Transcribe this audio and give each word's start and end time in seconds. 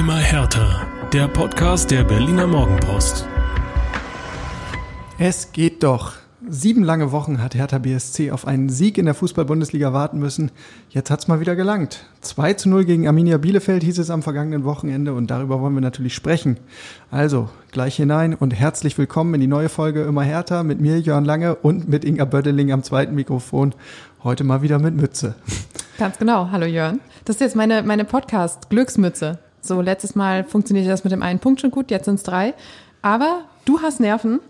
Immer 0.00 0.16
härter. 0.16 0.86
Der 1.12 1.28
Podcast 1.28 1.90
der 1.90 2.04
Berliner 2.04 2.46
Morgenpost. 2.46 3.28
Es 5.18 5.52
geht 5.52 5.82
doch. 5.82 6.14
Sieben 6.48 6.82
lange 6.82 7.12
Wochen 7.12 7.42
hat 7.42 7.54
Hertha 7.54 7.76
BSC 7.76 8.30
auf 8.30 8.46
einen 8.46 8.70
Sieg 8.70 8.96
in 8.96 9.04
der 9.04 9.12
Fußball-Bundesliga 9.12 9.92
warten 9.92 10.18
müssen. 10.18 10.52
Jetzt 10.88 11.10
hat's 11.10 11.28
mal 11.28 11.40
wieder 11.40 11.54
gelangt. 11.54 12.06
2 12.22 12.54
zu 12.54 12.70
0 12.70 12.86
gegen 12.86 13.08
Arminia 13.08 13.36
Bielefeld 13.36 13.82
hieß 13.82 13.98
es 13.98 14.08
am 14.08 14.22
vergangenen 14.22 14.64
Wochenende 14.64 15.12
und 15.12 15.30
darüber 15.30 15.60
wollen 15.60 15.74
wir 15.74 15.82
natürlich 15.82 16.14
sprechen. 16.14 16.56
Also, 17.10 17.50
gleich 17.70 17.96
hinein 17.96 18.32
und 18.32 18.52
herzlich 18.52 18.96
willkommen 18.96 19.34
in 19.34 19.42
die 19.42 19.48
neue 19.48 19.68
Folge 19.68 20.04
Immer 20.04 20.22
härter 20.22 20.64
mit 20.64 20.80
mir, 20.80 20.98
Jörn 20.98 21.26
Lange 21.26 21.56
und 21.56 21.90
mit 21.90 22.06
Inga 22.06 22.24
Bödeling 22.24 22.72
am 22.72 22.82
zweiten 22.82 23.14
Mikrofon. 23.14 23.74
Heute 24.24 24.44
mal 24.44 24.62
wieder 24.62 24.78
mit 24.78 24.96
Mütze. 24.96 25.34
Ganz 25.98 26.16
genau. 26.16 26.48
Hallo 26.50 26.64
Jörn. 26.64 27.00
Das 27.26 27.36
ist 27.36 27.40
jetzt 27.40 27.56
meine, 27.56 27.82
meine 27.82 28.06
Podcast-Glücksmütze. 28.06 29.40
So, 29.60 29.80
letztes 29.80 30.14
Mal 30.14 30.44
funktionierte 30.44 30.90
das 30.90 31.04
mit 31.04 31.12
dem 31.12 31.22
einen 31.22 31.38
Punkt 31.38 31.60
schon 31.60 31.70
gut, 31.70 31.90
jetzt 31.90 32.06
sind's 32.06 32.22
drei. 32.22 32.54
Aber 33.02 33.42
du 33.64 33.80
hast 33.80 34.00
Nerven 34.00 34.40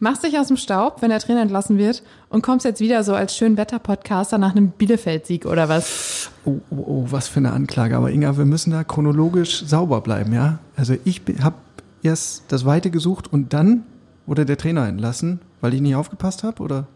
machst 0.00 0.24
dich 0.24 0.38
aus 0.38 0.48
dem 0.48 0.56
Staub, 0.56 1.02
wenn 1.02 1.10
der 1.10 1.20
Trainer 1.20 1.42
entlassen 1.42 1.78
wird 1.78 2.02
und 2.28 2.42
kommst 2.42 2.64
jetzt 2.64 2.80
wieder 2.80 3.04
so 3.04 3.14
als 3.14 3.36
Schönwetter-Podcaster 3.36 4.38
nach 4.38 4.50
einem 4.52 4.70
Bielefeld-Sieg 4.70 5.46
oder 5.46 5.68
was? 5.68 6.30
Oh, 6.44 6.58
oh, 6.70 6.76
oh, 6.76 7.06
was 7.10 7.28
für 7.28 7.38
eine 7.38 7.52
Anklage. 7.52 7.96
Aber 7.96 8.10
Inga, 8.10 8.36
wir 8.36 8.46
müssen 8.46 8.72
da 8.72 8.82
chronologisch 8.82 9.64
sauber 9.64 10.00
bleiben, 10.00 10.32
ja? 10.32 10.58
Also 10.74 10.96
ich 11.04 11.22
habe 11.42 11.56
erst 12.02 12.44
das 12.48 12.64
Weite 12.64 12.90
gesucht 12.90 13.32
und 13.32 13.52
dann 13.52 13.84
wurde 14.26 14.46
der 14.46 14.56
Trainer 14.56 14.88
entlassen, 14.88 15.40
weil 15.60 15.74
ich 15.74 15.80
nicht 15.80 15.94
aufgepasst 15.94 16.42
habe, 16.42 16.62
oder? 16.62 16.86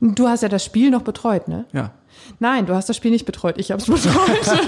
Du 0.00 0.28
hast 0.28 0.42
ja 0.42 0.48
das 0.48 0.64
Spiel 0.64 0.90
noch 0.90 1.02
betreut, 1.02 1.48
ne? 1.48 1.64
Ja. 1.72 1.92
Nein, 2.38 2.66
du 2.66 2.74
hast 2.74 2.88
das 2.88 2.96
Spiel 2.96 3.10
nicht 3.10 3.26
betreut, 3.26 3.56
ich 3.58 3.70
habe 3.70 3.82
es 3.82 3.86
betreut. 3.86 4.14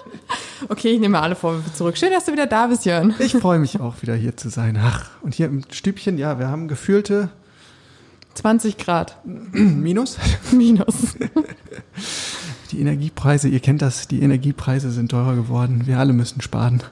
Okay, 0.68 0.92
ich 0.92 1.00
nehme 1.00 1.20
alle 1.20 1.34
Vorwürfe 1.34 1.72
zurück. 1.72 1.96
Schön, 1.96 2.10
dass 2.10 2.26
du 2.26 2.32
wieder 2.32 2.46
da 2.46 2.66
bist, 2.66 2.84
Jörn. 2.84 3.14
Ich 3.18 3.32
freue 3.32 3.58
mich 3.58 3.80
auch 3.80 4.02
wieder 4.02 4.14
hier 4.14 4.36
zu 4.36 4.48
sein. 4.48 4.78
Ach, 4.80 5.10
und 5.22 5.34
hier 5.34 5.46
im 5.46 5.62
Stübchen, 5.70 6.18
ja, 6.18 6.38
wir 6.38 6.48
haben 6.48 6.68
gefühlte 6.68 7.30
20 8.34 8.78
Grad. 8.78 9.16
Minus? 9.24 10.18
Minus. 10.52 11.16
Die 12.70 12.80
Energiepreise, 12.80 13.48
ihr 13.48 13.58
kennt 13.58 13.82
das, 13.82 14.06
die 14.06 14.22
Energiepreise 14.22 14.92
sind 14.92 15.10
teurer 15.10 15.34
geworden. 15.34 15.82
Wir 15.86 15.98
alle 15.98 16.12
müssen 16.12 16.40
sparen. 16.40 16.84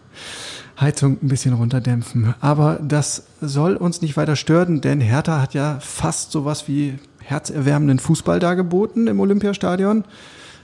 Heizung 0.81 1.19
ein 1.23 1.28
bisschen 1.28 1.55
runterdämpfen. 1.55 2.34
Aber 2.41 2.81
das 2.83 3.25
soll 3.41 3.77
uns 3.77 4.00
nicht 4.00 4.17
weiter 4.17 4.34
stören, 4.34 4.81
denn 4.81 5.00
Hertha 5.00 5.41
hat 5.41 5.55
ja 5.55 5.78
fast 5.81 6.33
sowas 6.33 6.67
wie 6.67 6.98
herzerwärmenden 7.21 8.00
Fußball 8.00 8.41
dargeboten 8.41 9.06
im 9.06 9.21
Olympiastadion. 9.21 10.05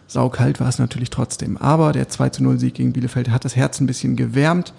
Saukalt 0.06 0.60
war 0.60 0.68
es 0.68 0.78
natürlich 0.78 1.10
trotzdem. 1.10 1.56
Aber 1.56 1.92
der 1.92 2.08
2 2.08 2.28
zu 2.30 2.42
0 2.42 2.58
Sieg 2.58 2.74
gegen 2.74 2.92
Bielefeld 2.92 3.30
hat 3.30 3.44
das 3.44 3.56
Herz 3.56 3.80
ein 3.80 3.86
bisschen 3.86 4.16
gewärmt. 4.16 4.72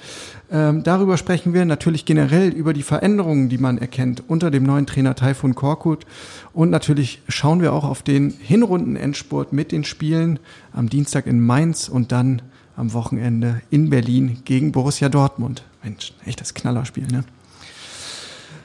Ähm, 0.52 0.84
darüber 0.84 1.18
sprechen 1.18 1.54
wir 1.54 1.66
natürlich 1.66 2.06
generell 2.06 2.50
über 2.50 2.73
die 2.73 2.84
Veränderungen, 2.84 3.50
die 3.50 3.58
man 3.58 3.78
erkennt 3.78 4.23
unter 4.28 4.52
dem 4.52 4.64
neuen 4.64 4.86
Trainer 4.86 5.16
Taifun 5.16 5.56
Korkut. 5.56 6.06
Und 6.53 6.70
natürlich 6.70 7.22
schauen 7.28 7.62
wir 7.62 7.73
auch 7.73 7.84
auf 7.84 8.03
den 8.03 8.31
Hinrundenendspurt 8.31 9.53
mit 9.53 9.72
den 9.72 9.84
Spielen 9.84 10.40
am 10.72 10.90
Dienstag 10.90 11.28
in 11.28 11.40
Mainz 11.40 11.90
und 11.90 12.12
dann 12.12 12.42
am 12.76 12.94
Wochenende 12.94 13.62
in 13.70 13.90
Berlin 13.90 14.38
gegen 14.46 14.72
Borussia 14.72 15.09
Dortmund. 15.09 15.64
Mensch, 15.84 16.14
echt 16.26 16.42
das 16.42 16.53
Knallerspiel, 16.53 17.08
ne? 17.08 17.23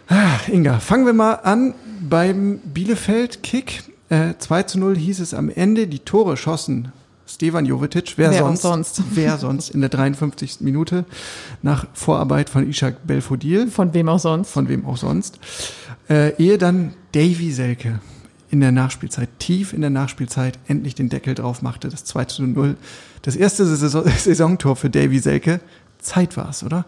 Ah, 0.08 0.40
Inga, 0.48 0.80
fangen 0.80 1.06
wir 1.06 1.12
mal 1.12 1.34
an 1.34 1.74
beim 2.00 2.58
Bielefeld-Kick. 2.64 3.84
Äh, 4.10 4.34
2 4.38 4.64
zu 4.64 4.78
0 4.78 4.96
hieß 4.96 5.20
es 5.20 5.32
am 5.34 5.48
Ende, 5.48 5.86
die 5.86 6.00
Tore 6.00 6.36
schossen 6.36 6.92
Stevan 7.26 7.64
Jovetic, 7.64 8.14
wer, 8.16 8.32
wer 8.32 8.40
sonst, 8.40 8.62
sonst, 8.62 9.02
wer 9.12 9.38
sonst 9.38 9.70
in 9.70 9.80
der 9.80 9.88
53. 9.88 10.60
Minute 10.60 11.04
nach 11.62 11.86
Vorarbeit 11.94 12.50
von 12.50 12.68
Ishak 12.68 13.06
Belfodil. 13.06 13.68
Von 13.68 13.94
wem 13.94 14.08
auch 14.08 14.18
sonst. 14.18 14.50
Von 14.50 14.68
wem 14.68 14.84
auch 14.84 14.96
sonst. 14.96 15.38
Äh, 16.08 16.34
ehe 16.42 16.58
dann 16.58 16.94
Davy 17.12 17.52
Selke 17.52 18.00
in 18.50 18.60
der 18.60 18.72
Nachspielzeit, 18.72 19.28
tief 19.38 19.72
in 19.72 19.80
der 19.80 19.90
Nachspielzeit, 19.90 20.58
endlich 20.66 20.96
den 20.96 21.08
Deckel 21.08 21.36
drauf 21.36 21.62
machte, 21.62 21.88
das 21.88 22.04
2 22.04 22.24
zu 22.24 22.42
0. 22.42 22.76
Das 23.22 23.36
erste 23.36 23.64
Saisontor 23.76 24.74
für 24.74 24.90
Davy 24.90 25.20
Selke. 25.20 25.60
Zeit 26.00 26.36
war 26.36 26.48
es, 26.48 26.64
oder? 26.64 26.84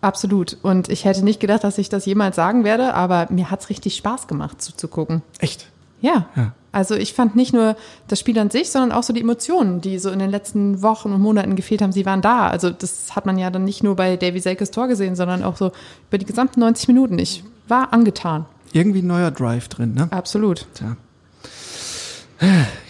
Absolut. 0.00 0.58
Und 0.62 0.88
ich 0.90 1.04
hätte 1.04 1.24
nicht 1.24 1.40
gedacht, 1.40 1.64
dass 1.64 1.78
ich 1.78 1.88
das 1.88 2.06
jemals 2.06 2.36
sagen 2.36 2.62
werde, 2.62 2.94
aber 2.94 3.26
mir 3.30 3.50
hat's 3.50 3.68
richtig 3.68 3.96
Spaß 3.96 4.28
gemacht 4.28 4.62
zuzugucken. 4.62 5.22
Echt? 5.38 5.66
Ja. 6.02 6.26
ja. 6.36 6.52
Also 6.72 6.94
ich 6.94 7.12
fand 7.12 7.36
nicht 7.36 7.52
nur 7.52 7.76
das 8.08 8.18
Spiel 8.18 8.38
an 8.38 8.50
sich, 8.50 8.70
sondern 8.70 8.92
auch 8.92 9.02
so 9.02 9.12
die 9.12 9.20
Emotionen, 9.20 9.80
die 9.80 9.98
so 9.98 10.10
in 10.10 10.18
den 10.18 10.30
letzten 10.30 10.82
Wochen 10.82 11.12
und 11.12 11.20
Monaten 11.20 11.54
gefehlt 11.54 11.82
haben, 11.82 11.92
sie 11.92 12.06
waren 12.06 12.22
da. 12.22 12.48
Also 12.48 12.70
das 12.70 13.14
hat 13.14 13.26
man 13.26 13.38
ja 13.38 13.50
dann 13.50 13.64
nicht 13.64 13.82
nur 13.82 13.96
bei 13.96 14.16
Davy 14.16 14.40
Selkes 14.40 14.70
Tor 14.70 14.88
gesehen, 14.88 15.14
sondern 15.14 15.42
auch 15.42 15.56
so 15.56 15.72
über 16.08 16.18
die 16.18 16.24
gesamten 16.24 16.60
90 16.60 16.88
Minuten. 16.88 17.18
Ich 17.18 17.44
war 17.68 17.92
angetan. 17.92 18.46
Irgendwie 18.72 19.00
ein 19.00 19.06
neuer 19.06 19.30
Drive 19.30 19.68
drin, 19.68 19.94
ne? 19.94 20.08
Absolut. 20.10 20.66
Tja. 20.74 20.96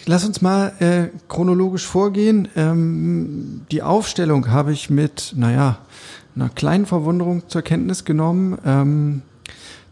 Lass 0.05 0.25
uns 0.25 0.41
mal 0.41 0.73
äh, 0.79 1.09
chronologisch 1.27 1.85
vorgehen. 1.85 2.47
Ähm, 2.55 3.65
die 3.69 3.83
Aufstellung 3.83 4.49
habe 4.49 4.71
ich 4.71 4.89
mit, 4.89 5.33
naja, 5.35 5.77
einer 6.35 6.49
kleinen 6.49 6.85
Verwunderung 6.85 7.43
zur 7.47 7.61
Kenntnis 7.61 8.05
genommen. 8.05 8.57
Ähm, 8.65 9.21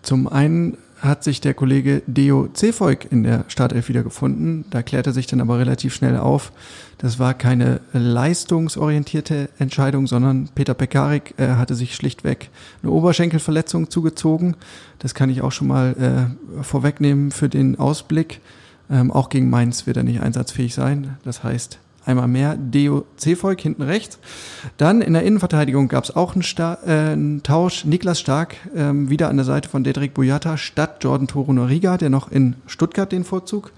zum 0.02 0.28
einen 0.28 0.78
hat 1.02 1.24
sich 1.24 1.42
der 1.42 1.56
Kollege 1.56 2.04
Deo 2.06 2.48
Cefoik 2.54 3.12
in 3.12 3.24
der 3.24 3.46
Startelf 3.48 3.90
wiedergefunden. 3.90 4.66
Da 4.70 4.84
klärte 4.84 5.12
sich 5.12 5.26
dann 5.26 5.42
aber 5.42 5.58
relativ 5.58 5.96
schnell 5.96 6.16
auf, 6.18 6.52
das 7.00 7.18
war 7.18 7.34
keine 7.34 7.82
leistungsorientierte 7.92 9.50
Entscheidung, 9.58 10.06
sondern 10.06 10.50
Peter 10.54 10.76
Pekarik 10.76 11.34
äh, 11.38 11.56
hatte 11.56 11.74
sich 11.74 11.96
schlichtweg 11.96 12.50
eine 12.84 12.92
Oberschenkelverletzung 12.92 13.90
zugezogen. 13.90 14.56
Das 15.00 15.16
kann 15.16 15.32
ich 15.32 15.42
auch 15.42 15.52
schon 15.52 15.68
mal 15.68 15.96
äh, 16.60 16.64
vorwegnehmen 16.64 17.32
für 17.32 17.50
den 17.50 17.80
Ausblick. 17.80 18.40
Ähm, 18.92 19.10
auch 19.12 19.30
gegen 19.30 19.50
Mainz 19.50 19.88
wird 19.88 19.98
er 19.98 20.04
nicht 20.04 20.22
einsatzfähig 20.22 20.76
sein. 20.76 21.18
Das 21.24 21.44
heißt, 21.44 21.80
einmal 22.06 22.28
mehr 22.28 22.56
Deo 22.58 23.06
Cefoik 23.18 23.62
hinten 23.62 23.84
rechts. 23.84 24.20
Dann 24.78 25.02
in 25.02 25.14
der 25.14 25.24
Innenverteidigung 25.24 25.88
gab 25.88 26.04
es 26.04 26.16
auch 26.16 26.34
einen, 26.34 26.44
Sta 26.44 26.78
äh, 26.86 27.12
einen, 27.12 27.44
Tausch. 27.44 27.86
Niklas 27.86 28.20
Stark 28.20 28.56
ähm, 28.76 29.10
wieder 29.10 29.30
an 29.30 29.38
der 29.38 29.46
Seite 29.46 29.70
von 29.70 29.84
Dedrick 29.84 30.14
Boyata 30.14 30.58
statt 30.58 30.98
Jordan 31.02 31.28
Toro 31.28 31.54
Noriga, 31.54 31.98
der 31.98 32.10
noch 32.10 32.32
in 32.32 32.56
Stuttgart 32.68 33.12
den 33.12 33.24
Vorzug 33.24 33.72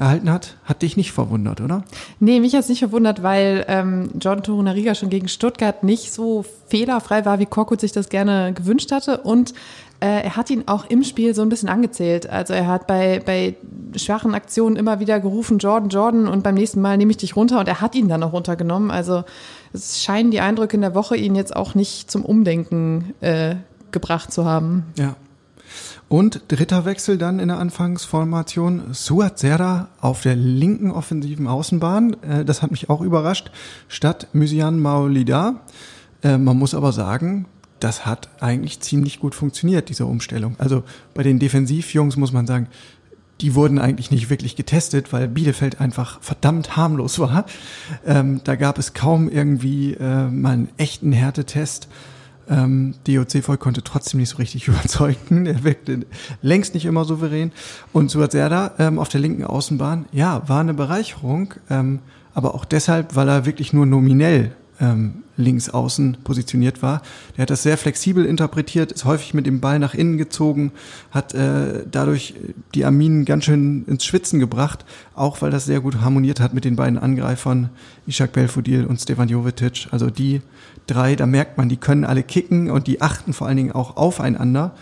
erhalten 0.00 0.30
hat, 0.30 0.56
hat 0.64 0.82
dich 0.82 0.96
nicht 0.96 1.12
verwundert, 1.12 1.60
oder? 1.60 1.84
Nee, 2.18 2.40
mich 2.40 2.54
hat 2.54 2.62
es 2.62 2.68
nicht 2.68 2.80
verwundert, 2.80 3.22
weil 3.22 3.64
ähm, 3.68 4.10
Jordan 4.18 4.42
Toro 4.42 4.62
Noriga 4.62 4.94
schon 4.94 5.10
gegen 5.10 5.28
Stuttgart 5.28 5.84
nicht 5.84 6.12
so 6.12 6.44
fehlerfrei 6.68 7.24
war, 7.24 7.38
wie 7.38 7.46
Korkut 7.46 7.80
sich 7.80 7.92
das 7.92 8.08
gerne 8.08 8.52
gewünscht 8.54 8.90
hatte 8.90 9.18
und 9.18 9.52
äh, 10.00 10.22
er 10.22 10.36
hat 10.36 10.48
ihn 10.48 10.64
auch 10.66 10.86
im 10.86 11.04
Spiel 11.04 11.34
so 11.34 11.42
ein 11.42 11.50
bisschen 11.50 11.68
angezählt. 11.68 12.28
Also 12.28 12.54
er 12.54 12.66
hat 12.66 12.86
bei, 12.86 13.20
bei 13.24 13.56
schwachen 13.94 14.34
Aktionen 14.34 14.76
immer 14.76 14.98
wieder 14.98 15.20
gerufen, 15.20 15.58
Jordan, 15.58 15.90
Jordan, 15.90 16.26
und 16.26 16.42
beim 16.42 16.54
nächsten 16.54 16.80
Mal 16.80 16.96
nehme 16.96 17.10
ich 17.10 17.18
dich 17.18 17.36
runter 17.36 17.60
und 17.60 17.68
er 17.68 17.82
hat 17.82 17.94
ihn 17.94 18.08
dann 18.08 18.22
auch 18.22 18.32
runtergenommen. 18.32 18.90
Also 18.90 19.24
es 19.74 20.02
scheinen 20.02 20.30
die 20.30 20.40
Eindrücke 20.40 20.76
in 20.76 20.80
der 20.80 20.94
Woche 20.94 21.16
ihn 21.16 21.34
jetzt 21.34 21.54
auch 21.54 21.74
nicht 21.74 22.10
zum 22.10 22.24
Umdenken 22.24 23.12
äh, 23.20 23.56
gebracht 23.90 24.32
zu 24.32 24.46
haben. 24.46 24.84
Ja. 24.96 25.16
Und 26.10 26.42
dritter 26.48 26.86
Wechsel 26.86 27.18
dann 27.18 27.38
in 27.38 27.46
der 27.46 27.58
Anfangsformation. 27.58 28.82
Suat 28.90 29.38
Serra 29.38 29.90
auf 30.00 30.22
der 30.22 30.34
linken 30.34 30.90
offensiven 30.90 31.46
Außenbahn. 31.46 32.16
Äh, 32.24 32.44
das 32.44 32.62
hat 32.62 32.72
mich 32.72 32.90
auch 32.90 33.00
überrascht. 33.00 33.52
Statt 33.86 34.26
Mysian 34.32 34.80
Maolida. 34.80 35.60
Äh, 36.24 36.36
man 36.36 36.58
muss 36.58 36.74
aber 36.74 36.90
sagen, 36.90 37.46
das 37.78 38.06
hat 38.06 38.28
eigentlich 38.40 38.80
ziemlich 38.80 39.20
gut 39.20 39.36
funktioniert, 39.36 39.88
diese 39.88 40.04
Umstellung. 40.04 40.56
Also 40.58 40.82
bei 41.14 41.22
den 41.22 41.38
Defensivjungs 41.38 42.16
muss 42.16 42.32
man 42.32 42.44
sagen, 42.44 42.66
die 43.40 43.54
wurden 43.54 43.78
eigentlich 43.78 44.10
nicht 44.10 44.30
wirklich 44.30 44.56
getestet, 44.56 45.12
weil 45.12 45.28
Bielefeld 45.28 45.80
einfach 45.80 46.20
verdammt 46.22 46.76
harmlos 46.76 47.20
war. 47.20 47.46
Ähm, 48.04 48.40
da 48.42 48.56
gab 48.56 48.78
es 48.78 48.94
kaum 48.94 49.28
irgendwie 49.28 49.94
äh, 49.94 50.26
mal 50.26 50.54
einen 50.54 50.68
echten 50.76 51.12
Härtetest. 51.12 51.86
Ähm, 52.50 52.94
DOC 53.06 53.44
voll 53.44 53.56
konnte 53.56 53.82
trotzdem 53.82 54.20
nicht 54.20 54.28
so 54.28 54.36
richtig 54.36 54.68
überzeugen. 54.68 55.46
Er 55.46 55.64
wirkte 55.64 56.00
längst 56.42 56.74
nicht 56.74 56.84
immer 56.84 57.04
souverän. 57.04 57.52
Und 57.92 58.10
Suat 58.10 58.32
Serda 58.32 58.72
ähm, 58.78 58.98
auf 58.98 59.08
der 59.08 59.20
linken 59.20 59.44
Außenbahn, 59.44 60.06
ja, 60.12 60.46
war 60.48 60.60
eine 60.60 60.74
Bereicherung, 60.74 61.54
ähm, 61.70 62.00
aber 62.34 62.54
auch 62.54 62.64
deshalb, 62.64 63.16
weil 63.16 63.28
er 63.28 63.46
wirklich 63.46 63.72
nur 63.72 63.86
nominell 63.86 64.52
ähm, 64.80 65.22
links 65.36 65.70
außen 65.70 66.18
positioniert 66.24 66.82
war. 66.82 67.02
Der 67.36 67.42
hat 67.42 67.50
das 67.50 67.62
sehr 67.62 67.78
flexibel 67.78 68.24
interpretiert, 68.24 68.92
ist 68.92 69.04
häufig 69.04 69.34
mit 69.34 69.46
dem 69.46 69.60
Ball 69.60 69.78
nach 69.78 69.94
innen 69.94 70.18
gezogen, 70.18 70.72
hat 71.10 71.34
äh, 71.34 71.84
dadurch 71.90 72.34
die 72.74 72.84
Arminen 72.84 73.24
ganz 73.24 73.44
schön 73.44 73.84
ins 73.86 74.04
Schwitzen 74.04 74.40
gebracht, 74.40 74.84
auch 75.14 75.42
weil 75.42 75.50
das 75.50 75.64
sehr 75.64 75.80
gut 75.80 76.00
harmoniert 76.00 76.40
hat 76.40 76.54
mit 76.54 76.64
den 76.64 76.76
beiden 76.76 76.98
Angreifern 76.98 77.70
Ishak 78.06 78.32
Belfodil 78.32 78.86
und 78.86 79.00
Stefan 79.00 79.28
Jovetic. 79.28 79.88
Also 79.90 80.10
die 80.10 80.40
drei, 80.86 81.16
da 81.16 81.26
merkt 81.26 81.58
man, 81.58 81.68
die 81.68 81.76
können 81.76 82.04
alle 82.04 82.22
kicken 82.22 82.70
und 82.70 82.86
die 82.86 83.00
achten 83.00 83.32
vor 83.32 83.46
allen 83.46 83.56
Dingen 83.56 83.72
auch 83.72 83.96
aufeinander 83.96 84.74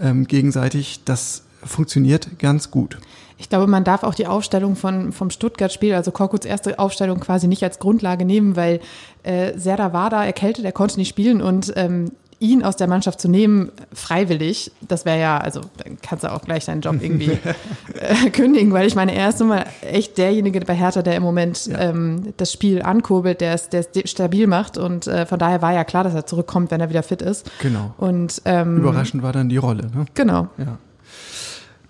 ähm, 0.00 0.26
gegenseitig. 0.26 1.00
Das 1.04 1.42
funktioniert 1.64 2.38
ganz 2.38 2.70
gut. 2.70 2.98
Ich 3.38 3.48
glaube, 3.48 3.66
man 3.66 3.84
darf 3.84 4.02
auch 4.02 4.14
die 4.14 4.26
Aufstellung 4.26 4.76
von, 4.76 5.12
vom 5.12 5.30
Stuttgart-Spiel, 5.30 5.94
also 5.94 6.10
Korkuts 6.10 6.44
erste 6.44 6.78
Aufstellung 6.78 7.20
quasi 7.20 7.46
nicht 7.46 7.62
als 7.62 7.78
Grundlage 7.78 8.24
nehmen, 8.24 8.56
weil 8.56 8.80
äh, 9.22 9.56
Serda 9.56 9.92
war 9.92 10.10
da 10.10 10.24
erkältet, 10.24 10.64
er 10.64 10.72
konnte 10.72 10.98
nicht 10.98 11.08
spielen 11.08 11.40
und 11.40 11.72
ähm, 11.76 12.10
ihn 12.40 12.62
aus 12.62 12.76
der 12.76 12.86
Mannschaft 12.86 13.20
zu 13.20 13.28
nehmen, 13.28 13.72
freiwillig, 13.92 14.70
das 14.86 15.04
wäre 15.04 15.18
ja, 15.18 15.38
also 15.38 15.60
dann 15.78 15.98
kannst 16.00 16.24
du 16.24 16.32
auch 16.32 16.42
gleich 16.42 16.64
deinen 16.66 16.82
Job 16.82 16.96
irgendwie 17.00 17.32
äh, 17.94 18.30
kündigen, 18.30 18.72
weil 18.72 18.86
ich 18.86 18.94
meine, 18.94 19.14
er 19.14 19.30
ist 19.30 19.40
nun 19.40 19.48
mal 19.48 19.66
echt 19.82 20.18
derjenige 20.18 20.60
bei 20.60 20.74
Hertha, 20.74 21.02
der 21.02 21.16
im 21.16 21.22
Moment 21.22 21.66
ja. 21.66 21.90
ähm, 21.90 22.34
das 22.36 22.52
Spiel 22.52 22.82
ankurbelt, 22.82 23.40
der 23.40 23.54
es, 23.54 23.68
der 23.70 23.80
es 23.80 24.10
stabil 24.10 24.46
macht 24.46 24.78
und 24.78 25.06
äh, 25.06 25.26
von 25.26 25.38
daher 25.38 25.62
war 25.62 25.72
ja 25.72 25.84
klar, 25.84 26.04
dass 26.04 26.14
er 26.14 26.26
zurückkommt, 26.26 26.70
wenn 26.70 26.80
er 26.80 26.90
wieder 26.90 27.02
fit 27.02 27.22
ist. 27.22 27.50
Genau. 27.60 27.94
Und 27.98 28.40
ähm, 28.44 28.78
überraschend 28.78 29.22
war 29.22 29.32
dann 29.32 29.48
die 29.48 29.56
Rolle. 29.56 29.90
Ne? 29.94 30.06
Genau. 30.14 30.48
Ja. 30.58 30.78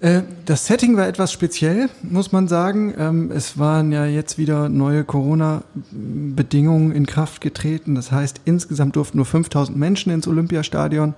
Äh, 0.01 0.23
das 0.45 0.67
Setting 0.67 0.97
war 0.97 1.09
etwas 1.09 1.33
speziell, 1.33 1.89
muss 2.03 2.31
man 2.31 2.47
sagen. 2.47 2.95
Ähm, 2.97 3.33
es 3.33 3.59
waren 3.59 3.91
ja 3.91 4.07
jetzt 4.07 4.39
wieder 4.39 4.69
neue 4.69 5.05
Corona-Bedingungen 5.05 6.93
in 6.93 7.07
Kraft 7.07 7.41
getreten. 7.41 7.95
Das 7.95 8.13
heißt, 8.13 8.43
insgesamt 8.45 8.97
durften 8.97 9.19
nur 9.19 9.27
5000 9.27 9.77
Menschen 9.77 10.13
ins 10.13 10.29
Olympiastadion. 10.29 11.15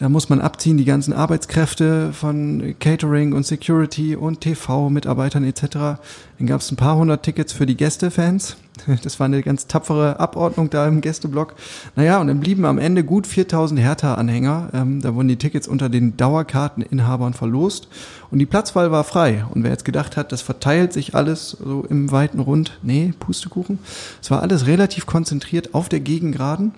Da 0.00 0.08
muss 0.08 0.30
man 0.30 0.40
abziehen, 0.40 0.78
die 0.78 0.86
ganzen 0.86 1.12
Arbeitskräfte 1.12 2.14
von 2.14 2.74
Catering 2.80 3.34
und 3.34 3.44
Security 3.44 4.16
und 4.16 4.40
TV-Mitarbeitern 4.40 5.44
etc. 5.44 6.00
Dann 6.38 6.46
gab 6.46 6.62
es 6.62 6.72
ein 6.72 6.76
paar 6.76 6.96
hundert 6.96 7.22
Tickets 7.22 7.52
für 7.52 7.66
die 7.66 7.76
Gästefans. 7.76 8.56
Das 9.02 9.20
war 9.20 9.26
eine 9.26 9.42
ganz 9.42 9.66
tapfere 9.66 10.18
Abordnung 10.18 10.70
da 10.70 10.88
im 10.88 11.02
Gästeblock. 11.02 11.54
Naja, 11.96 12.18
und 12.18 12.28
dann 12.28 12.40
blieben 12.40 12.64
am 12.64 12.78
Ende 12.78 13.04
gut 13.04 13.26
4000 13.26 13.78
Hertha-Anhänger. 13.78 14.70
Ähm, 14.72 15.02
da 15.02 15.14
wurden 15.14 15.28
die 15.28 15.36
Tickets 15.36 15.68
unter 15.68 15.90
den 15.90 16.16
Dauerkarteninhabern 16.16 17.34
verlost. 17.34 17.88
Und 18.30 18.38
die 18.38 18.46
Platzwahl 18.46 18.90
war 18.90 19.04
frei. 19.04 19.44
Und 19.50 19.64
wer 19.64 19.70
jetzt 19.70 19.84
gedacht 19.84 20.16
hat, 20.16 20.32
das 20.32 20.40
verteilt 20.40 20.94
sich 20.94 21.14
alles 21.14 21.50
so 21.62 21.84
im 21.90 22.10
weiten 22.10 22.40
Rund, 22.40 22.78
nee, 22.82 23.12
Pustekuchen. 23.20 23.78
Es 24.22 24.30
war 24.30 24.40
alles 24.40 24.66
relativ 24.66 25.04
konzentriert 25.04 25.74
auf 25.74 25.90
der 25.90 26.00
Gegengraden 26.00 26.72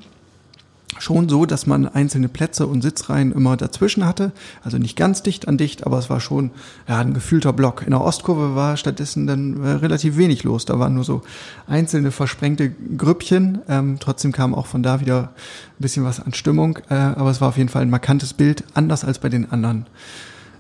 schon 0.99 1.29
so, 1.29 1.47
dass 1.47 1.67
man 1.67 1.87
einzelne 1.89 2.29
Plätze 2.29 2.67
und 2.67 2.83
Sitzreihen 2.83 3.33
immer 3.33 3.57
dazwischen 3.57 4.05
hatte. 4.07 4.33
Also 4.63 4.79
nicht 4.79 4.97
ganz 4.97 5.23
dicht 5.23 5.49
an 5.49 5.57
dicht, 5.57 5.87
aber 5.87 5.99
es 5.99 6.11
war 6.11 6.21
schon 6.21 6.51
ja, 6.89 6.99
ein 6.99 7.15
gefühlter 7.15 7.53
Block. 7.53 7.83
In 7.83 7.91
der 7.91 8.01
Ostkurve 8.01 8.55
war 8.55 8.77
stattdessen 8.77 9.27
dann 9.27 9.63
äh, 9.63 9.71
relativ 9.71 10.17
wenig 10.17 10.45
los. 10.45 10.65
Da 10.65 10.79
waren 10.79 10.95
nur 10.95 11.05
so 11.05 11.23
einzelne 11.67 12.11
versprengte 12.11 12.71
Grüppchen. 12.71 13.61
Ähm, 13.69 13.97
trotzdem 14.01 14.33
kam 14.33 14.55
auch 14.55 14.67
von 14.67 14.83
da 14.83 15.01
wieder 15.01 15.33
ein 15.79 15.81
bisschen 15.81 16.05
was 16.05 16.21
an 16.21 16.35
Stimmung. 16.35 16.79
Äh, 16.89 16.95
aber 16.95 17.31
es 17.31 17.41
war 17.41 17.49
auf 17.49 17.59
jeden 17.59 17.69
Fall 17.69 17.83
ein 17.83 17.91
markantes 17.91 18.33
Bild, 18.33 18.65
anders 18.75 19.05
als 19.05 19.19
bei 19.19 19.29
den 19.29 19.51
anderen 19.51 19.87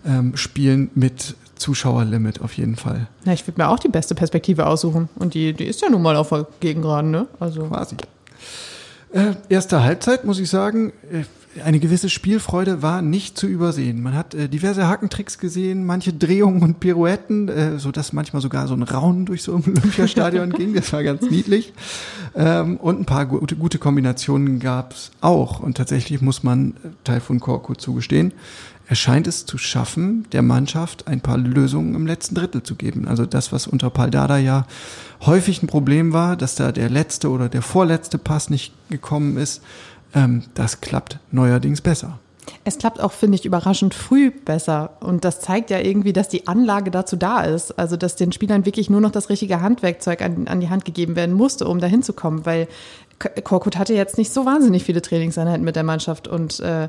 ähm, 0.06 0.36
Spielen 0.36 0.90
mit 0.94 1.36
Zuschauerlimit 1.56 2.40
auf 2.40 2.54
jeden 2.54 2.76
Fall. 2.76 3.06
Ja, 3.24 3.32
ich 3.32 3.46
würde 3.46 3.60
mir 3.60 3.68
auch 3.68 3.78
die 3.78 3.88
beste 3.88 4.14
Perspektive 4.14 4.66
aussuchen. 4.66 5.08
Und 5.14 5.34
die, 5.34 5.52
die 5.52 5.64
ist 5.64 5.80
ja 5.80 5.88
nun 5.88 6.02
mal 6.02 6.16
auf 6.16 6.30
der 6.30 6.46
Gegengraden, 6.60 7.10
ne? 7.10 7.28
Also. 7.38 7.62
Quasi. 7.64 7.96
Äh, 9.12 9.34
erste 9.48 9.82
Halbzeit, 9.82 10.24
muss 10.24 10.38
ich 10.38 10.48
sagen, 10.48 10.92
äh, 11.10 11.24
eine 11.62 11.80
gewisse 11.80 12.08
Spielfreude 12.08 12.80
war 12.80 13.02
nicht 13.02 13.36
zu 13.36 13.46
übersehen. 13.46 14.02
Man 14.02 14.14
hat 14.14 14.34
äh, 14.34 14.48
diverse 14.48 14.88
Hackentricks 14.88 15.38
gesehen, 15.38 15.84
manche 15.84 16.12
Drehungen 16.12 16.62
und 16.62 16.80
Pirouetten, 16.80 17.48
äh, 17.48 17.78
so 17.78 17.92
dass 17.92 18.14
manchmal 18.14 18.40
sogar 18.40 18.66
so 18.68 18.74
ein 18.74 18.82
Raunen 18.82 19.26
durch 19.26 19.42
so 19.42 19.54
ein 19.54 19.62
Olympiastadion 19.66 20.50
ging. 20.50 20.72
Das 20.74 20.92
war 20.92 21.02
ganz 21.02 21.22
niedlich. 21.22 21.74
Ähm, 22.34 22.78
und 22.78 23.00
ein 23.00 23.04
paar 23.04 23.26
gute, 23.26 23.56
gute 23.56 23.78
Kombinationen 23.78 24.60
gab 24.60 24.92
es 24.92 25.10
auch. 25.20 25.60
Und 25.60 25.76
tatsächlich 25.76 26.22
muss 26.22 26.42
man 26.42 26.74
äh, 27.06 27.20
von 27.20 27.38
Korko 27.38 27.74
zugestehen 27.74 28.32
er 28.92 28.96
scheint 28.96 29.26
es 29.26 29.46
zu 29.46 29.56
schaffen, 29.56 30.26
der 30.32 30.42
Mannschaft 30.42 31.06
ein 31.06 31.22
paar 31.22 31.38
Lösungen 31.38 31.94
im 31.94 32.06
letzten 32.06 32.34
Drittel 32.34 32.62
zu 32.62 32.74
geben. 32.74 33.08
Also 33.08 33.24
das, 33.24 33.50
was 33.50 33.66
unter 33.66 33.88
Paldada 33.88 34.36
ja 34.36 34.66
häufig 35.26 35.62
ein 35.62 35.66
Problem 35.66 36.12
war, 36.12 36.36
dass 36.36 36.54
da 36.54 36.72
der 36.72 36.90
letzte 36.90 37.30
oder 37.30 37.48
der 37.48 37.62
vorletzte 37.62 38.18
Pass 38.18 38.50
nicht 38.50 38.72
gekommen 38.90 39.36
ist, 39.36 39.62
ähm, 40.14 40.44
das 40.54 40.80
klappt 40.80 41.18
neuerdings 41.30 41.80
besser. 41.80 42.18
Es 42.64 42.78
klappt 42.78 43.00
auch, 43.00 43.12
finde 43.12 43.36
ich, 43.36 43.44
überraschend 43.44 43.94
früh 43.94 44.30
besser. 44.30 44.90
Und 45.00 45.24
das 45.24 45.40
zeigt 45.40 45.70
ja 45.70 45.78
irgendwie, 45.78 46.12
dass 46.12 46.28
die 46.28 46.48
Anlage 46.48 46.90
dazu 46.90 47.16
da 47.16 47.42
ist. 47.42 47.78
Also, 47.78 47.96
dass 47.96 48.16
den 48.16 48.32
Spielern 48.32 48.66
wirklich 48.66 48.90
nur 48.90 49.00
noch 49.00 49.12
das 49.12 49.30
richtige 49.30 49.60
Handwerkzeug 49.60 50.22
an, 50.22 50.48
an 50.48 50.60
die 50.60 50.68
Hand 50.68 50.84
gegeben 50.84 51.16
werden 51.16 51.34
musste, 51.34 51.66
um 51.66 51.78
da 51.78 51.86
hinzukommen. 51.86 52.44
Weil 52.44 52.68
Korkut 53.44 53.78
hatte 53.78 53.94
jetzt 53.94 54.18
nicht 54.18 54.32
so 54.32 54.44
wahnsinnig 54.44 54.84
viele 54.84 55.02
Trainingseinheiten 55.02 55.64
mit 55.64 55.76
der 55.76 55.84
Mannschaft 55.84 56.28
und 56.28 56.58
äh, 56.60 56.88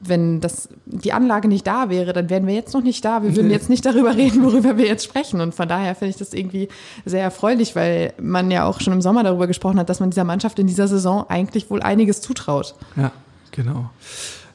wenn 0.00 0.40
das, 0.40 0.68
die 0.86 1.12
Anlage 1.12 1.48
nicht 1.48 1.66
da 1.66 1.88
wäre, 1.88 2.12
dann 2.12 2.30
wären 2.30 2.46
wir 2.46 2.54
jetzt 2.54 2.74
noch 2.74 2.82
nicht 2.82 3.04
da. 3.04 3.22
Wir 3.22 3.34
würden 3.36 3.50
jetzt 3.50 3.68
nicht 3.68 3.84
darüber 3.86 4.16
reden, 4.16 4.42
worüber 4.44 4.76
wir 4.76 4.86
jetzt 4.86 5.04
sprechen. 5.04 5.40
Und 5.40 5.54
von 5.54 5.68
daher 5.68 5.94
finde 5.94 6.10
ich 6.10 6.16
das 6.16 6.32
irgendwie 6.32 6.68
sehr 7.04 7.22
erfreulich, 7.22 7.74
weil 7.76 8.12
man 8.20 8.50
ja 8.50 8.64
auch 8.64 8.80
schon 8.80 8.92
im 8.92 9.02
Sommer 9.02 9.22
darüber 9.22 9.46
gesprochen 9.46 9.78
hat, 9.78 9.88
dass 9.88 10.00
man 10.00 10.10
dieser 10.10 10.24
Mannschaft 10.24 10.58
in 10.58 10.66
dieser 10.66 10.88
Saison 10.88 11.24
eigentlich 11.28 11.70
wohl 11.70 11.82
einiges 11.82 12.20
zutraut. 12.20 12.74
Ja, 12.96 13.12
genau. 13.50 13.90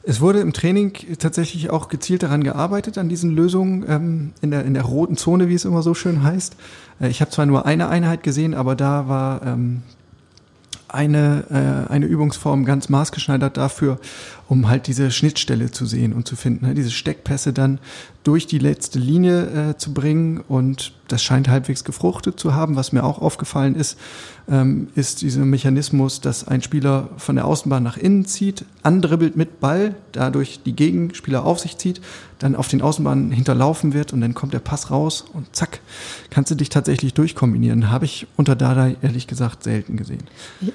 Es 0.02 0.20
wurde 0.20 0.40
im 0.40 0.52
Training 0.52 0.94
tatsächlich 1.18 1.70
auch 1.70 1.88
gezielt 1.88 2.22
daran 2.22 2.42
gearbeitet, 2.42 2.96
an 2.96 3.08
diesen 3.08 3.30
Lösungen 3.30 3.84
ähm, 3.86 4.32
in, 4.40 4.50
der, 4.50 4.64
in 4.64 4.72
der 4.72 4.84
roten 4.84 5.16
Zone, 5.16 5.48
wie 5.48 5.54
es 5.54 5.66
immer 5.66 5.82
so 5.82 5.92
schön 5.92 6.22
heißt. 6.22 6.56
Äh, 7.00 7.08
ich 7.08 7.20
habe 7.20 7.30
zwar 7.30 7.46
nur 7.46 7.66
eine 7.66 7.88
Einheit 7.88 8.22
gesehen, 8.22 8.54
aber 8.54 8.74
da 8.76 9.08
war 9.08 9.42
ähm, 9.44 9.82
eine, 10.88 11.44
äh, 11.88 11.92
eine 11.92 12.06
Übungsform 12.06 12.64
ganz 12.64 12.88
maßgeschneidert 12.88 13.56
dafür, 13.56 13.98
um 14.50 14.68
halt 14.68 14.88
diese 14.88 15.12
Schnittstelle 15.12 15.70
zu 15.70 15.86
sehen 15.86 16.12
und 16.12 16.26
zu 16.26 16.34
finden, 16.34 16.66
ne? 16.66 16.74
diese 16.74 16.90
Steckpässe 16.90 17.52
dann 17.52 17.78
durch 18.24 18.48
die 18.48 18.58
letzte 18.58 18.98
Linie 18.98 19.70
äh, 19.70 19.76
zu 19.76 19.94
bringen 19.94 20.40
und 20.40 20.92
das 21.06 21.22
scheint 21.22 21.48
halbwegs 21.48 21.84
gefruchtet 21.84 22.38
zu 22.38 22.54
haben. 22.54 22.76
Was 22.76 22.92
mir 22.92 23.04
auch 23.04 23.20
aufgefallen 23.20 23.74
ist, 23.74 23.96
ähm, 24.48 24.88
ist 24.94 25.22
dieser 25.22 25.44
Mechanismus, 25.44 26.20
dass 26.20 26.46
ein 26.46 26.62
Spieler 26.62 27.08
von 27.16 27.36
der 27.36 27.46
Außenbahn 27.46 27.82
nach 27.82 27.96
innen 27.96 28.26
zieht, 28.26 28.64
andribbelt 28.82 29.36
mit 29.36 29.60
Ball, 29.60 29.94
dadurch 30.12 30.60
die 30.64 30.74
Gegenspieler 30.74 31.44
auf 31.44 31.60
sich 31.60 31.78
zieht, 31.78 32.00
dann 32.38 32.54
auf 32.56 32.68
den 32.68 32.82
Außenbahnen 32.82 33.30
hinterlaufen 33.32 33.92
wird 33.92 34.12
und 34.12 34.20
dann 34.20 34.34
kommt 34.34 34.54
der 34.54 34.60
Pass 34.60 34.90
raus 34.90 35.24
und 35.32 35.54
zack, 35.54 35.80
kannst 36.30 36.50
du 36.50 36.54
dich 36.54 36.68
tatsächlich 36.68 37.14
durchkombinieren. 37.14 37.90
Habe 37.90 38.04
ich 38.04 38.26
unter 38.36 38.56
Dada 38.56 38.90
ehrlich 39.02 39.26
gesagt 39.26 39.64
selten 39.64 39.96
gesehen. 39.96 40.24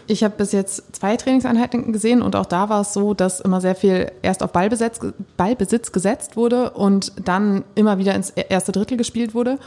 Ich 0.08 0.24
habe 0.24 0.36
bis 0.38 0.52
jetzt 0.52 0.96
zwei 0.96 1.18
Trainingseinheiten 1.18 1.92
gesehen 1.92 2.22
und 2.22 2.36
auch 2.36 2.46
da 2.46 2.70
war 2.70 2.82
es 2.82 2.94
so, 2.94 3.14
dass 3.14 3.40
immer 3.40 3.62
sehr 3.66 3.76
viel 3.76 4.12
erst 4.22 4.42
auf 4.42 4.52
Ballbesitz, 4.52 5.00
Ballbesitz 5.36 5.92
gesetzt 5.92 6.38
wurde 6.38 6.72
und 6.72 7.12
dann 7.24 7.64
immer 7.76 7.98
wieder 7.98 8.16
ins 8.16 8.30
erste 8.30 8.72
Drittel 8.72 8.98
gespielt 8.98 9.36
wurde. 9.36 9.60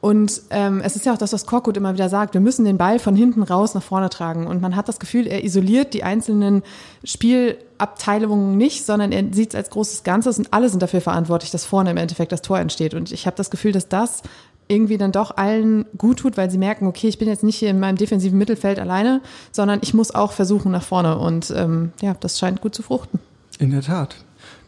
Und 0.00 0.42
ähm, 0.50 0.80
es 0.84 0.94
ist 0.94 1.06
ja 1.06 1.12
auch 1.12 1.18
das, 1.18 1.32
was 1.32 1.44
Korkut 1.44 1.76
immer 1.76 1.92
wieder 1.92 2.08
sagt, 2.08 2.34
wir 2.34 2.40
müssen 2.40 2.64
den 2.64 2.78
Ball 2.78 3.00
von 3.00 3.16
hinten 3.16 3.42
raus 3.42 3.74
nach 3.74 3.82
vorne 3.82 4.08
tragen. 4.10 4.46
Und 4.46 4.62
man 4.62 4.76
hat 4.76 4.88
das 4.88 5.00
Gefühl, 5.00 5.26
er 5.26 5.42
isoliert 5.42 5.92
die 5.92 6.04
einzelnen 6.04 6.62
Spielabteilungen 7.02 8.56
nicht, 8.56 8.86
sondern 8.86 9.10
er 9.10 9.24
sieht 9.32 9.50
es 9.50 9.54
als 9.56 9.70
großes 9.70 10.04
Ganzes 10.04 10.38
und 10.38 10.52
alle 10.52 10.68
sind 10.68 10.82
dafür 10.82 11.00
verantwortlich, 11.00 11.50
dass 11.50 11.64
vorne 11.64 11.90
im 11.90 11.96
Endeffekt 11.96 12.30
das 12.30 12.42
Tor 12.42 12.60
entsteht. 12.60 12.94
Und 12.94 13.10
ich 13.10 13.26
habe 13.26 13.36
das 13.36 13.50
Gefühl, 13.50 13.72
dass 13.72 13.88
das 13.88 14.22
irgendwie 14.68 14.98
dann 14.98 15.12
doch 15.12 15.36
allen 15.36 15.86
gut 15.96 16.20
tut, 16.20 16.36
weil 16.36 16.50
sie 16.50 16.58
merken, 16.58 16.86
okay, 16.86 17.08
ich 17.08 17.18
bin 17.18 17.26
jetzt 17.26 17.42
nicht 17.42 17.56
hier 17.56 17.70
in 17.70 17.80
meinem 17.80 17.96
defensiven 17.96 18.38
Mittelfeld 18.38 18.78
alleine, 18.78 19.20
sondern 19.50 19.80
ich 19.82 19.94
muss 19.94 20.14
auch 20.14 20.32
versuchen 20.32 20.70
nach 20.70 20.82
vorne. 20.82 21.18
Und 21.18 21.52
ähm, 21.56 21.92
ja, 22.02 22.14
das 22.20 22.38
scheint 22.38 22.60
gut 22.60 22.74
zu 22.74 22.82
fruchten. 22.82 23.18
In 23.58 23.70
der 23.70 23.82
Tat. 23.82 24.16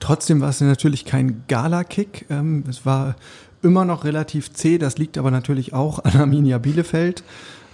Trotzdem 0.00 0.40
war 0.40 0.49
es 0.49 0.61
natürlich 0.61 1.04
kein 1.04 1.44
Gala-Kick. 1.47 2.26
Ähm, 2.28 2.64
es 2.68 2.85
war 2.85 3.14
immer 3.62 3.85
noch 3.85 4.04
relativ 4.04 4.52
zäh. 4.52 4.78
Das 4.78 4.99
liegt 4.99 5.16
aber 5.16 5.30
natürlich 5.30 5.73
auch 5.73 6.04
an 6.04 6.16
Arminia 6.16 6.59
Bielefeld, 6.59 7.23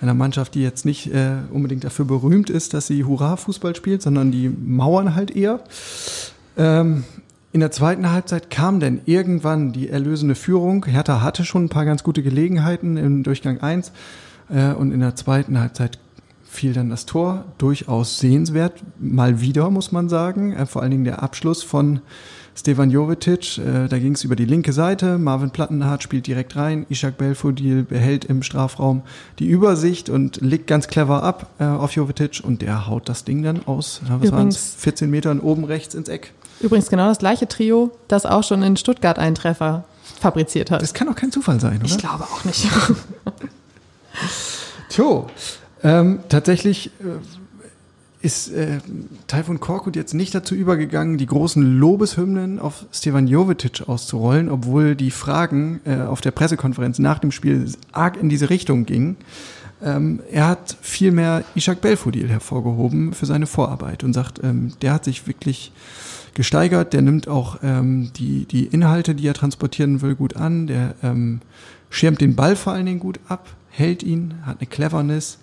einer 0.03 0.15
Mannschaft, 0.15 0.55
die 0.55 0.63
jetzt 0.63 0.85
nicht 0.85 1.13
äh, 1.15 1.37
unbedingt 1.51 1.85
dafür 1.85 2.05
berühmt 2.05 2.51
ist, 2.51 2.75
dass 2.75 2.87
sie 2.87 3.05
Hurra-Fußball 3.05 3.75
spielt, 3.75 4.03
sondern 4.03 4.31
die 4.31 4.49
mauern 4.49 5.15
halt 5.15 5.35
eher. 5.35 5.61
Ähm, 6.59 7.05
in 7.53 7.61
der 7.61 7.71
zweiten 7.71 8.11
Halbzeit 8.11 8.51
kam 8.51 8.81
denn 8.81 9.01
irgendwann 9.07 9.73
die 9.73 9.89
erlösende 9.89 10.35
Führung. 10.35 10.85
Hertha 10.85 11.23
hatte 11.23 11.47
schon 11.47 11.65
ein 11.65 11.69
paar 11.71 11.87
ganz 11.87 12.03
gute 12.03 12.23
Gelegenheiten 12.23 12.99
im 12.99 13.23
Durchgang 13.23 13.63
1 13.63 13.93
äh, 14.51 14.73
und 14.73 14.93
in 14.93 15.01
der 15.01 15.17
zweiten 15.17 15.59
Halbzeit 15.59 15.99
fiel 16.57 16.73
dann 16.73 16.91
das 16.91 17.07
Tor. 17.07 17.45
Durchaus 17.59 18.19
sehenswert, 18.19 18.83
mal 18.99 19.41
wieder, 19.41 19.71
muss 19.71 19.93
man 19.93 20.09
sagen. 20.09 20.53
Äh, 20.53 20.67
vor 20.67 20.83
allen 20.83 20.91
Dingen 20.91 21.05
der 21.05 21.23
Abschluss 21.23 21.63
von 21.63 22.01
Stevan 22.57 22.91
Jovetic, 22.91 23.59
äh, 23.59 23.87
da 23.87 23.99
ging 23.99 24.15
es 24.15 24.25
über 24.25 24.35
die 24.35 24.47
linke 24.47 24.73
Seite, 24.73 25.19
Marvin 25.19 25.51
Plattenhardt 25.51 26.03
spielt 26.03 26.27
direkt 26.27 26.57
rein, 26.57 26.87
Ishak 26.89 27.19
Belfodil 27.19 27.83
behält 27.83 28.25
im 28.25 28.43
Strafraum 28.43 29.03
die 29.39 29.47
Übersicht 29.47 30.09
und 30.09 30.41
legt 30.41 30.67
ganz 30.67 30.89
clever 30.89 31.23
ab 31.23 31.51
äh, 31.59 31.65
auf 31.65 31.93
Jovetic 31.93 32.41
und 32.43 32.63
der 32.63 32.87
haut 32.87 33.11
das 33.11 33.25
Ding 33.25 33.43
dann 33.43 33.67
aus, 33.67 34.01
was 34.09 34.33
waren 34.33 34.51
14 34.51 35.11
Metern 35.11 35.41
oben 35.41 35.65
rechts 35.65 35.95
ins 35.95 36.09
Eck. 36.09 36.33
Übrigens 36.61 36.89
genau 36.89 37.09
das 37.09 37.19
gleiche 37.19 37.47
Trio, 37.47 37.91
das 38.09 38.25
auch 38.25 38.43
schon 38.43 38.63
in 38.63 38.79
Stuttgart 38.79 39.19
einen 39.19 39.35
Treffer 39.35 39.85
fabriziert 40.19 40.71
hat. 40.71 40.81
Das 40.81 40.95
kann 40.95 41.11
auch 41.11 41.15
kein 41.15 41.31
Zufall 41.31 41.61
sein, 41.61 41.77
oder? 41.77 41.85
Ich 41.85 41.99
glaube 41.99 42.25
auch 42.25 42.45
nicht. 42.45 42.67
Tjo, 44.89 45.27
ähm, 45.87 46.19
tatsächlich 46.29 46.91
äh, 47.01 48.25
ist 48.27 48.53
äh, 48.53 48.79
Taifun 49.29 49.61
Korkut 49.61 49.95
jetzt 49.95 50.15
nicht 50.15 50.35
dazu 50.35 50.55
übergegangen, 50.55 51.17
die 51.17 51.27
großen 51.27 51.79
Lobeshymnen 51.79 52.59
auf 52.59 52.85
Stevan 52.93 53.29
Jovetic 53.29 53.89
auszurollen, 53.89 54.49
obwohl 54.49 54.97
die 54.97 55.13
Fragen 55.13 55.81
äh, 55.85 56.01
auf 56.01 56.21
der 56.21 56.33
Pressekonferenz 56.33 56.99
nach 56.99 57.21
dem 57.21 57.31
Spiel 57.31 57.71
arg 57.93 58.17
in 58.17 58.29
diese 58.29 58.51
Richtung 58.51 58.85
gingen. 58.85 59.17
Ähm, 59.81 60.21
er 60.31 60.49
hat 60.49 60.77
vielmehr 60.81 61.45
Ishak 61.55 61.81
Belfodil 61.83 62.29
hervorgehoben 62.29 63.13
für 63.13 63.27
seine 63.27 63.47
Vorarbeit 63.47 64.03
und 64.03 64.13
sagt, 64.13 64.43
ähm, 64.43 64.73
der 64.83 64.95
hat 64.95 65.05
sich 65.05 65.29
wirklich 65.29 65.71
gesteigert, 66.35 66.95
der 66.95 67.03
nimmt 67.03 67.29
auch 67.29 67.59
ähm, 67.63 68.11
die, 68.17 68.45
die 68.47 68.65
Inhalte, 68.65 69.15
die 69.15 69.27
er 69.27 69.35
transportieren 69.35 70.03
will, 70.03 70.17
gut 70.17 70.35
an, 70.37 70.67
der 70.67 70.95
ähm, 71.03 71.41
schirmt 71.91 72.21
den 72.21 72.35
Ball 72.35 72.57
vor 72.57 72.73
allen 72.73 72.87
Dingen 72.87 73.01
gut 73.01 73.21
ab, 73.29 73.49
hält 73.71 74.03
ihn, 74.03 74.35
hat 74.43 74.59
eine 74.59 74.67
Cleverness, 74.67 75.39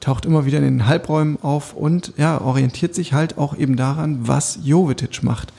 taucht 0.00 0.26
immer 0.26 0.46
wieder 0.46 0.58
in 0.58 0.64
den 0.64 0.86
Halbräumen 0.86 1.38
auf 1.42 1.74
und 1.74 2.12
ja, 2.16 2.40
orientiert 2.40 2.94
sich 2.94 3.12
halt 3.12 3.38
auch 3.38 3.56
eben 3.56 3.76
daran, 3.76 4.28
was 4.28 4.60
Jovetic 4.62 5.22
macht. 5.22 5.52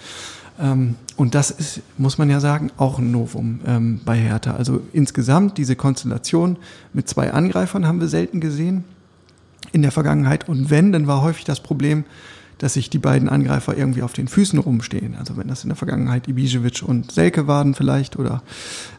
Ähm, 0.60 0.96
und 1.16 1.36
das 1.36 1.52
ist, 1.52 1.82
muss 1.98 2.18
man 2.18 2.30
ja 2.30 2.40
sagen, 2.40 2.72
auch 2.78 3.00
ein 3.00 3.12
Novum 3.12 3.60
ähm, 3.66 4.02
bei 4.06 4.18
Hertha. 4.18 4.56
Also 4.56 4.82
insgesamt 4.94 5.58
diese 5.58 5.76
Konstellation 5.76 6.58
mit 6.94 7.10
zwei 7.10 7.32
Angreifern 7.32 7.88
haben 7.88 8.00
wir 8.00 8.08
selten 8.08 8.40
gesehen 8.40 8.84
in 9.72 9.82
der 9.82 9.92
Vergangenheit. 9.92 10.48
Und 10.48 10.70
wenn, 10.70 10.92
dann 10.92 11.08
war 11.08 11.22
häufig 11.22 11.46
das 11.46 11.60
Problem, 11.60 12.06
dass 12.58 12.74
sich 12.74 12.90
die 12.90 13.00
beiden 13.00 13.30
Angreifer 13.30 13.78
irgendwie 13.78 14.02
auf 14.02 14.14
den 14.14 14.28
Füßen 14.28 14.60
rumstehen. 14.60 15.16
Also 15.18 15.38
wenn 15.38 15.48
das 15.48 15.64
in 15.64 15.70
der 15.70 15.78
Vergangenheit 15.78 16.28
Ibisevic 16.28 16.84
und 16.84 17.12
Selke 17.12 17.48
waren 17.48 17.74
vielleicht 17.74 18.18
oder 18.18 18.44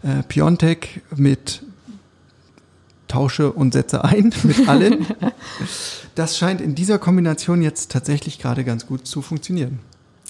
äh, 0.02 0.22
Piontek 0.22 1.02
mit 1.14 1.62
tausche 3.10 3.52
und 3.52 3.72
setze 3.72 4.04
ein 4.04 4.32
mit 4.42 4.68
allen. 4.68 5.06
Das 6.14 6.38
scheint 6.38 6.60
in 6.60 6.74
dieser 6.74 6.98
Kombination 6.98 7.62
jetzt 7.62 7.90
tatsächlich 7.90 8.38
gerade 8.38 8.64
ganz 8.64 8.86
gut 8.86 9.06
zu 9.06 9.22
funktionieren. 9.22 9.80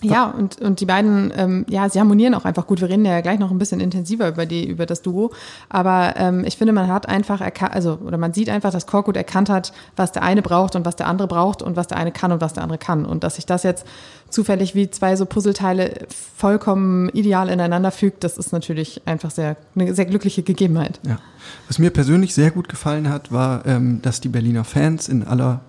Ja, 0.02 0.26
und, 0.26 0.60
und 0.60 0.80
die 0.80 0.86
beiden, 0.86 1.32
ähm, 1.36 1.66
ja, 1.68 1.88
sie 1.88 1.98
harmonieren 1.98 2.34
auch 2.34 2.44
einfach 2.44 2.66
gut. 2.66 2.80
Wir 2.80 2.88
reden 2.88 3.04
ja 3.04 3.20
gleich 3.20 3.38
noch 3.38 3.50
ein 3.50 3.58
bisschen 3.58 3.80
intensiver 3.80 4.28
über 4.28 4.46
die, 4.46 4.66
über 4.66 4.86
das 4.86 5.02
Duo. 5.02 5.32
Aber 5.68 6.14
ähm, 6.16 6.44
ich 6.44 6.56
finde, 6.56 6.72
man 6.72 6.88
hat 6.88 7.08
einfach 7.08 7.40
erkannt, 7.40 7.74
also, 7.74 7.98
oder 8.04 8.18
man 8.18 8.32
sieht 8.32 8.48
einfach, 8.48 8.70
dass 8.70 8.86
Korkut 8.86 9.16
erkannt 9.16 9.50
hat, 9.50 9.72
was 9.96 10.12
der 10.12 10.22
eine 10.22 10.42
braucht 10.42 10.76
und 10.76 10.84
was 10.84 10.96
der 10.96 11.06
andere 11.06 11.28
braucht 11.28 11.62
und 11.62 11.76
was 11.76 11.86
der 11.86 11.98
eine 11.98 12.12
kann 12.12 12.32
und 12.32 12.40
was 12.40 12.54
der 12.54 12.62
andere 12.62 12.78
kann. 12.78 13.04
Und 13.04 13.24
dass 13.24 13.36
sich 13.36 13.46
das 13.46 13.62
jetzt 13.62 13.86
zufällig 14.30 14.74
wie 14.74 14.90
zwei 14.90 15.16
so 15.16 15.26
Puzzleteile 15.26 16.06
vollkommen 16.36 17.08
ideal 17.10 17.48
ineinander 17.48 17.90
fügt, 17.90 18.24
das 18.24 18.38
ist 18.38 18.52
natürlich 18.52 19.02
einfach 19.06 19.30
sehr, 19.30 19.56
eine 19.74 19.94
sehr 19.94 20.06
glückliche 20.06 20.42
Gegebenheit. 20.42 21.00
Ja. 21.06 21.18
Was 21.66 21.78
mir 21.78 21.90
persönlich 21.90 22.34
sehr 22.34 22.50
gut 22.50 22.68
gefallen 22.68 23.08
hat, 23.08 23.32
war, 23.32 23.66
ähm, 23.66 24.00
dass 24.02 24.20
die 24.20 24.28
Berliner 24.28 24.64
Fans 24.64 25.08
in 25.08 25.24
aller 25.24 25.60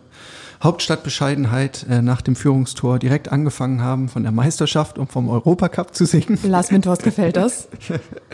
Hauptstadtbescheidenheit 0.62 1.86
äh, 1.90 2.02
nach 2.02 2.22
dem 2.22 2.36
Führungstor 2.36 3.00
direkt 3.00 3.32
angefangen 3.32 3.82
haben, 3.82 4.10
von 4.10 4.24
der 4.24 4.32
Meisterschaft 4.32 4.98
und 4.98 5.12
vom 5.12 5.28
Europacup 5.28 5.96
zu 5.96 6.06
singen. 6.06 6.38
Lars 6.44 6.72
Windhorst 6.72 7.04
gefällt 7.04 7.36
das. 7.36 7.68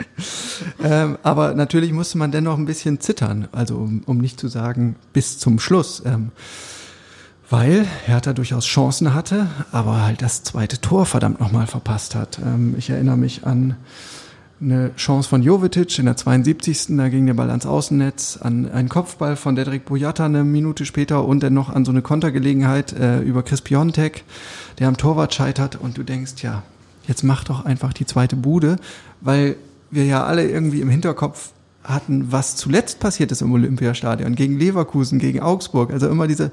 ähm, 0.84 1.18
aber 1.22 1.54
natürlich 1.54 1.92
musste 1.92 2.18
man 2.18 2.30
dennoch 2.30 2.58
ein 2.58 2.66
bisschen 2.66 3.00
zittern, 3.00 3.48
also 3.52 3.76
um, 3.76 4.02
um 4.04 4.18
nicht 4.18 4.38
zu 4.38 4.48
sagen 4.48 4.96
bis 5.12 5.38
zum 5.38 5.58
Schluss. 5.58 6.02
Ähm, 6.04 6.32
weil 7.50 7.86
Hertha 8.04 8.34
durchaus 8.34 8.66
Chancen 8.66 9.14
hatte, 9.14 9.46
aber 9.72 10.02
halt 10.02 10.20
das 10.20 10.42
zweite 10.42 10.80
Tor 10.82 11.06
verdammt 11.06 11.40
nochmal 11.40 11.66
verpasst 11.66 12.14
hat. 12.14 12.38
Ähm, 12.44 12.74
ich 12.76 12.90
erinnere 12.90 13.16
mich 13.16 13.46
an 13.46 13.76
eine 14.60 14.94
Chance 14.96 15.28
von 15.28 15.42
Jovetic 15.42 15.98
in 15.98 16.06
der 16.06 16.16
72. 16.16 16.96
Da 16.96 17.08
ging 17.08 17.26
der 17.26 17.34
Ball 17.34 17.50
ans 17.50 17.66
Außennetz, 17.66 18.38
an 18.40 18.70
einen 18.70 18.88
Kopfball 18.88 19.36
von 19.36 19.54
Dedrick 19.54 19.84
Boyata 19.84 20.24
eine 20.24 20.44
Minute 20.44 20.84
später 20.84 21.24
und 21.24 21.42
dann 21.42 21.54
noch 21.54 21.70
an 21.70 21.84
so 21.84 21.92
eine 21.92 22.02
Kontergelegenheit 22.02 22.92
äh, 22.92 23.20
über 23.20 23.42
Chris 23.42 23.60
Piontek, 23.60 24.24
der 24.78 24.88
am 24.88 24.96
Torwart 24.96 25.34
scheitert 25.34 25.76
und 25.76 25.96
du 25.96 26.02
denkst, 26.02 26.42
ja, 26.42 26.62
jetzt 27.06 27.22
mach 27.22 27.44
doch 27.44 27.64
einfach 27.64 27.92
die 27.92 28.06
zweite 28.06 28.34
Bude, 28.36 28.76
weil 29.20 29.56
wir 29.90 30.04
ja 30.04 30.24
alle 30.24 30.48
irgendwie 30.48 30.80
im 30.80 30.88
Hinterkopf 30.88 31.50
hatten, 31.84 32.32
was 32.32 32.56
zuletzt 32.56 32.98
passiert 33.00 33.32
ist 33.32 33.42
im 33.42 33.52
Olympiastadion, 33.52 34.34
gegen 34.34 34.58
Leverkusen, 34.58 35.20
gegen 35.20 35.40
Augsburg, 35.40 35.92
also 35.92 36.08
immer 36.08 36.26
diese, 36.26 36.50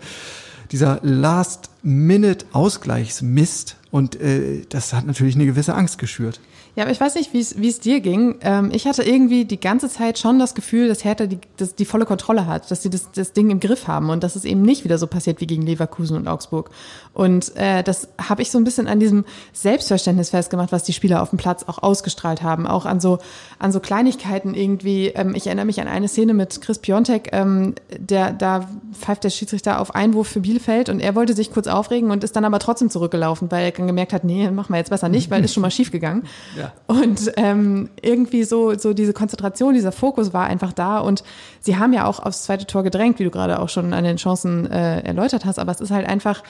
dieser 0.72 1.00
Last-Minute-Ausgleichsmist 1.02 3.78
und 3.92 4.22
äh, 4.22 4.62
das 4.70 4.94
hat 4.94 5.08
natürlich 5.08 5.36
eine 5.36 5.46
gewisse 5.46 5.74
Angst 5.74 5.98
geschürt. 5.98 6.40
Ja, 6.76 6.84
aber 6.84 6.92
ich 6.92 7.00
weiß 7.00 7.16
nicht, 7.16 7.34
wie 7.34 7.40
es 7.40 7.80
dir 7.80 8.02
ging. 8.02 8.36
Ähm, 8.42 8.70
ich 8.74 8.86
hatte 8.86 9.04
irgendwie 9.04 9.46
die 9.46 9.60
ganze 9.60 9.90
Zeit 9.90 10.20
schon 10.20 10.40
das 10.40 10.56
Gefühl, 10.56 10.90
dass 10.90 11.06
Hertha 11.06 11.26
die, 11.26 11.40
dass 11.56 11.76
die 11.76 11.86
volle 11.86 12.06
Kontrolle 12.06 12.48
hat, 12.48 12.70
dass 12.70 12.84
sie 12.84 12.90
das, 12.90 13.12
das 13.12 13.32
Ding 13.32 13.50
im 13.50 13.62
Griff 13.62 13.88
haben 13.88 14.10
und 14.10 14.24
dass 14.24 14.36
es 14.36 14.44
eben 14.44 14.62
nicht 14.62 14.84
wieder 14.84 14.98
so 14.98 15.08
passiert 15.08 15.40
wie 15.40 15.48
gegen 15.48 15.62
Leverkusen 15.62 16.18
und 16.18 16.28
Augsburg. 16.28 16.70
Und 17.14 17.56
äh, 17.56 17.82
das 17.82 18.10
habe 18.18 18.42
ich 18.42 18.52
so 18.52 18.58
ein 18.58 18.66
bisschen 18.66 18.88
an 18.88 19.00
diesem 19.00 19.24
Selbstverständnis 19.54 20.32
festgemacht, 20.32 20.74
was 20.74 20.84
die 20.84 20.92
Spieler 20.92 21.22
auf 21.22 21.30
dem 21.30 21.38
Platz 21.38 21.64
auch 21.64 21.82
ausgestrahlt 21.82 22.42
haben, 22.44 22.68
auch 22.68 22.86
an 22.86 23.00
so 23.00 23.20
an 23.58 23.72
so 23.72 23.80
Kleinigkeiten 23.80 24.54
irgendwie. 24.54 25.08
Ähm, 25.08 25.34
ich 25.34 25.48
erinnere 25.48 25.66
mich 25.66 25.80
an 25.80 25.88
eine 25.88 26.10
Szene 26.10 26.34
mit 26.34 26.60
Chris 26.60 26.80
Piontek, 26.80 27.30
ähm, 27.32 27.76
der 27.98 28.34
da 28.34 28.68
pfeift 28.92 29.24
der 29.24 29.30
Schiedsrichter 29.30 29.80
auf 29.80 29.96
Einwurf 29.96 30.28
für 30.28 30.42
Bielefeld 30.42 30.90
und 30.90 31.00
er 31.00 31.16
wollte 31.16 31.34
sich 31.36 31.54
kurz 31.54 31.68
aufregen 31.68 32.12
und 32.12 32.26
ist 32.26 32.36
dann 32.36 32.44
aber 32.44 32.60
trotzdem 32.60 32.90
zurückgelaufen, 32.90 33.50
weil 33.50 33.64
er 33.64 33.72
gemerkt 33.72 34.12
hat, 34.12 34.26
nee, 34.26 34.52
machen 34.52 34.74
wir 34.74 34.78
jetzt 34.78 34.90
besser 34.90 35.08
nicht, 35.08 35.32
weil 35.32 35.46
ist 35.46 35.54
schon 35.54 35.62
mal 35.62 35.72
schief 35.72 35.92
gegangen. 35.92 36.24
Ja. 36.56 36.65
Und 36.88 37.32
ähm, 37.38 37.90
irgendwie 38.02 38.44
so, 38.44 38.78
so 38.78 38.94
diese 38.94 39.14
Konzentration, 39.14 39.74
dieser 39.74 39.92
Fokus 39.92 40.34
war 40.34 40.46
einfach 40.46 40.74
da. 40.74 41.00
Und 41.00 41.24
sie 41.60 41.78
haben 41.78 41.94
ja 41.94 42.06
auch 42.06 42.20
aufs 42.20 42.44
zweite 42.44 42.66
Tor 42.66 42.84
gedrängt, 42.84 43.20
wie 43.20 43.24
du 43.24 43.32
gerade 43.32 43.60
auch 43.60 43.70
schon 43.70 43.94
an 43.94 44.04
den 44.04 44.18
Chancen 44.18 44.70
äh, 44.70 45.02
erläutert 45.02 45.46
hast. 45.46 45.60
Aber 45.60 45.72
es 45.72 45.82
ist 45.82 45.92
halt 45.92 46.08
einfach 46.08 46.44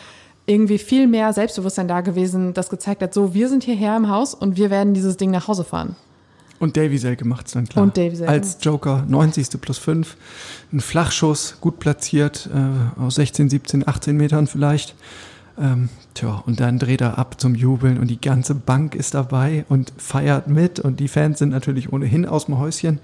irgendwie 0.45 0.77
viel 0.77 1.07
mehr 1.07 1.33
Selbstbewusstsein 1.33 1.87
da 1.87 2.01
gewesen, 2.01 2.53
das 2.53 2.69
gezeigt 2.69 3.01
hat, 3.01 3.13
so, 3.13 3.33
wir 3.33 3.49
sind 3.49 3.63
hierher 3.63 3.97
im 3.97 4.09
Haus 4.09 4.33
und 4.33 4.57
wir 4.57 4.69
werden 4.69 4.93
dieses 4.93 5.17
Ding 5.17 5.31
nach 5.31 5.47
Hause 5.47 5.63
fahren. 5.63 5.95
Und 6.59 6.77
Davy 6.77 6.97
Selke 6.97 7.27
macht 7.27 7.47
es 7.47 7.53
dann 7.53 7.67
klar. 7.67 7.83
Und 7.83 7.97
Davy 7.97 8.15
Selke. 8.15 8.31
Als 8.31 8.57
Joker, 8.61 9.03
90. 9.07 9.59
plus 9.59 9.77
5. 9.77 10.15
Ein 10.71 10.79
Flachschuss, 10.79 11.57
gut 11.59 11.79
platziert, 11.79 12.49
äh, 12.53 13.01
aus 13.01 13.15
16, 13.15 13.49
17, 13.49 13.87
18 13.87 14.15
Metern 14.15 14.47
vielleicht. 14.47 14.95
Ähm, 15.57 15.89
tja, 16.13 16.43
und 16.45 16.59
dann 16.59 16.79
dreht 16.79 17.01
er 17.01 17.17
ab 17.17 17.39
zum 17.39 17.55
Jubeln 17.55 17.97
und 17.97 18.07
die 18.07 18.19
ganze 18.19 18.55
Bank 18.55 18.93
ist 18.93 19.13
dabei 19.13 19.65
und 19.69 19.93
feiert 19.97 20.47
mit 20.47 20.79
und 20.79 20.99
die 20.99 21.07
Fans 21.07 21.39
sind 21.39 21.49
natürlich 21.49 21.93
ohnehin 21.93 22.25
aus 22.25 22.45
dem 22.45 22.57
Häuschen. 22.57 22.99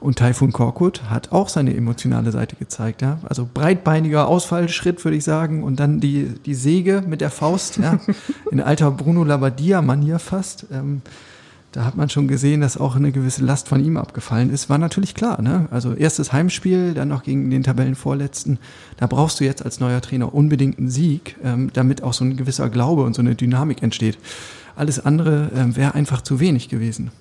Und 0.00 0.18
Taifun 0.18 0.52
Korkut 0.52 1.10
hat 1.10 1.30
auch 1.30 1.50
seine 1.50 1.76
emotionale 1.76 2.32
Seite 2.32 2.56
gezeigt, 2.56 3.02
ja. 3.02 3.18
Also 3.28 3.46
breitbeiniger 3.52 4.28
Ausfallschritt, 4.28 5.04
würde 5.04 5.18
ich 5.18 5.24
sagen, 5.24 5.62
und 5.62 5.78
dann 5.78 6.00
die, 6.00 6.32
die 6.46 6.54
Säge 6.54 7.02
mit 7.06 7.20
der 7.20 7.30
Faust, 7.30 7.76
ja. 7.76 8.00
In 8.50 8.62
alter 8.62 8.90
Bruno 8.90 9.24
Labbadia-Manier 9.24 10.18
fast. 10.18 10.66
Ähm, 10.72 11.02
da 11.72 11.84
hat 11.84 11.96
man 11.96 12.08
schon 12.08 12.26
gesehen, 12.26 12.60
dass 12.60 12.76
auch 12.76 12.96
eine 12.96 13.12
gewisse 13.12 13.44
Last 13.44 13.68
von 13.68 13.84
ihm 13.84 13.96
abgefallen 13.96 14.50
ist. 14.50 14.68
War 14.68 14.78
natürlich 14.78 15.14
klar, 15.14 15.40
ne? 15.40 15.68
Also 15.70 15.94
erstes 15.94 16.32
Heimspiel, 16.32 16.94
dann 16.94 17.08
noch 17.08 17.22
gegen 17.22 17.48
den 17.50 17.62
Tabellenvorletzten. 17.62 18.58
Da 18.96 19.06
brauchst 19.06 19.38
du 19.38 19.44
jetzt 19.44 19.64
als 19.64 19.78
neuer 19.78 20.00
Trainer 20.00 20.34
unbedingt 20.34 20.78
einen 20.78 20.90
Sieg, 20.90 21.36
ähm, 21.44 21.70
damit 21.72 22.02
auch 22.02 22.12
so 22.12 22.24
ein 22.24 22.36
gewisser 22.36 22.68
Glaube 22.70 23.04
und 23.04 23.14
so 23.14 23.22
eine 23.22 23.36
Dynamik 23.36 23.82
entsteht. 23.82 24.18
Alles 24.74 25.04
andere 25.04 25.50
ähm, 25.54 25.76
wäre 25.76 25.94
einfach 25.94 26.22
zu 26.22 26.40
wenig 26.40 26.68
gewesen. 26.68 27.12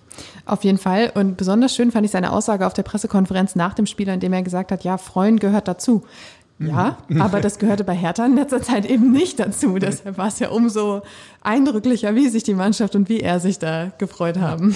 Auf 0.45 0.63
jeden 0.63 0.77
Fall. 0.77 1.11
Und 1.13 1.37
besonders 1.37 1.75
schön 1.75 1.91
fand 1.91 2.05
ich 2.05 2.11
seine 2.11 2.31
Aussage 2.31 2.65
auf 2.65 2.73
der 2.73 2.83
Pressekonferenz 2.83 3.55
nach 3.55 3.73
dem 3.73 3.85
Spiel, 3.85 4.07
in 4.07 4.19
dem 4.19 4.33
er 4.33 4.41
gesagt 4.41 4.71
hat, 4.71 4.83
ja, 4.83 4.97
Freuen 4.97 5.39
gehört 5.39 5.67
dazu. 5.67 6.03
Ja, 6.59 6.97
mhm. 7.07 7.21
aber 7.21 7.39
das 7.39 7.57
gehörte 7.57 7.85
bei 7.85 7.95
Hertha 7.95 8.25
in 8.25 8.35
letzter 8.35 8.61
Zeit 8.61 8.85
eben 8.85 9.11
nicht 9.11 9.39
dazu. 9.39 9.79
Deshalb 9.79 10.17
war 10.17 10.27
es 10.27 10.39
ja 10.39 10.49
umso 10.49 11.01
eindrücklicher, 11.41 12.15
wie 12.15 12.27
sich 12.27 12.43
die 12.43 12.53
Mannschaft 12.53 12.95
und 12.95 13.07
wie 13.07 13.21
er 13.21 13.39
sich 13.39 13.59
da 13.59 13.91
gefreut 13.97 14.37
haben. 14.39 14.75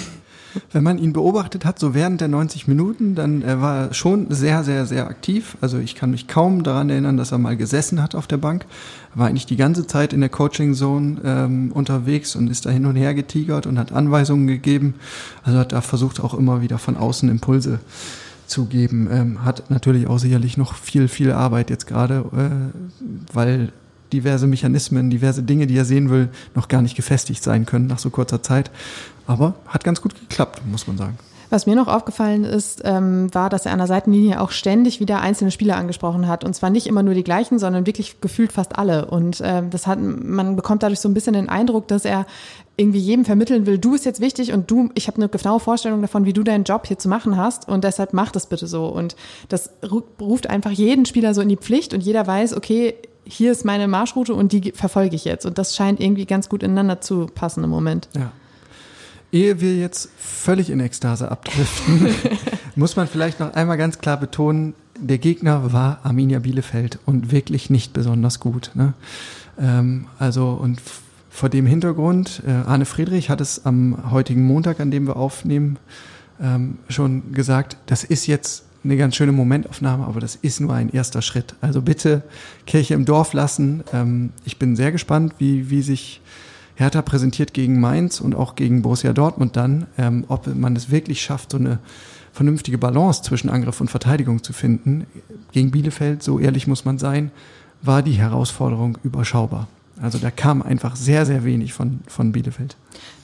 Wenn 0.72 0.84
man 0.84 0.98
ihn 0.98 1.12
beobachtet 1.12 1.64
hat, 1.64 1.78
so 1.80 1.94
während 1.94 2.20
der 2.20 2.28
90 2.28 2.68
Minuten, 2.68 3.14
dann 3.14 3.42
er 3.42 3.60
war 3.60 3.88
er 3.88 3.94
schon 3.94 4.30
sehr, 4.30 4.62
sehr, 4.62 4.86
sehr 4.86 5.08
aktiv. 5.08 5.56
Also 5.60 5.78
ich 5.78 5.94
kann 5.94 6.12
mich 6.12 6.28
kaum 6.28 6.62
daran 6.62 6.90
erinnern, 6.90 7.16
dass 7.16 7.32
er 7.32 7.38
mal 7.38 7.56
gesessen 7.56 8.00
hat 8.00 8.14
auf 8.14 8.28
der 8.28 8.36
Bank. 8.36 8.64
Er 9.14 9.18
war 9.18 9.26
eigentlich 9.26 9.46
die 9.46 9.56
ganze 9.56 9.86
Zeit 9.86 10.12
in 10.12 10.20
der 10.20 10.30
Coaching-Zone 10.30 11.20
ähm, 11.24 11.72
unterwegs 11.72 12.36
und 12.36 12.48
ist 12.48 12.66
da 12.66 12.70
hin 12.70 12.86
und 12.86 12.94
her 12.96 13.14
getigert 13.14 13.66
und 13.66 13.78
hat 13.78 13.92
Anweisungen 13.92 14.46
gegeben. 14.46 14.94
Also 15.42 15.58
hat 15.58 15.72
da 15.72 15.80
versucht 15.80 16.20
auch 16.20 16.34
immer 16.34 16.62
wieder 16.62 16.78
von 16.78 16.96
außen 16.96 17.28
Impulse 17.28 17.80
zugeben. 18.46 19.08
Ähm, 19.10 19.44
hat 19.44 19.70
natürlich 19.70 20.06
auch 20.06 20.18
sicherlich 20.18 20.56
noch 20.56 20.74
viel, 20.74 21.08
viel 21.08 21.32
Arbeit 21.32 21.70
jetzt 21.70 21.86
gerade, 21.86 22.24
äh, 22.32 23.32
weil 23.32 23.72
diverse 24.12 24.46
Mechanismen, 24.46 25.10
diverse 25.10 25.42
Dinge, 25.42 25.66
die 25.66 25.76
er 25.76 25.84
sehen 25.84 26.10
will, 26.10 26.28
noch 26.54 26.68
gar 26.68 26.82
nicht 26.82 26.94
gefestigt 26.94 27.42
sein 27.42 27.66
können 27.66 27.86
nach 27.86 27.98
so 27.98 28.10
kurzer 28.10 28.42
Zeit. 28.42 28.70
Aber 29.26 29.54
hat 29.66 29.84
ganz 29.84 30.00
gut 30.00 30.14
geklappt, 30.14 30.62
muss 30.66 30.86
man 30.86 30.96
sagen. 30.96 31.18
Was 31.54 31.66
mir 31.66 31.76
noch 31.76 31.86
aufgefallen 31.86 32.42
ist, 32.42 32.82
ähm, 32.84 33.32
war, 33.32 33.48
dass 33.48 33.64
er 33.64 33.70
an 33.70 33.78
der 33.78 33.86
Seitenlinie 33.86 34.40
auch 34.40 34.50
ständig 34.50 34.98
wieder 34.98 35.20
einzelne 35.20 35.52
Spieler 35.52 35.76
angesprochen 35.76 36.26
hat. 36.26 36.42
Und 36.42 36.52
zwar 36.54 36.68
nicht 36.68 36.88
immer 36.88 37.04
nur 37.04 37.14
die 37.14 37.22
gleichen, 37.22 37.60
sondern 37.60 37.86
wirklich 37.86 38.20
gefühlt 38.20 38.50
fast 38.50 38.76
alle. 38.76 39.06
Und 39.06 39.40
ähm, 39.40 39.70
das 39.70 39.86
hat, 39.86 40.00
man 40.00 40.56
bekommt 40.56 40.82
dadurch 40.82 40.98
so 40.98 41.08
ein 41.08 41.14
bisschen 41.14 41.34
den 41.34 41.48
Eindruck, 41.48 41.86
dass 41.86 42.04
er 42.04 42.26
irgendwie 42.76 42.98
jedem 42.98 43.24
vermitteln 43.24 43.66
will, 43.66 43.78
du 43.78 43.92
bist 43.92 44.04
jetzt 44.04 44.20
wichtig 44.20 44.52
und 44.52 44.68
du, 44.68 44.90
ich 44.94 45.06
habe 45.06 45.18
eine 45.18 45.28
genaue 45.28 45.60
Vorstellung 45.60 46.02
davon, 46.02 46.24
wie 46.24 46.32
du 46.32 46.42
deinen 46.42 46.64
Job 46.64 46.88
hier 46.88 46.98
zu 46.98 47.08
machen 47.08 47.36
hast 47.36 47.68
und 47.68 47.84
deshalb 47.84 48.14
mach 48.14 48.32
das 48.32 48.48
bitte 48.48 48.66
so. 48.66 48.88
Und 48.88 49.14
das 49.48 49.70
ruft 50.20 50.50
einfach 50.50 50.72
jeden 50.72 51.06
Spieler 51.06 51.34
so 51.34 51.40
in 51.40 51.48
die 51.48 51.56
Pflicht 51.56 51.94
und 51.94 52.00
jeder 52.00 52.26
weiß, 52.26 52.56
okay, 52.56 52.96
hier 53.24 53.52
ist 53.52 53.64
meine 53.64 53.86
Marschroute 53.86 54.34
und 54.34 54.50
die 54.50 54.72
verfolge 54.72 55.14
ich 55.14 55.24
jetzt. 55.24 55.46
Und 55.46 55.56
das 55.56 55.76
scheint 55.76 56.00
irgendwie 56.00 56.26
ganz 56.26 56.48
gut 56.48 56.64
ineinander 56.64 57.00
zu 57.00 57.26
passen 57.32 57.62
im 57.62 57.70
Moment. 57.70 58.08
Ja. 58.16 58.32
Ehe 59.34 59.60
wir 59.60 59.74
jetzt 59.74 60.10
völlig 60.16 60.70
in 60.70 60.78
Ekstase 60.78 61.28
abdriften, 61.28 62.08
muss 62.76 62.94
man 62.94 63.08
vielleicht 63.08 63.40
noch 63.40 63.52
einmal 63.54 63.76
ganz 63.76 63.98
klar 63.98 64.16
betonen, 64.16 64.74
der 64.96 65.18
Gegner 65.18 65.72
war 65.72 65.98
Arminia 66.04 66.38
Bielefeld 66.38 67.00
und 67.04 67.32
wirklich 67.32 67.68
nicht 67.68 67.92
besonders 67.92 68.38
gut. 68.38 68.70
Ne? 68.74 68.94
Ähm, 69.58 70.06
also 70.20 70.50
und 70.50 70.80
vor 71.30 71.48
dem 71.48 71.66
Hintergrund, 71.66 72.44
äh, 72.46 72.52
Arne 72.52 72.84
Friedrich 72.84 73.28
hat 73.28 73.40
es 73.40 73.66
am 73.66 74.12
heutigen 74.12 74.44
Montag, 74.46 74.78
an 74.78 74.92
dem 74.92 75.08
wir 75.08 75.16
aufnehmen, 75.16 75.80
ähm, 76.40 76.78
schon 76.88 77.32
gesagt, 77.32 77.76
das 77.86 78.04
ist 78.04 78.28
jetzt 78.28 78.62
eine 78.84 78.96
ganz 78.96 79.16
schöne 79.16 79.32
Momentaufnahme, 79.32 80.06
aber 80.06 80.20
das 80.20 80.36
ist 80.36 80.60
nur 80.60 80.74
ein 80.74 80.90
erster 80.90 81.22
Schritt. 81.22 81.56
Also 81.60 81.82
bitte 81.82 82.22
Kirche 82.68 82.94
im 82.94 83.04
Dorf 83.04 83.32
lassen. 83.32 83.82
Ähm, 83.92 84.30
ich 84.44 84.60
bin 84.60 84.76
sehr 84.76 84.92
gespannt, 84.92 85.34
wie, 85.38 85.70
wie 85.70 85.82
sich 85.82 86.20
Hertha 86.76 87.02
präsentiert 87.02 87.54
gegen 87.54 87.80
Mainz 87.80 88.20
und 88.20 88.34
auch 88.34 88.56
gegen 88.56 88.82
Borussia 88.82 89.12
Dortmund 89.12 89.56
dann, 89.56 89.86
ähm, 89.96 90.24
ob 90.28 90.52
man 90.54 90.74
es 90.74 90.90
wirklich 90.90 91.22
schafft, 91.22 91.52
so 91.52 91.58
eine 91.58 91.78
vernünftige 92.32 92.78
Balance 92.78 93.22
zwischen 93.22 93.48
Angriff 93.48 93.80
und 93.80 93.90
Verteidigung 93.90 94.42
zu 94.42 94.52
finden. 94.52 95.06
Gegen 95.52 95.70
Bielefeld, 95.70 96.22
so 96.22 96.40
ehrlich 96.40 96.66
muss 96.66 96.84
man 96.84 96.98
sein, 96.98 97.30
war 97.82 98.02
die 98.02 98.12
Herausforderung 98.12 98.98
überschaubar. 99.04 99.68
Also 100.02 100.18
da 100.18 100.30
kam 100.30 100.60
einfach 100.60 100.96
sehr, 100.96 101.24
sehr 101.24 101.44
wenig 101.44 101.72
von, 101.72 102.00
von 102.08 102.32
Bielefeld. 102.32 102.76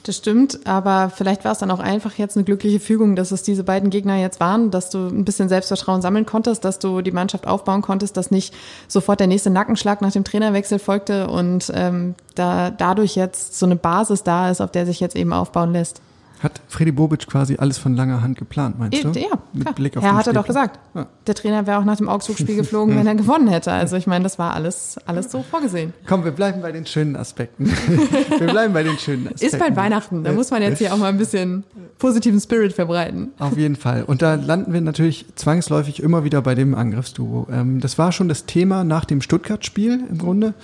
Das 0.03 0.17
stimmt, 0.17 0.65
aber 0.65 1.11
vielleicht 1.13 1.43
war 1.45 1.51
es 1.51 1.59
dann 1.59 1.69
auch 1.69 1.79
einfach 1.79 2.17
jetzt 2.17 2.35
eine 2.35 2.43
glückliche 2.43 2.79
Fügung, 2.79 3.15
dass 3.15 3.31
es 3.31 3.43
diese 3.43 3.63
beiden 3.63 3.89
Gegner 3.89 4.17
jetzt 4.17 4.39
waren, 4.39 4.71
dass 4.71 4.89
du 4.89 5.07
ein 5.07 5.25
bisschen 5.25 5.49
Selbstvertrauen 5.49 6.01
sammeln 6.01 6.25
konntest, 6.25 6.65
dass 6.65 6.79
du 6.79 7.01
die 7.01 7.11
Mannschaft 7.11 7.45
aufbauen 7.45 7.81
konntest, 7.81 8.17
dass 8.17 8.31
nicht 8.31 8.53
sofort 8.87 9.19
der 9.19 9.27
nächste 9.27 9.49
Nackenschlag 9.49 10.01
nach 10.01 10.11
dem 10.11 10.23
Trainerwechsel 10.23 10.79
folgte 10.79 11.27
und 11.27 11.71
ähm, 11.75 12.15
da 12.35 12.71
dadurch 12.71 13.15
jetzt 13.15 13.59
so 13.59 13.65
eine 13.65 13.75
Basis 13.75 14.23
da 14.23 14.49
ist, 14.49 14.61
auf 14.61 14.71
der 14.71 14.85
sich 14.85 14.99
jetzt 14.99 15.15
eben 15.15 15.33
aufbauen 15.33 15.73
lässt. 15.73 16.01
Hat 16.43 16.59
Freddy 16.67 16.91
Bobic 16.91 17.27
quasi 17.27 17.57
alles 17.57 17.77
von 17.77 17.95
langer 17.95 18.23
Hand 18.23 18.37
geplant, 18.37 18.79
meinst 18.79 19.03
du? 19.03 19.09
Ja, 19.11 19.37
Mit. 19.53 19.75
Blick 19.75 19.95
auf 19.95 20.03
er 20.03 20.09
den 20.11 20.17
hatte 20.17 20.33
doch 20.33 20.43
Spielplan. 20.43 20.69
gesagt, 20.69 20.79
Ja. 20.95 21.07
der 21.27 21.35
Trainer 21.35 21.67
wäre 21.67 21.77
auch 21.77 21.83
nach 21.85 21.97
dem 21.97 22.09
Augsburg-Spiel 22.09 22.55
geflogen, 22.57 22.95
wenn 22.95 23.05
er 23.05 23.13
gewonnen 23.13 23.47
hätte. 23.47 23.71
Also 23.71 23.95
ich 23.95 24.07
meine, 24.07 24.23
das 24.23 24.39
war 24.39 24.55
alles, 24.55 24.97
alles 25.05 25.31
so 25.31 25.43
vorgesehen. 25.43 25.93
Komm, 26.07 26.23
wir 26.23 26.31
bleiben 26.31 26.61
bei 26.63 26.71
den 26.71 26.87
schönen 26.87 27.15
Aspekten. 27.15 27.65
wir 28.39 28.47
bleiben 28.47 28.73
bei 28.73 28.81
den 28.81 28.97
schönen 28.97 29.27
Aspekten. 29.27 29.45
Ist 29.45 29.59
bald 29.59 29.75
Weihnachten, 29.75 30.23
da 30.23 30.31
muss 30.31 30.49
man 30.49 30.63
jetzt 30.63 30.79
hier 30.79 30.91
auch 30.93 30.97
mal 30.97 31.09
ein 31.09 31.17
bisschen 31.19 31.63
positiven 31.99 32.39
Spirit 32.39 32.73
verbreiten. 32.73 33.29
Auf 33.37 33.55
jeden 33.55 33.75
Fall. 33.75 34.03
Und 34.03 34.23
da 34.23 34.33
landen 34.33 34.73
wir 34.73 34.81
natürlich 34.81 35.27
zwangsläufig 35.35 36.01
immer 36.01 36.23
wieder 36.23 36.41
bei 36.41 36.55
dem 36.55 36.73
Angriffsduo. 36.73 37.47
Ähm, 37.51 37.79
das 37.81 37.99
war 37.99 38.11
schon 38.11 38.27
das 38.29 38.47
Thema 38.47 38.83
nach 38.83 39.05
dem 39.05 39.21
Stuttgart-Spiel 39.21 40.05
im 40.09 40.17
Grunde. 40.17 40.55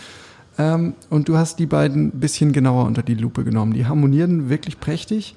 Ähm, 0.58 0.96
und 1.12 1.30
du 1.30 1.38
hast 1.38 1.60
die 1.60 1.68
beiden 1.68 2.08
ein 2.08 2.20
bisschen 2.20 2.52
genauer 2.52 2.86
unter 2.86 3.04
die 3.04 3.14
Lupe 3.14 3.44
genommen. 3.44 3.74
Die 3.74 3.86
harmonieren 3.86 4.50
wirklich 4.50 4.80
prächtig. 4.80 5.36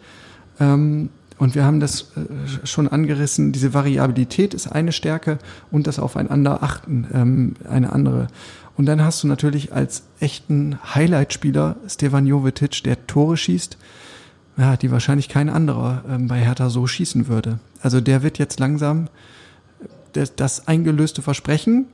Ähm, 0.61 1.11
und 1.38 1.55
wir 1.55 1.64
haben 1.64 1.81
das 1.81 2.12
äh, 2.17 2.67
schon 2.67 2.87
angerissen. 2.87 3.50
Diese 3.52 3.73
Variabilität 3.73 4.52
ist 4.52 4.69
eine 4.69 4.93
Stärke 4.93 5.38
und 5.71 5.87
das 5.87 5.99
Aufeinander 5.99 6.62
achten 6.62 7.07
ähm, 7.12 7.55
eine 7.69 7.93
andere. 7.93 8.29
Und 8.76 8.87
dann 8.87 9.02
hast 9.02 9.23
du 9.23 9.26
natürlich 9.26 9.73
als 9.73 10.05
echten 10.21 10.79
Highlight-Spieler 10.95 11.76
Stevan 11.88 12.26
Jovetic, 12.26 12.83
der 12.85 13.07
Tore 13.07 13.37
schießt, 13.37 13.79
ja, 14.59 14.76
die 14.76 14.90
wahrscheinlich 14.90 15.29
kein 15.29 15.49
anderer 15.49 16.05
ähm, 16.09 16.29
bei 16.29 16.38
Hertha 16.38 16.69
so 16.69 16.87
schießen 16.87 17.26
würde. 17.26 17.59
Also 17.83 18.00
der 18.02 18.23
wird 18.23 18.38
jetzt 18.38 18.61
langsam 18.61 19.09
das, 20.12 20.35
das 20.37 20.69
eingelöste 20.69 21.23
Versprechen, 21.23 21.87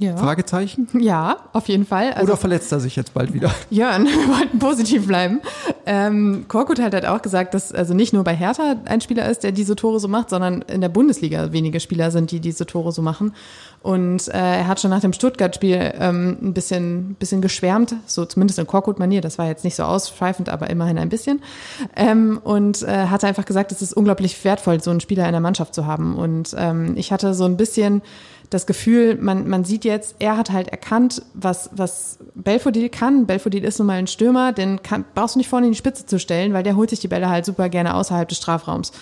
Ja. 0.00 0.16
Fragezeichen, 0.16 0.88
Ja, 0.98 1.36
auf 1.52 1.68
jeden 1.68 1.84
Fall. 1.84 2.14
Also 2.14 2.32
oder 2.32 2.38
verletzt 2.38 2.72
er 2.72 2.80
sich 2.80 2.96
jetzt 2.96 3.12
bald 3.12 3.34
wieder? 3.34 3.50
Jörn, 3.70 4.06
wir 4.06 4.34
wollten 4.34 4.58
positiv 4.58 5.06
bleiben. 5.06 5.42
Ähm, 5.84 6.46
Korkut 6.48 6.80
hat 6.80 6.94
halt 6.94 7.04
auch 7.04 7.20
gesagt, 7.20 7.52
dass 7.52 7.70
also 7.70 7.92
nicht 7.92 8.14
nur 8.14 8.24
bei 8.24 8.34
Hertha 8.34 8.76
ein 8.86 9.02
Spieler 9.02 9.28
ist, 9.28 9.44
der 9.44 9.52
diese 9.52 9.76
Tore 9.76 10.00
so 10.00 10.08
macht, 10.08 10.30
sondern 10.30 10.62
in 10.62 10.80
der 10.80 10.88
Bundesliga 10.88 11.52
wenige 11.52 11.80
Spieler 11.80 12.10
sind, 12.10 12.30
die 12.30 12.40
diese 12.40 12.64
Tore 12.64 12.92
so 12.92 13.02
machen. 13.02 13.34
Und 13.82 14.28
äh, 14.28 14.32
er 14.32 14.66
hat 14.66 14.80
schon 14.80 14.90
nach 14.90 15.00
dem 15.00 15.12
Stuttgart-Spiel 15.12 15.92
ähm, 15.98 16.38
ein 16.40 16.54
bisschen, 16.54 17.14
bisschen 17.16 17.42
geschwärmt, 17.42 17.94
so 18.06 18.24
zumindest 18.24 18.58
in 18.58 18.66
Korkut-Manier. 18.66 19.20
Das 19.20 19.36
war 19.36 19.48
jetzt 19.48 19.64
nicht 19.64 19.76
so 19.76 19.82
ausschweifend, 19.82 20.48
aber 20.48 20.70
immerhin 20.70 20.96
ein 20.96 21.10
bisschen. 21.10 21.42
Ähm, 21.94 22.40
und 22.42 22.82
äh, 22.82 23.06
hat 23.06 23.22
einfach 23.22 23.44
gesagt, 23.44 23.70
es 23.70 23.82
ist 23.82 23.92
unglaublich 23.92 24.42
wertvoll, 24.44 24.82
so 24.82 24.90
einen 24.90 25.00
Spieler 25.00 25.26
in 25.26 25.32
der 25.32 25.42
Mannschaft 25.42 25.74
zu 25.74 25.84
haben. 25.84 26.16
Und 26.16 26.54
ähm, 26.56 26.94
ich 26.96 27.12
hatte 27.12 27.34
so 27.34 27.44
ein 27.44 27.58
bisschen 27.58 28.00
das 28.50 28.66
Gefühl, 28.66 29.16
man, 29.20 29.48
man 29.48 29.64
sieht 29.64 29.84
jetzt, 29.84 30.16
er 30.18 30.36
hat 30.36 30.50
halt 30.50 30.68
erkannt, 30.68 31.22
was, 31.34 31.70
was 31.72 32.18
Belfodil 32.34 32.88
kann. 32.88 33.26
Belfodil 33.26 33.64
ist 33.64 33.78
nun 33.78 33.86
mal 33.86 33.98
ein 33.98 34.08
Stürmer, 34.08 34.52
den 34.52 34.82
kann, 34.82 35.04
brauchst 35.14 35.36
du 35.36 35.38
nicht 35.38 35.48
vorne 35.48 35.66
in 35.66 35.72
die 35.72 35.78
Spitze 35.78 36.04
zu 36.04 36.18
stellen, 36.18 36.52
weil 36.52 36.64
der 36.64 36.74
holt 36.74 36.90
sich 36.90 36.98
die 36.98 37.08
Bälle 37.08 37.30
halt 37.30 37.44
super 37.44 37.68
gerne 37.68 37.94
außerhalb 37.94 38.28
des 38.28 38.38
Strafraums. 38.38 38.92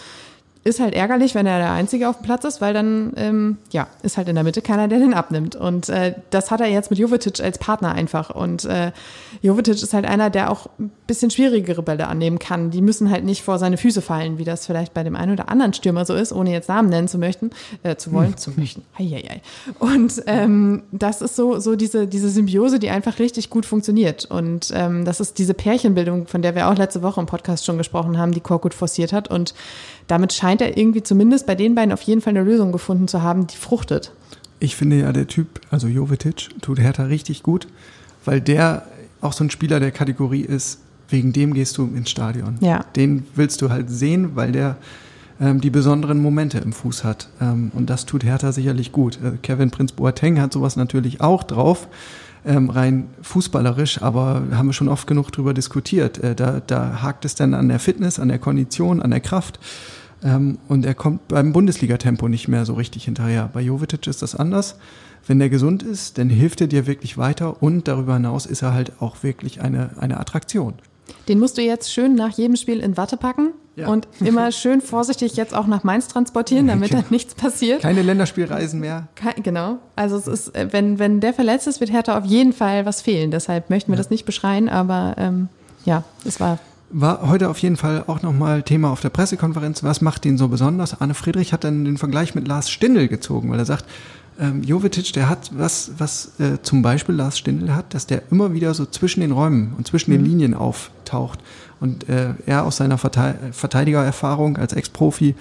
Ist 0.68 0.80
halt 0.80 0.94
ärgerlich, 0.94 1.34
wenn 1.34 1.46
er 1.46 1.58
der 1.58 1.72
Einzige 1.72 2.10
auf 2.10 2.18
dem 2.18 2.24
Platz 2.24 2.44
ist, 2.44 2.60
weil 2.60 2.74
dann, 2.74 3.14
ähm, 3.16 3.56
ja, 3.70 3.86
ist 4.02 4.18
halt 4.18 4.28
in 4.28 4.34
der 4.34 4.44
Mitte 4.44 4.60
keiner, 4.60 4.86
der 4.86 4.98
den 4.98 5.14
abnimmt. 5.14 5.56
Und 5.56 5.88
äh, 5.88 6.12
das 6.28 6.50
hat 6.50 6.60
er 6.60 6.66
jetzt 6.66 6.90
mit 6.90 6.98
Jovetic 6.98 7.40
als 7.40 7.56
Partner 7.56 7.92
einfach. 7.92 8.28
Und 8.28 8.66
äh, 8.66 8.92
Jovetic 9.40 9.82
ist 9.82 9.94
halt 9.94 10.04
einer, 10.04 10.28
der 10.28 10.50
auch 10.50 10.68
ein 10.78 10.90
bisschen 11.06 11.30
schwierigere 11.30 11.82
Bälle 11.82 12.06
annehmen 12.06 12.38
kann. 12.38 12.70
Die 12.70 12.82
müssen 12.82 13.10
halt 13.10 13.24
nicht 13.24 13.42
vor 13.42 13.58
seine 13.58 13.78
Füße 13.78 14.02
fallen, 14.02 14.36
wie 14.36 14.44
das 14.44 14.66
vielleicht 14.66 14.92
bei 14.92 15.02
dem 15.02 15.16
einen 15.16 15.32
oder 15.32 15.48
anderen 15.48 15.72
Stürmer 15.72 16.04
so 16.04 16.14
ist, 16.14 16.34
ohne 16.34 16.52
jetzt 16.52 16.68
Namen 16.68 16.90
nennen 16.90 17.08
zu 17.08 17.16
möchten, 17.16 17.50
äh, 17.82 17.96
zu 17.96 18.12
wollen, 18.12 18.36
zu 18.36 18.50
möchten. 18.50 18.82
Heieiei. 18.98 19.40
Und 19.78 20.22
ähm, 20.26 20.82
das 20.92 21.22
ist 21.22 21.34
so, 21.34 21.60
so 21.60 21.76
diese, 21.76 22.06
diese 22.06 22.28
Symbiose, 22.28 22.78
die 22.78 22.90
einfach 22.90 23.18
richtig 23.18 23.48
gut 23.48 23.64
funktioniert. 23.64 24.26
Und 24.26 24.70
ähm, 24.74 25.06
das 25.06 25.20
ist 25.20 25.38
diese 25.38 25.54
Pärchenbildung, 25.54 26.26
von 26.26 26.42
der 26.42 26.54
wir 26.54 26.68
auch 26.68 26.76
letzte 26.76 27.02
Woche 27.02 27.20
im 27.20 27.26
Podcast 27.26 27.64
schon 27.64 27.78
gesprochen 27.78 28.18
haben, 28.18 28.32
die 28.32 28.40
Korkut 28.40 28.74
forciert 28.74 29.14
hat. 29.14 29.30
Und 29.30 29.54
damit 30.08 30.32
scheint 30.32 30.57
er 30.60 30.76
irgendwie 30.76 31.02
zumindest 31.02 31.46
bei 31.46 31.54
den 31.54 31.74
beiden 31.74 31.92
auf 31.92 32.02
jeden 32.02 32.20
Fall 32.20 32.36
eine 32.36 32.42
Lösung 32.42 32.72
gefunden 32.72 33.08
zu 33.08 33.22
haben, 33.22 33.46
die 33.46 33.56
fruchtet. 33.56 34.12
Ich 34.60 34.76
finde 34.76 34.98
ja, 34.98 35.12
der 35.12 35.26
Typ, 35.26 35.60
also 35.70 35.86
Jovetic, 35.86 36.48
tut 36.60 36.80
Hertha 36.80 37.04
richtig 37.04 37.42
gut, 37.42 37.68
weil 38.24 38.40
der 38.40 38.86
auch 39.20 39.32
so 39.32 39.44
ein 39.44 39.50
Spieler 39.50 39.80
der 39.80 39.90
Kategorie 39.90 40.42
ist, 40.42 40.80
wegen 41.08 41.32
dem 41.32 41.54
gehst 41.54 41.78
du 41.78 41.84
ins 41.94 42.10
Stadion. 42.10 42.58
Ja. 42.60 42.84
Den 42.96 43.26
willst 43.34 43.62
du 43.62 43.70
halt 43.70 43.90
sehen, 43.90 44.32
weil 44.34 44.52
der 44.52 44.76
ähm, 45.40 45.60
die 45.60 45.70
besonderen 45.70 46.20
Momente 46.20 46.58
im 46.58 46.72
Fuß 46.72 47.04
hat. 47.04 47.28
Ähm, 47.40 47.70
und 47.74 47.88
das 47.90 48.06
tut 48.06 48.24
Hertha 48.24 48.52
sicherlich 48.52 48.92
gut. 48.92 49.18
Äh, 49.22 49.36
Kevin 49.42 49.70
Prinz 49.70 49.92
Boateng 49.92 50.40
hat 50.40 50.52
sowas 50.52 50.76
natürlich 50.76 51.20
auch 51.20 51.44
drauf, 51.44 51.88
ähm, 52.44 52.70
rein 52.70 53.08
fußballerisch, 53.22 54.02
aber 54.02 54.42
haben 54.52 54.66
wir 54.66 54.72
schon 54.72 54.88
oft 54.88 55.06
genug 55.06 55.30
drüber 55.30 55.54
diskutiert. 55.54 56.18
Äh, 56.18 56.34
da, 56.34 56.60
da 56.66 57.02
hakt 57.02 57.24
es 57.24 57.34
dann 57.34 57.54
an 57.54 57.68
der 57.68 57.78
Fitness, 57.78 58.18
an 58.18 58.28
der 58.28 58.38
Kondition, 58.38 59.00
an 59.00 59.10
der 59.10 59.20
Kraft. 59.20 59.58
Ähm, 60.24 60.58
und 60.68 60.84
er 60.84 60.94
kommt 60.94 61.28
beim 61.28 61.52
Bundesliga-Tempo 61.52 62.28
nicht 62.28 62.48
mehr 62.48 62.64
so 62.64 62.74
richtig 62.74 63.04
hinterher. 63.04 63.48
Bei 63.52 63.60
Jovetic 63.60 64.06
ist 64.06 64.22
das 64.22 64.34
anders. 64.34 64.76
Wenn 65.26 65.40
er 65.40 65.48
gesund 65.48 65.82
ist, 65.82 66.18
dann 66.18 66.28
hilft 66.30 66.60
er 66.60 66.66
dir 66.66 66.86
wirklich 66.86 67.18
weiter 67.18 67.62
und 67.62 67.86
darüber 67.86 68.14
hinaus 68.14 68.46
ist 68.46 68.62
er 68.62 68.72
halt 68.74 68.92
auch 69.00 69.22
wirklich 69.22 69.60
eine, 69.60 69.90
eine 70.00 70.18
Attraktion. 70.18 70.74
Den 71.28 71.38
musst 71.38 71.56
du 71.58 71.62
jetzt 71.62 71.92
schön 71.92 72.14
nach 72.14 72.30
jedem 72.36 72.56
Spiel 72.56 72.80
in 72.80 72.96
Watte 72.96 73.16
packen 73.16 73.50
Ja. 73.76 73.88
und 73.88 74.08
immer 74.20 74.50
schön 74.52 74.80
vorsichtig 74.80 75.36
jetzt 75.36 75.54
auch 75.54 75.66
nach 75.66 75.84
Mainz 75.84 76.08
transportieren, 76.08 76.66
damit 76.68 76.92
da 76.92 76.98
Genau. 76.98 77.08
nichts 77.10 77.34
passiert. 77.34 77.82
Keine 77.82 78.02
Länderspielreisen 78.02 78.80
mehr. 78.80 79.08
Ke- 79.14 79.40
Genau. 79.42 79.78
Also 79.96 80.16
es 80.16 80.26
ist, 80.26 80.54
äh, 80.56 80.68
wenn, 80.72 80.98
wenn 80.98 81.20
der 81.20 81.32
verletzt 81.34 81.66
ist, 81.66 81.80
wird 81.80 81.92
Hertha 81.92 82.18
auf 82.18 82.24
jeden 82.24 82.52
Fall 82.52 82.86
was 82.86 83.02
fehlen. 83.02 83.30
Deshalb 83.30 83.70
möchten 83.70 83.92
wir 83.92 83.96
das 83.96 84.10
nicht 84.10 84.24
beschreien, 84.26 84.68
aber 84.68 85.14
ähm, 85.18 85.48
ja, 85.84 86.04
es 86.24 86.40
war 86.40 86.58
War 86.90 87.28
heute 87.28 87.50
auf 87.50 87.58
jeden 87.58 87.76
Fall 87.76 88.04
auch 88.06 88.22
nochmal 88.22 88.62
Thema 88.62 88.90
auf 88.90 89.00
der 89.00 89.10
Pressekonferenz. 89.10 89.84
Was 89.84 90.00
macht 90.00 90.24
ihn 90.24 90.38
so 90.38 90.48
besonders? 90.48 90.98
Arne 91.00 91.12
Friedrich 91.12 91.52
hat 91.52 91.64
dann 91.64 91.84
den 91.84 91.98
Vergleich 91.98 92.34
mit 92.34 92.48
Lars 92.48 92.70
Stindl 92.70 93.08
gezogen, 93.08 93.50
weil 93.50 93.58
er 93.58 93.66
sagt, 93.66 93.84
ähm, 94.40 94.62
Jovetic, 94.62 95.12
der 95.12 95.28
hat 95.28 95.50
was, 95.52 95.90
was 95.98 96.40
äh, 96.40 96.62
zum 96.62 96.80
Beispiel 96.80 97.14
Lars 97.14 97.38
Stindl 97.38 97.74
hat, 97.74 97.92
dass 97.92 98.06
der 98.06 98.22
immer 98.30 98.54
wieder 98.54 98.72
so 98.72 98.86
zwischen 98.86 99.20
den 99.20 99.32
Räumen 99.32 99.74
und 99.76 99.86
zwischen 99.86 100.12
den 100.12 100.24
Linien 100.24 100.54
auftaucht. 100.54 101.40
Und 101.78 102.08
äh, 102.08 102.34
er 102.46 102.64
aus 102.64 102.78
seiner 102.78 102.96
Verte 102.96 103.34
Verteidigererfahrung 103.52 104.56
als 104.56 104.72
Ex-Profi 104.72 105.34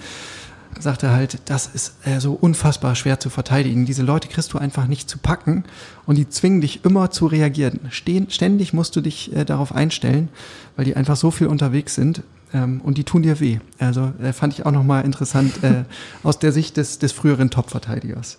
sagt 0.78 1.02
er 1.02 1.12
halt, 1.12 1.38
das 1.46 1.66
ist 1.66 1.94
äh, 2.04 2.20
so 2.20 2.32
unfassbar 2.32 2.94
schwer 2.94 3.20
zu 3.20 3.30
verteidigen. 3.30 3.86
Diese 3.86 4.02
Leute 4.02 4.28
kriegst 4.28 4.52
du 4.52 4.58
einfach 4.58 4.86
nicht 4.86 5.08
zu 5.08 5.18
packen 5.18 5.64
und 6.06 6.16
die 6.16 6.28
zwingen 6.28 6.60
dich 6.60 6.84
immer 6.84 7.10
zu 7.10 7.26
reagieren. 7.26 7.80
Stehen, 7.90 8.30
ständig 8.30 8.72
musst 8.72 8.94
du 8.96 9.00
dich 9.00 9.34
äh, 9.34 9.44
darauf 9.44 9.74
einstellen, 9.74 10.28
weil 10.76 10.84
die 10.84 10.96
einfach 10.96 11.16
so 11.16 11.30
viel 11.30 11.46
unterwegs 11.46 11.94
sind 11.94 12.22
ähm, 12.52 12.80
und 12.82 12.98
die 12.98 13.04
tun 13.04 13.22
dir 13.22 13.40
weh. 13.40 13.58
Also 13.78 14.12
äh, 14.22 14.32
fand 14.32 14.54
ich 14.54 14.66
auch 14.66 14.72
nochmal 14.72 15.04
interessant 15.04 15.62
äh, 15.62 15.84
aus 16.22 16.38
der 16.38 16.52
Sicht 16.52 16.76
des, 16.76 16.98
des 16.98 17.12
früheren 17.12 17.50
Top-Verteidigers. 17.50 18.38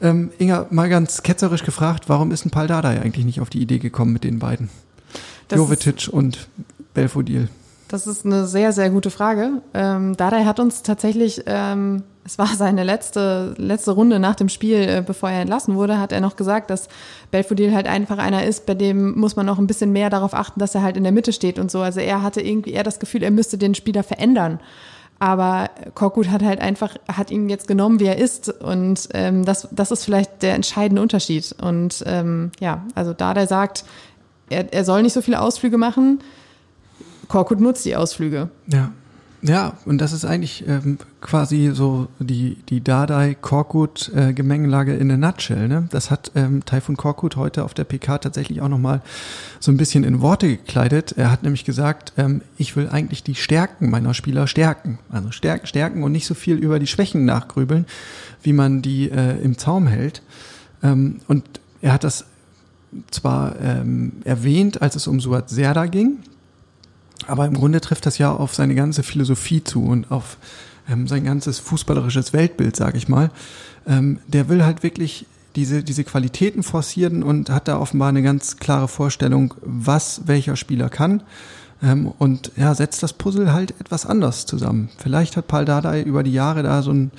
Ähm, 0.00 0.30
Inga, 0.38 0.66
mal 0.70 0.88
ganz 0.88 1.22
ketzerisch 1.22 1.62
gefragt, 1.64 2.08
warum 2.08 2.32
ist 2.32 2.44
ein 2.44 2.50
Paldada 2.50 2.88
eigentlich 2.88 3.24
nicht 3.24 3.40
auf 3.40 3.50
die 3.50 3.60
Idee 3.60 3.78
gekommen 3.78 4.12
mit 4.12 4.24
den 4.24 4.38
beiden? 4.38 4.68
Das 5.48 5.58
Jovetic 5.58 6.08
und 6.10 6.48
Belfodil. 6.94 7.48
Das 7.92 8.06
ist 8.06 8.24
eine 8.24 8.46
sehr, 8.46 8.72
sehr 8.72 8.88
gute 8.88 9.10
Frage. 9.10 9.60
Ähm, 9.74 10.16
Dardai 10.16 10.44
hat 10.44 10.58
uns 10.58 10.82
tatsächlich, 10.82 11.42
ähm, 11.44 12.04
es 12.24 12.38
war 12.38 12.46
seine 12.56 12.84
letzte, 12.84 13.54
letzte 13.58 13.90
Runde 13.90 14.18
nach 14.18 14.34
dem 14.34 14.48
Spiel, 14.48 14.78
äh, 14.78 15.04
bevor 15.06 15.30
er 15.30 15.42
entlassen 15.42 15.74
wurde, 15.74 15.98
hat 15.98 16.10
er 16.10 16.22
noch 16.22 16.36
gesagt, 16.36 16.70
dass 16.70 16.88
Belfodil 17.30 17.74
halt 17.74 17.86
einfach 17.86 18.16
einer 18.16 18.46
ist, 18.46 18.64
bei 18.64 18.72
dem 18.72 19.18
muss 19.20 19.36
man 19.36 19.44
noch 19.44 19.58
ein 19.58 19.66
bisschen 19.66 19.92
mehr 19.92 20.08
darauf 20.08 20.32
achten, 20.32 20.58
dass 20.58 20.74
er 20.74 20.82
halt 20.82 20.96
in 20.96 21.02
der 21.02 21.12
Mitte 21.12 21.34
steht 21.34 21.58
und 21.58 21.70
so. 21.70 21.82
Also 21.82 22.00
er 22.00 22.22
hatte 22.22 22.40
irgendwie 22.40 22.72
eher 22.72 22.82
das 22.82 22.98
Gefühl, 22.98 23.22
er 23.22 23.30
müsste 23.30 23.58
den 23.58 23.74
Spieler 23.74 24.02
verändern. 24.02 24.58
Aber 25.18 25.68
Korkut 25.94 26.30
hat 26.30 26.42
halt 26.42 26.62
einfach, 26.62 26.96
hat 27.12 27.30
ihn 27.30 27.50
jetzt 27.50 27.68
genommen, 27.68 28.00
wie 28.00 28.06
er 28.06 28.16
ist. 28.16 28.48
Und 28.48 29.10
ähm, 29.12 29.44
das, 29.44 29.68
das 29.70 29.90
ist 29.90 30.04
vielleicht 30.04 30.42
der 30.42 30.54
entscheidende 30.54 31.02
Unterschied. 31.02 31.54
Und 31.60 32.02
ähm, 32.06 32.52
ja, 32.58 32.86
also 32.94 33.12
da 33.12 33.34
der 33.34 33.46
sagt, 33.46 33.84
er, 34.48 34.72
er 34.72 34.84
soll 34.86 35.02
nicht 35.02 35.12
so 35.12 35.20
viele 35.20 35.42
Ausflüge 35.42 35.76
machen, 35.76 36.20
Korkut 37.32 37.60
nutzt 37.60 37.84
die 37.86 37.96
Ausflüge. 37.96 38.50
Ja. 38.66 38.92
Ja, 39.44 39.76
und 39.86 40.00
das 40.02 40.12
ist 40.12 40.26
eigentlich 40.26 40.64
ähm, 40.68 40.98
quasi 41.20 41.72
so 41.74 42.06
die, 42.20 42.58
die 42.68 42.84
Dardai-Korkut-Gemengelage 42.84 44.92
äh, 44.92 44.98
in 44.98 45.10
a 45.10 45.16
nutshell. 45.16 45.66
Ne? 45.66 45.88
Das 45.90 46.12
hat 46.12 46.30
ähm, 46.36 46.64
Taifun 46.64 46.96
Korkut 46.96 47.34
heute 47.34 47.64
auf 47.64 47.74
der 47.74 47.82
PK 47.82 48.18
tatsächlich 48.18 48.60
auch 48.60 48.68
nochmal 48.68 49.02
so 49.58 49.72
ein 49.72 49.78
bisschen 49.78 50.04
in 50.04 50.20
Worte 50.20 50.46
gekleidet. 50.46 51.14
Er 51.16 51.32
hat 51.32 51.42
nämlich 51.42 51.64
gesagt, 51.64 52.12
ähm, 52.18 52.42
ich 52.56 52.76
will 52.76 52.88
eigentlich 52.88 53.24
die 53.24 53.34
Stärken 53.34 53.90
meiner 53.90 54.14
Spieler 54.14 54.46
stärken. 54.46 55.00
Also 55.10 55.32
stärken, 55.32 55.66
stärken 55.66 56.04
und 56.04 56.12
nicht 56.12 56.26
so 56.26 56.34
viel 56.34 56.54
über 56.56 56.78
die 56.78 56.86
Schwächen 56.86 57.24
nachgrübeln, 57.24 57.86
wie 58.42 58.52
man 58.52 58.80
die 58.82 59.10
äh, 59.10 59.42
im 59.42 59.58
Zaum 59.58 59.88
hält. 59.88 60.22
Ähm, 60.84 61.16
und 61.26 61.42
er 61.80 61.94
hat 61.94 62.04
das 62.04 62.26
zwar 63.10 63.58
ähm, 63.60 64.12
erwähnt, 64.24 64.82
als 64.82 64.96
es 64.96 65.06
um 65.08 65.18
Suat 65.18 65.50
Serda 65.50 65.86
ging, 65.86 66.18
aber 67.28 67.46
im 67.46 67.54
Grunde 67.54 67.80
trifft 67.80 68.06
das 68.06 68.18
ja 68.18 68.32
auf 68.32 68.54
seine 68.54 68.74
ganze 68.74 69.02
Philosophie 69.02 69.62
zu 69.62 69.84
und 69.84 70.10
auf 70.10 70.36
ähm, 70.90 71.06
sein 71.06 71.24
ganzes 71.24 71.58
fußballerisches 71.58 72.32
Weltbild, 72.32 72.76
sage 72.76 72.98
ich 72.98 73.08
mal. 73.08 73.30
Ähm, 73.86 74.18
der 74.26 74.48
will 74.48 74.64
halt 74.64 74.82
wirklich 74.82 75.26
diese, 75.56 75.82
diese 75.82 76.04
Qualitäten 76.04 76.62
forcieren 76.62 77.22
und 77.22 77.50
hat 77.50 77.68
da 77.68 77.78
offenbar 77.78 78.08
eine 78.08 78.22
ganz 78.22 78.56
klare 78.56 78.88
Vorstellung, 78.88 79.54
was 79.62 80.22
welcher 80.26 80.56
Spieler 80.56 80.88
kann. 80.88 81.22
Ähm, 81.82 82.12
und 82.18 82.52
ja, 82.56 82.74
setzt 82.74 83.02
das 83.02 83.12
Puzzle 83.12 83.52
halt 83.52 83.74
etwas 83.80 84.06
anders 84.06 84.46
zusammen. 84.46 84.88
Vielleicht 84.98 85.36
hat 85.36 85.48
Paul 85.48 85.64
Dardai 85.64 86.02
über 86.02 86.22
die 86.22 86.32
Jahre 86.32 86.62
da 86.62 86.82
so 86.82 86.90
einen 86.90 87.10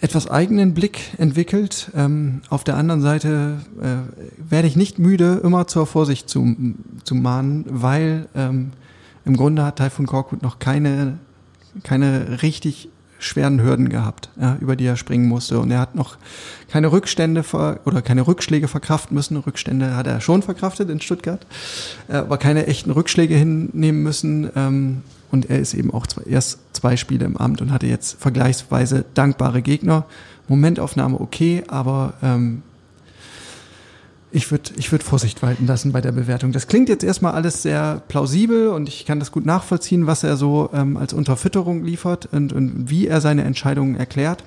etwas 0.00 0.28
eigenen 0.28 0.74
Blick 0.74 1.16
entwickelt. 1.18 1.90
Ähm, 1.94 2.42
auf 2.48 2.64
der 2.64 2.76
anderen 2.76 3.02
Seite 3.02 3.58
äh, 3.80 4.50
werde 4.50 4.66
ich 4.66 4.74
nicht 4.74 4.98
müde, 4.98 5.40
immer 5.44 5.68
zur 5.68 5.86
Vorsicht 5.86 6.28
zu, 6.28 6.56
zu 7.04 7.14
mahnen, 7.14 7.64
weil 7.68 8.26
ähm, 8.34 8.72
im 9.24 9.36
Grunde 9.36 9.64
hat 9.64 9.76
Taifun 9.76 10.06
Korkut 10.06 10.42
noch 10.42 10.58
keine, 10.58 11.18
keine 11.82 12.42
richtig 12.42 12.88
schweren 13.22 13.62
Hürden 13.62 13.88
gehabt, 13.88 14.30
ja, 14.40 14.56
über 14.60 14.76
die 14.76 14.84
er 14.84 14.96
springen 14.96 15.28
musste. 15.28 15.60
Und 15.60 15.70
er 15.70 15.78
hat 15.78 15.94
noch 15.94 16.16
keine 16.68 16.90
Rückstände 16.90 17.42
ver 17.42 17.80
oder 17.84 18.02
keine 18.02 18.26
Rückschläge 18.26 18.68
verkraften 18.68 19.14
müssen. 19.14 19.36
Rückstände 19.36 19.96
hat 19.96 20.06
er 20.06 20.20
schon 20.20 20.42
verkraftet 20.42 20.90
in 20.90 21.00
Stuttgart, 21.00 21.46
äh, 22.08 22.14
aber 22.14 22.38
keine 22.38 22.66
echten 22.66 22.90
Rückschläge 22.90 23.34
hinnehmen 23.34 24.02
müssen. 24.02 24.50
Ähm, 24.56 25.02
und 25.30 25.48
er 25.48 25.60
ist 25.60 25.72
eben 25.74 25.92
auch 25.92 26.06
zwei, 26.06 26.22
erst 26.24 26.58
zwei 26.72 26.96
Spiele 26.96 27.24
im 27.24 27.36
Amt 27.36 27.62
und 27.62 27.72
hatte 27.72 27.86
jetzt 27.86 28.20
vergleichsweise 28.20 29.04
dankbare 29.14 29.62
Gegner. 29.62 30.04
Momentaufnahme 30.48 31.20
okay, 31.20 31.62
aber 31.68 32.14
ähm, 32.22 32.62
ich 34.32 34.50
würde 34.50 34.70
ich 34.76 34.90
würd 34.90 35.02
Vorsicht 35.02 35.42
walten 35.42 35.66
lassen 35.66 35.92
bei 35.92 36.00
der 36.00 36.12
Bewertung. 36.12 36.52
Das 36.52 36.66
klingt 36.66 36.88
jetzt 36.88 37.04
erstmal 37.04 37.32
alles 37.32 37.62
sehr 37.62 38.02
plausibel 38.08 38.68
und 38.68 38.88
ich 38.88 39.04
kann 39.04 39.18
das 39.18 39.30
gut 39.30 39.44
nachvollziehen, 39.44 40.06
was 40.06 40.24
er 40.24 40.36
so 40.36 40.70
ähm, 40.72 40.96
als 40.96 41.12
Unterfütterung 41.12 41.84
liefert 41.84 42.28
und, 42.32 42.52
und 42.52 42.90
wie 42.90 43.06
er 43.06 43.20
seine 43.20 43.44
Entscheidungen 43.44 43.94
erklärt. 43.94 44.42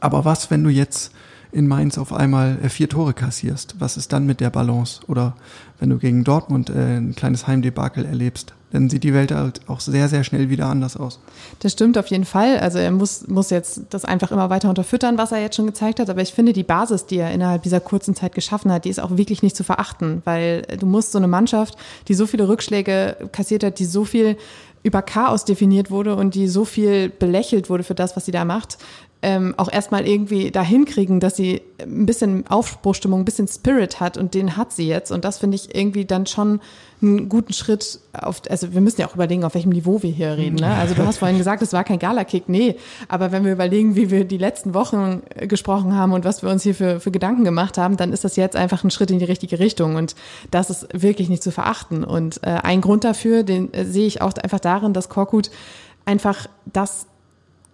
Aber 0.00 0.24
was, 0.24 0.50
wenn 0.50 0.64
du 0.64 0.70
jetzt 0.70 1.12
in 1.52 1.68
Mainz 1.68 1.96
auf 1.96 2.12
einmal 2.12 2.58
äh, 2.62 2.68
vier 2.68 2.88
Tore 2.88 3.14
kassierst? 3.14 3.76
Was 3.78 3.96
ist 3.96 4.12
dann 4.12 4.26
mit 4.26 4.40
der 4.40 4.50
Balance? 4.50 5.00
Oder 5.06 5.36
wenn 5.78 5.90
du 5.90 5.98
gegen 5.98 6.24
Dortmund 6.24 6.70
äh, 6.70 6.96
ein 6.96 7.14
kleines 7.14 7.46
Heimdebakel 7.46 8.04
erlebst? 8.04 8.54
Dann 8.72 8.88
sieht 8.88 9.04
die 9.04 9.12
Welt 9.12 9.32
halt 9.32 9.60
auch 9.68 9.80
sehr, 9.80 10.08
sehr 10.08 10.24
schnell 10.24 10.48
wieder 10.48 10.66
anders 10.66 10.96
aus. 10.96 11.20
Das 11.60 11.72
stimmt 11.72 11.98
auf 11.98 12.06
jeden 12.06 12.24
Fall. 12.24 12.58
Also 12.58 12.78
er 12.78 12.90
muss, 12.90 13.28
muss 13.28 13.50
jetzt 13.50 13.82
das 13.90 14.04
einfach 14.04 14.32
immer 14.32 14.50
weiter 14.50 14.68
unterfüttern, 14.68 15.18
was 15.18 15.30
er 15.30 15.40
jetzt 15.40 15.56
schon 15.56 15.66
gezeigt 15.66 16.00
hat. 16.00 16.08
Aber 16.08 16.22
ich 16.22 16.32
finde, 16.32 16.52
die 16.52 16.62
Basis, 16.62 17.06
die 17.06 17.18
er 17.18 17.32
innerhalb 17.32 17.62
dieser 17.62 17.80
kurzen 17.80 18.14
Zeit 18.14 18.34
geschaffen 18.34 18.72
hat, 18.72 18.86
die 18.86 18.90
ist 18.90 18.98
auch 18.98 19.16
wirklich 19.16 19.42
nicht 19.42 19.56
zu 19.56 19.62
verachten, 19.62 20.22
weil 20.24 20.62
du 20.78 20.86
musst 20.86 21.12
so 21.12 21.18
eine 21.18 21.28
Mannschaft, 21.28 21.76
die 22.08 22.14
so 22.14 22.26
viele 22.26 22.48
Rückschläge 22.48 23.16
kassiert 23.32 23.62
hat, 23.62 23.78
die 23.78 23.84
so 23.84 24.04
viel 24.04 24.36
über 24.82 25.02
Chaos 25.02 25.44
definiert 25.44 25.90
wurde 25.90 26.16
und 26.16 26.34
die 26.34 26.48
so 26.48 26.64
viel 26.64 27.08
belächelt 27.08 27.70
wurde 27.70 27.84
für 27.84 27.94
das, 27.94 28.16
was 28.16 28.24
sie 28.24 28.32
da 28.32 28.44
macht, 28.44 28.78
ähm, 29.22 29.54
auch 29.56 29.70
erstmal 29.70 30.06
irgendwie 30.06 30.50
dahin 30.50 30.84
kriegen, 30.84 31.20
dass 31.20 31.36
sie 31.36 31.62
ein 31.80 32.06
bisschen 32.06 32.46
Aufbruchstimmung, 32.48 33.20
ein 33.20 33.24
bisschen 33.24 33.46
Spirit 33.46 34.00
hat 34.00 34.16
und 34.16 34.34
den 34.34 34.56
hat 34.56 34.72
sie 34.72 34.88
jetzt. 34.88 35.12
Und 35.12 35.24
das 35.24 35.38
finde 35.38 35.54
ich 35.54 35.74
irgendwie 35.74 36.04
dann 36.04 36.26
schon 36.26 36.60
einen 37.00 37.28
guten 37.28 37.52
Schritt 37.52 38.00
auf, 38.12 38.42
also 38.48 38.74
wir 38.74 38.80
müssen 38.80 39.00
ja 39.00 39.08
auch 39.08 39.14
überlegen, 39.14 39.44
auf 39.44 39.54
welchem 39.54 39.70
Niveau 39.70 40.02
wir 40.02 40.10
hier 40.10 40.36
reden. 40.36 40.56
Ne? 40.56 40.66
Also 40.66 40.94
du 40.94 41.04
hast 41.04 41.18
vorhin 41.18 41.38
gesagt, 41.38 41.62
es 41.62 41.72
war 41.72 41.84
kein 41.84 42.00
Galakick. 42.00 42.48
Nee, 42.48 42.76
aber 43.08 43.32
wenn 43.32 43.44
wir 43.44 43.52
überlegen, 43.52 43.94
wie 43.94 44.10
wir 44.10 44.24
die 44.24 44.38
letzten 44.38 44.74
Wochen 44.74 45.22
gesprochen 45.36 45.94
haben 45.94 46.12
und 46.12 46.24
was 46.24 46.42
wir 46.42 46.50
uns 46.50 46.64
hier 46.64 46.74
für, 46.74 47.00
für 47.00 47.10
Gedanken 47.10 47.44
gemacht 47.44 47.78
haben, 47.78 47.96
dann 47.96 48.12
ist 48.12 48.24
das 48.24 48.36
jetzt 48.36 48.56
einfach 48.56 48.82
ein 48.82 48.90
Schritt 48.90 49.10
in 49.10 49.18
die 49.20 49.24
richtige 49.24 49.58
Richtung 49.58 49.96
und 49.96 50.16
das 50.50 50.68
ist 50.70 50.88
wirklich 50.92 51.28
nicht 51.28 51.42
zu 51.42 51.52
verachten. 51.52 52.02
Und 52.04 52.42
äh, 52.42 52.58
ein 52.62 52.80
Grund 52.80 53.04
dafür, 53.04 53.44
den 53.44 53.72
äh, 53.72 53.84
sehe 53.84 54.06
ich 54.06 54.20
auch 54.20 54.32
einfach 54.34 54.60
darin, 54.60 54.92
dass 54.92 55.08
Korkut 55.08 55.50
einfach 56.04 56.48
das 56.66 57.06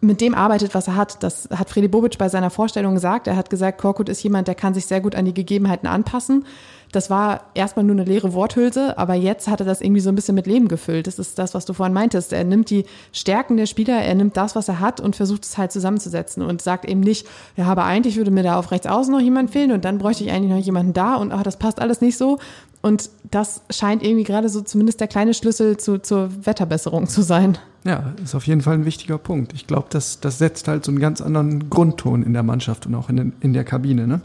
mit 0.01 0.21
dem 0.21 0.35
arbeitet, 0.35 0.75
was 0.75 0.87
er 0.87 0.97
hat. 0.97 1.23
Das 1.23 1.49
hat 1.51 1.71
Fredi 1.71 1.89
Bobic 1.89 2.19
bei 2.19 2.29
seiner 2.29 2.51
Vorstellung 2.51 2.95
gesagt. 2.95 3.27
Er 3.27 3.37
hat 3.37 3.51
gesagt, 3.51 3.81
Korkut 3.81 4.09
ist 4.09 4.23
jemand, 4.23 4.47
der 4.47 4.55
kann 4.55 4.75
sich 4.75 4.87
sehr 4.87 5.01
gut 5.01 5.15
an 5.15 5.25
die 5.25 5.35
Gegebenheiten 5.35 5.89
anpassen. 5.89 6.45
Das 6.93 7.11
war 7.11 7.43
erstmal 7.53 7.85
nur 7.85 7.97
eine 7.97 8.05
leere 8.05 8.33
Worthülse, 8.33 8.97
aber 8.97 9.13
jetzt 9.15 9.49
hat 9.49 9.61
er 9.61 9.67
das 9.67 9.83
irgendwie 9.83 10.01
so 10.01 10.09
ein 10.09 10.15
bisschen 10.15 10.35
mit 10.35 10.47
Leben 10.47 10.69
gefüllt. 10.69 11.07
Das 11.07 11.19
ist 11.19 11.39
das, 11.39 11.53
was 11.53 11.67
du 11.67 11.75
vorhin 11.75 11.93
meintest. 11.93 12.33
Er 12.33 12.45
nimmt 12.45 12.71
die 12.71 12.87
Stärken 13.13 13.59
der 13.59 13.67
Spieler, 13.67 14.01
er 14.01 14.15
nimmt 14.15 14.37
das, 14.37 14.57
was 14.57 14.69
er 14.69 14.81
hat 14.81 15.01
und 15.01 15.15
versucht 15.15 15.45
es 15.45 15.59
halt 15.59 15.71
zusammenzusetzen 15.71 16.43
und 16.43 16.63
sagt 16.63 16.87
eben 16.87 17.01
nicht, 17.01 17.27
ja, 17.57 17.67
aber 17.67 17.85
eigentlich 17.85 18.17
würde 18.17 18.31
mir 18.31 18.43
da 18.43 18.59
auf 18.59 18.71
rechts 18.71 18.87
außen 18.87 19.13
noch 19.13 19.21
jemand 19.21 19.51
fehlen 19.51 19.73
und 19.73 19.85
dann 19.85 19.99
bräuchte 19.99 20.25
ich 20.25 20.31
eigentlich 20.33 20.53
noch 20.53 20.65
jemanden 20.65 20.95
da 20.95 21.17
und 21.17 21.31
ach, 21.31 21.43
das 21.43 21.59
passt 21.59 21.81
alles 21.81 22.01
nicht 22.01 22.17
so. 22.17 22.39
Und 22.81 23.11
das 23.31 23.63
scheint 23.71 24.03
irgendwie 24.03 24.25
gerade 24.25 24.49
so 24.49 24.63
zumindest 24.63 25.01
der 25.01 25.09
kleine 25.09 25.35
Schlüssel 25.35 25.77
zu, 25.77 25.99
zur 25.99 26.47
Wetterbesserung 26.47 27.07
zu 27.09 27.23
sein. 27.23 27.59
Ja, 27.89 28.13
ist 28.23 28.35
auf 28.35 28.47
jeden 28.47 28.61
Fall 28.61 28.75
ein 28.75 28.85
wichtiger 28.85 29.17
Punkt. 29.17 29.55
Ich 29.55 29.67
glaube, 29.67 29.87
das, 29.89 30.21
das 30.21 30.37
setzt 30.37 30.69
halt 30.69 30.85
so 30.85 30.91
einen 30.91 31.01
ganz 31.01 31.23
anderen 31.23 31.71
Grundton 31.71 32.23
in 32.23 32.35
der 32.35 32.43
Mannschaft 32.43 32.85
und 32.85 32.95
auch 32.95 33.09
in, 33.09 33.17
den, 33.17 33.33
in 33.41 33.55
der 33.55 33.65
Kabine. 33.65 34.07
Ne? 34.07 34.21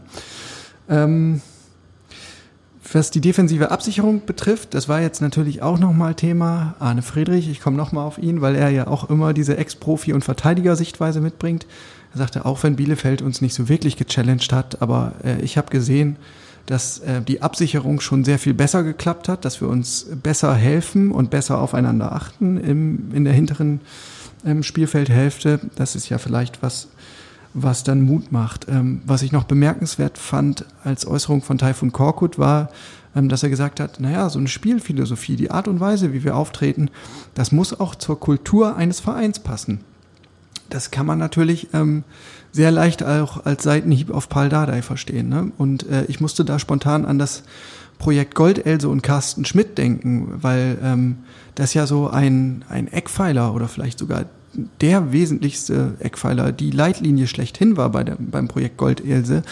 Ähm, 0.90 1.40
was 2.92 3.10
die 3.10 3.22
defensive 3.22 3.70
Absicherung 3.70 4.26
betrifft, 4.26 4.74
das 4.74 4.86
war 4.90 5.00
jetzt 5.00 5.22
natürlich 5.22 5.62
auch 5.62 5.78
nochmal 5.78 6.14
Thema. 6.14 6.74
Arne 6.78 7.00
Friedrich, 7.00 7.48
ich 7.48 7.62
komme 7.62 7.78
nochmal 7.78 8.06
auf 8.06 8.18
ihn, 8.18 8.42
weil 8.42 8.54
er 8.54 8.68
ja 8.68 8.86
auch 8.86 9.08
immer 9.08 9.32
diese 9.32 9.56
Ex-Profi- 9.56 10.12
und 10.12 10.26
Verteidigersichtweise 10.26 11.22
mitbringt. 11.22 11.66
Er 12.12 12.18
sagte, 12.18 12.44
auch 12.44 12.62
wenn 12.64 12.76
Bielefeld 12.76 13.22
uns 13.22 13.40
nicht 13.40 13.54
so 13.54 13.70
wirklich 13.70 13.96
gechallenged 13.96 14.52
hat, 14.52 14.82
aber 14.82 15.14
äh, 15.24 15.40
ich 15.40 15.56
habe 15.56 15.70
gesehen, 15.70 16.16
dass 16.66 16.98
äh, 17.00 17.22
die 17.22 17.42
Absicherung 17.42 18.00
schon 18.00 18.24
sehr 18.24 18.38
viel 18.38 18.54
besser 18.54 18.82
geklappt 18.82 19.28
hat, 19.28 19.44
dass 19.44 19.60
wir 19.60 19.68
uns 19.68 20.06
besser 20.22 20.54
helfen 20.54 21.12
und 21.12 21.30
besser 21.30 21.58
aufeinander 21.58 22.12
achten 22.12 22.56
im, 22.56 23.12
in 23.14 23.24
der 23.24 23.32
hinteren 23.32 23.80
ähm, 24.46 24.62
Spielfeldhälfte. 24.62 25.60
Das 25.76 25.94
ist 25.94 26.08
ja 26.08 26.18
vielleicht 26.18 26.62
was, 26.62 26.88
was 27.52 27.84
dann 27.84 28.02
Mut 28.02 28.32
macht. 28.32 28.66
Ähm, 28.68 29.02
was 29.06 29.22
ich 29.22 29.32
noch 29.32 29.44
bemerkenswert 29.44 30.18
fand 30.18 30.64
als 30.82 31.06
Äußerung 31.06 31.42
von 31.42 31.58
Taifun 31.58 31.92
Korkut 31.92 32.38
war, 32.38 32.70
ähm, 33.14 33.28
dass 33.28 33.42
er 33.42 33.50
gesagt 33.50 33.78
hat, 33.80 34.00
naja, 34.00 34.28
so 34.30 34.38
eine 34.38 34.48
Spielphilosophie, 34.48 35.36
die 35.36 35.50
Art 35.50 35.68
und 35.68 35.80
Weise, 35.80 36.12
wie 36.12 36.24
wir 36.24 36.36
auftreten, 36.36 36.90
das 37.34 37.52
muss 37.52 37.78
auch 37.78 37.94
zur 37.94 38.18
Kultur 38.18 38.76
eines 38.76 39.00
Vereins 39.00 39.38
passen. 39.38 39.80
Das 40.74 40.90
kann 40.90 41.06
man 41.06 41.20
natürlich 41.20 41.68
ähm, 41.72 42.02
sehr 42.50 42.72
leicht 42.72 43.04
auch 43.04 43.46
als 43.46 43.62
Seitenhieb 43.62 44.10
auf 44.10 44.28
Paul 44.28 44.48
Dardai 44.48 44.82
verstehen. 44.82 45.28
Ne? 45.28 45.52
Und 45.56 45.88
äh, 45.88 46.04
ich 46.08 46.20
musste 46.20 46.44
da 46.44 46.58
spontan 46.58 47.04
an 47.04 47.16
das 47.16 47.44
Projekt 47.98 48.34
Goldelse 48.34 48.88
und 48.88 49.02
Carsten 49.02 49.44
Schmidt 49.44 49.78
denken, 49.78 50.32
weil 50.42 50.76
ähm, 50.82 51.18
das 51.54 51.74
ja 51.74 51.86
so 51.86 52.10
ein, 52.10 52.64
ein 52.68 52.88
Eckpfeiler 52.88 53.54
oder 53.54 53.68
vielleicht 53.68 54.00
sogar 54.00 54.24
der 54.80 55.12
wesentlichste 55.12 55.94
Eckpfeiler, 56.00 56.50
die 56.50 56.72
Leitlinie 56.72 57.28
schlechthin 57.28 57.76
war 57.76 57.90
bei 57.90 58.02
der, 58.02 58.16
beim 58.18 58.48
Projekt 58.48 58.76
Goldelse, 58.76 59.42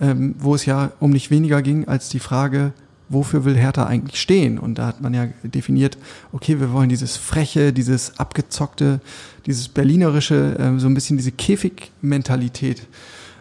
ähm, 0.00 0.34
wo 0.40 0.56
es 0.56 0.66
ja 0.66 0.90
um 0.98 1.10
nicht 1.10 1.30
weniger 1.30 1.62
ging 1.62 1.86
als 1.86 2.08
die 2.08 2.18
Frage, 2.18 2.72
wofür 3.08 3.44
will 3.44 3.56
Hertha 3.56 3.86
eigentlich 3.86 4.20
stehen? 4.20 4.58
Und 4.58 4.78
da 4.78 4.86
hat 4.86 5.00
man 5.00 5.14
ja 5.14 5.26
definiert, 5.42 5.98
okay, 6.32 6.60
wir 6.60 6.72
wollen 6.72 6.88
dieses 6.88 7.16
freche, 7.16 7.72
dieses 7.72 8.18
abgezockte, 8.18 9.00
dieses 9.46 9.68
berlinerische, 9.68 10.58
äh, 10.58 10.78
so 10.78 10.86
ein 10.86 10.94
bisschen 10.94 11.16
diese 11.16 11.32
Käfigmentalität 11.32 12.86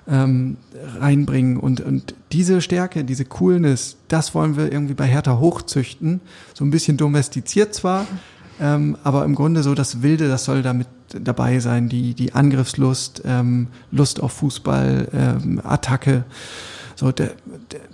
ähm, 0.07 0.57
reinbringen. 0.99 1.57
Und, 1.57 1.81
und 1.81 2.15
diese 2.31 2.61
Stärke, 2.61 3.03
diese 3.03 3.25
Coolness, 3.25 3.97
das 4.07 4.35
wollen 4.35 4.57
wir 4.57 4.71
irgendwie 4.71 4.93
bei 4.93 5.07
Hertha 5.07 5.39
hochzüchten. 5.39 6.21
So 6.53 6.65
ein 6.65 6.71
bisschen 6.71 6.97
domestiziert 6.97 7.73
zwar, 7.73 8.05
Ähm, 8.59 8.97
aber 9.03 9.25
im 9.25 9.35
Grunde 9.35 9.63
so 9.63 9.73
das 9.73 10.03
Wilde, 10.03 10.27
das 10.27 10.45
soll 10.45 10.61
damit 10.61 10.87
dabei 11.09 11.59
sein, 11.59 11.89
die, 11.89 12.13
die 12.13 12.33
Angriffslust, 12.33 13.23
ähm, 13.25 13.67
Lust 13.91 14.21
auf 14.21 14.33
Fußball, 14.33 15.07
ähm, 15.13 15.61
Attacke. 15.63 16.23
So, 17.03 17.11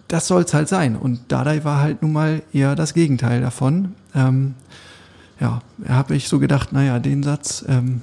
das 0.07 0.27
soll's 0.27 0.53
halt 0.53 0.69
sein. 0.69 0.95
Und 0.95 1.31
Dardai 1.31 1.63
war 1.63 1.81
halt 1.81 2.03
nun 2.03 2.13
mal 2.13 2.43
eher 2.53 2.75
das 2.75 2.93
Gegenteil 2.93 3.41
davon. 3.41 3.95
Ähm, 4.13 4.53
ja, 5.39 5.63
habe 5.87 6.15
ich 6.15 6.29
so 6.29 6.37
gedacht, 6.37 6.73
naja, 6.73 6.99
den 6.99 7.23
Satz 7.23 7.65
ähm, 7.67 8.01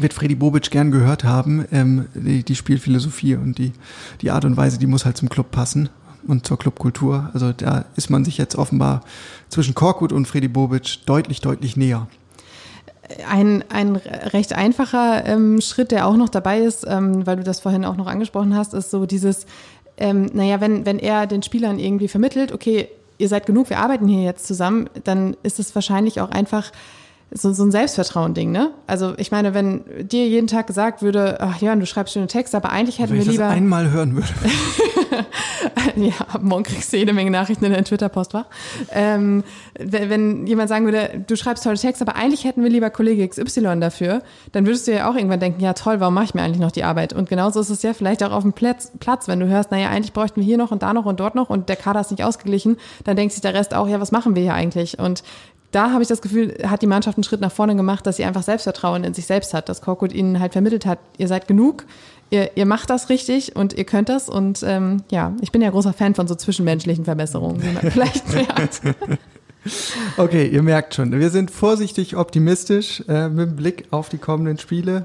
wird 0.00 0.12
Freddy 0.12 0.34
Bobic 0.34 0.72
gern 0.72 0.90
gehört 0.90 1.22
haben, 1.22 1.66
ähm, 1.70 2.06
die, 2.14 2.42
die 2.42 2.56
Spielphilosophie 2.56 3.36
und 3.36 3.58
die, 3.58 3.74
die 4.22 4.32
Art 4.32 4.44
und 4.44 4.56
Weise, 4.56 4.76
die 4.78 4.88
muss 4.88 5.04
halt 5.04 5.16
zum 5.16 5.28
Club 5.28 5.52
passen 5.52 5.88
und 6.26 6.48
zur 6.48 6.58
Clubkultur. 6.58 7.30
Also 7.32 7.52
da 7.52 7.84
ist 7.94 8.10
man 8.10 8.24
sich 8.24 8.38
jetzt 8.38 8.56
offenbar 8.56 9.02
zwischen 9.50 9.76
Korkut 9.76 10.12
und 10.12 10.26
Freddy 10.26 10.48
Bobic 10.48 11.06
deutlich, 11.06 11.42
deutlich 11.42 11.76
näher. 11.76 12.08
Ein, 13.30 13.62
ein 13.68 13.94
recht 13.94 14.52
einfacher 14.54 15.26
ähm, 15.26 15.60
Schritt, 15.60 15.92
der 15.92 16.08
auch 16.08 16.16
noch 16.16 16.28
dabei 16.28 16.58
ist, 16.58 16.84
ähm, 16.88 17.24
weil 17.24 17.36
du 17.36 17.44
das 17.44 17.60
vorhin 17.60 17.84
auch 17.84 17.96
noch 17.96 18.08
angesprochen 18.08 18.56
hast, 18.56 18.74
ist 18.74 18.90
so 18.90 19.06
dieses, 19.06 19.46
ähm, 19.96 20.30
naja, 20.32 20.60
wenn, 20.60 20.86
wenn 20.86 20.98
er 20.98 21.26
den 21.26 21.42
Spielern 21.42 21.78
irgendwie 21.78 22.08
vermittelt, 22.08 22.52
okay, 22.52 22.88
ihr 23.18 23.28
seid 23.28 23.46
genug, 23.46 23.70
wir 23.70 23.78
arbeiten 23.78 24.08
hier 24.08 24.22
jetzt 24.22 24.46
zusammen, 24.46 24.88
dann 25.04 25.36
ist 25.42 25.58
es 25.58 25.74
wahrscheinlich 25.74 26.20
auch 26.20 26.30
einfach 26.30 26.72
so, 27.34 27.52
so 27.52 27.64
ein 27.64 27.70
Selbstvertrauen-Ding, 27.70 28.50
ne? 28.50 28.72
Also 28.86 29.14
ich 29.16 29.30
meine, 29.30 29.54
wenn 29.54 29.84
dir 30.06 30.26
jeden 30.28 30.46
Tag 30.46 30.66
gesagt 30.66 31.02
würde, 31.02 31.38
ach 31.40 31.60
Jörn, 31.60 31.80
du 31.80 31.86
schreibst 31.86 32.14
schöne 32.14 32.26
Texte, 32.26 32.56
aber 32.56 32.70
eigentlich 32.70 32.98
hätten 32.98 33.12
wenn 33.12 33.18
wir 33.18 33.26
ich 33.26 33.32
lieber. 33.32 33.44
Das 33.44 33.54
einmal 33.54 33.90
hören 33.90 34.14
würde. 34.14 34.28
ja, 35.96 36.12
morgen 36.40 36.64
kriegst 36.64 36.92
du 36.92 36.96
jede 36.98 37.12
Menge 37.12 37.30
Nachrichten 37.30 37.64
in 37.64 37.72
der 37.72 37.84
Twitter-Postfach. 37.84 38.46
Ähm, 38.90 39.44
wenn, 39.78 40.10
wenn 40.10 40.46
jemand 40.46 40.68
sagen 40.68 40.84
würde, 40.84 41.24
du 41.26 41.36
schreibst 41.36 41.64
tolle 41.64 41.76
Texte, 41.76 42.06
aber 42.06 42.16
eigentlich 42.16 42.44
hätten 42.44 42.62
wir 42.62 42.70
lieber 42.70 42.90
Kollege 42.90 43.26
XY 43.26 43.80
dafür, 43.80 44.22
dann 44.52 44.66
würdest 44.66 44.86
du 44.86 44.92
ja 44.92 45.10
auch 45.10 45.14
irgendwann 45.14 45.40
denken, 45.40 45.60
ja 45.62 45.72
toll, 45.72 46.00
warum 46.00 46.14
mache 46.14 46.26
ich 46.26 46.34
mir 46.34 46.42
eigentlich 46.42 46.60
noch 46.60 46.72
die 46.72 46.84
Arbeit? 46.84 47.12
Und 47.12 47.28
genauso 47.28 47.60
ist 47.60 47.70
es 47.70 47.82
ja 47.82 47.94
vielleicht 47.94 48.22
auch 48.22 48.32
auf 48.32 48.42
dem 48.42 48.52
Platz, 48.52 48.92
Platz 49.00 49.28
wenn 49.28 49.40
du 49.40 49.46
hörst, 49.46 49.70
naja, 49.70 49.88
eigentlich 49.88 50.12
bräuchten 50.12 50.40
wir 50.40 50.46
hier 50.46 50.58
noch 50.58 50.70
und 50.70 50.82
da 50.82 50.92
noch 50.92 51.06
und 51.06 51.20
dort 51.20 51.34
noch 51.34 51.50
und 51.50 51.68
der 51.68 51.76
Kader 51.76 52.00
ist 52.00 52.10
nicht 52.10 52.24
ausgeglichen, 52.24 52.76
dann 53.04 53.16
denkt 53.16 53.32
sich 53.32 53.42
der 53.42 53.54
Rest 53.54 53.74
auch, 53.74 53.88
ja, 53.88 54.00
was 54.00 54.12
machen 54.12 54.34
wir 54.34 54.42
hier 54.42 54.54
eigentlich? 54.54 54.98
Und 54.98 55.22
da 55.72 55.90
habe 55.90 56.02
ich 56.02 56.08
das 56.08 56.22
Gefühl, 56.22 56.54
hat 56.64 56.82
die 56.82 56.86
Mannschaft 56.86 57.18
einen 57.18 57.24
Schritt 57.24 57.40
nach 57.40 57.50
vorne 57.50 57.74
gemacht, 57.74 58.06
dass 58.06 58.16
sie 58.16 58.24
einfach 58.24 58.42
Selbstvertrauen 58.42 59.04
in 59.04 59.14
sich 59.14 59.26
selbst 59.26 59.54
hat, 59.54 59.68
dass 59.68 59.80
Korkut 59.80 60.12
ihnen 60.12 60.38
halt 60.38 60.52
vermittelt 60.52 60.86
hat, 60.86 60.98
ihr 61.18 61.28
seid 61.28 61.48
genug, 61.48 61.84
ihr, 62.30 62.56
ihr 62.56 62.66
macht 62.66 62.90
das 62.90 63.08
richtig 63.08 63.56
und 63.56 63.72
ihr 63.72 63.84
könnt 63.84 64.08
das. 64.08 64.28
Und 64.28 64.62
ähm, 64.66 65.02
ja, 65.10 65.34
ich 65.40 65.50
bin 65.50 65.62
ja 65.62 65.70
großer 65.70 65.92
Fan 65.92 66.14
von 66.14 66.28
so 66.28 66.34
zwischenmenschlichen 66.34 67.04
Verbesserungen, 67.04 67.62
wie 67.62 67.72
man 67.72 67.82
vielleicht 67.90 68.32
merkt. 68.32 68.82
Okay, 70.16 70.48
ihr 70.48 70.62
merkt 70.62 70.94
schon, 70.94 71.12
wir 71.12 71.30
sind 71.30 71.50
vorsichtig 71.50 72.16
optimistisch 72.16 73.04
äh, 73.08 73.28
mit 73.28 73.56
Blick 73.56 73.84
auf 73.92 74.08
die 74.08 74.18
kommenden 74.18 74.58
Spiele, 74.58 75.04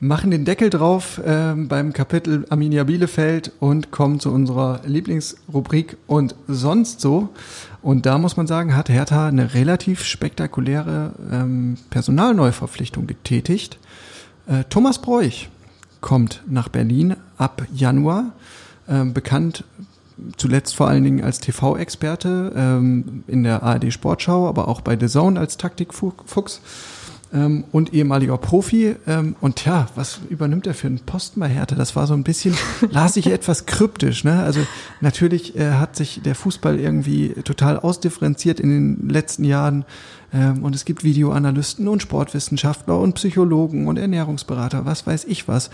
machen 0.00 0.32
den 0.32 0.44
Deckel 0.44 0.68
drauf 0.68 1.18
äh, 1.18 1.54
beim 1.54 1.92
Kapitel 1.92 2.44
Arminia 2.50 2.82
Bielefeld 2.82 3.52
und 3.60 3.92
kommen 3.92 4.18
zu 4.18 4.32
unserer 4.32 4.80
Lieblingsrubrik 4.84 5.96
und 6.08 6.34
sonst 6.48 7.00
so. 7.00 7.28
Und 7.84 8.06
da 8.06 8.16
muss 8.16 8.38
man 8.38 8.46
sagen, 8.46 8.74
hat 8.74 8.88
Hertha 8.88 9.28
eine 9.28 9.52
relativ 9.52 10.04
spektakuläre 10.04 11.12
ähm, 11.30 11.76
Personalneuverpflichtung 11.90 13.06
getätigt. 13.06 13.78
Äh, 14.46 14.64
Thomas 14.70 15.02
Bräuch 15.02 15.50
kommt 16.00 16.42
nach 16.48 16.70
Berlin 16.70 17.14
ab 17.36 17.66
Januar, 17.74 18.32
äh, 18.86 19.04
bekannt 19.04 19.64
zuletzt 20.38 20.74
vor 20.74 20.88
allen 20.88 21.04
Dingen 21.04 21.22
als 21.22 21.40
TV-Experte 21.40 22.52
ähm, 22.56 23.22
in 23.26 23.42
der 23.42 23.62
ARD 23.62 23.92
Sportschau, 23.92 24.48
aber 24.48 24.68
auch 24.68 24.80
bei 24.80 24.98
The 24.98 25.08
Zone 25.08 25.38
als 25.38 25.58
Taktikfuchs 25.58 26.62
ähm, 27.34 27.64
und 27.72 27.92
ehemaliger 27.92 28.38
Profi. 28.38 28.94
Ähm, 29.06 29.36
und 29.40 29.64
ja, 29.64 29.88
was 29.96 30.20
übernimmt 30.30 30.66
er 30.66 30.74
für 30.74 30.86
einen 30.86 31.00
Posten 31.00 31.40
bei 31.40 31.48
Hertha? 31.48 31.74
Das 31.74 31.96
war 31.96 32.06
so 32.06 32.14
ein 32.14 32.22
bisschen, 32.22 32.54
las 32.90 33.16
ich 33.16 33.26
etwas 33.26 33.66
kryptisch. 33.66 34.24
Ne? 34.24 34.42
Also 34.42 34.60
natürlich 35.00 35.56
äh, 35.56 35.72
hat 35.72 35.96
sich 35.96 36.22
der 36.22 36.34
Fußball 36.34 36.78
irgendwie 36.78 37.30
total 37.44 37.78
ausdifferenziert 37.78 38.60
in 38.60 38.70
den 38.70 39.08
letzten 39.08 39.44
Jahren. 39.44 39.84
Ähm, 40.32 40.62
und 40.62 40.74
es 40.74 40.84
gibt 40.84 41.04
Videoanalysten 41.04 41.88
und 41.88 42.00
Sportwissenschaftler 42.00 42.98
und 42.98 43.14
Psychologen 43.14 43.88
und 43.88 43.98
Ernährungsberater, 43.98 44.86
was 44.86 45.06
weiß 45.06 45.24
ich 45.24 45.48
was. 45.48 45.70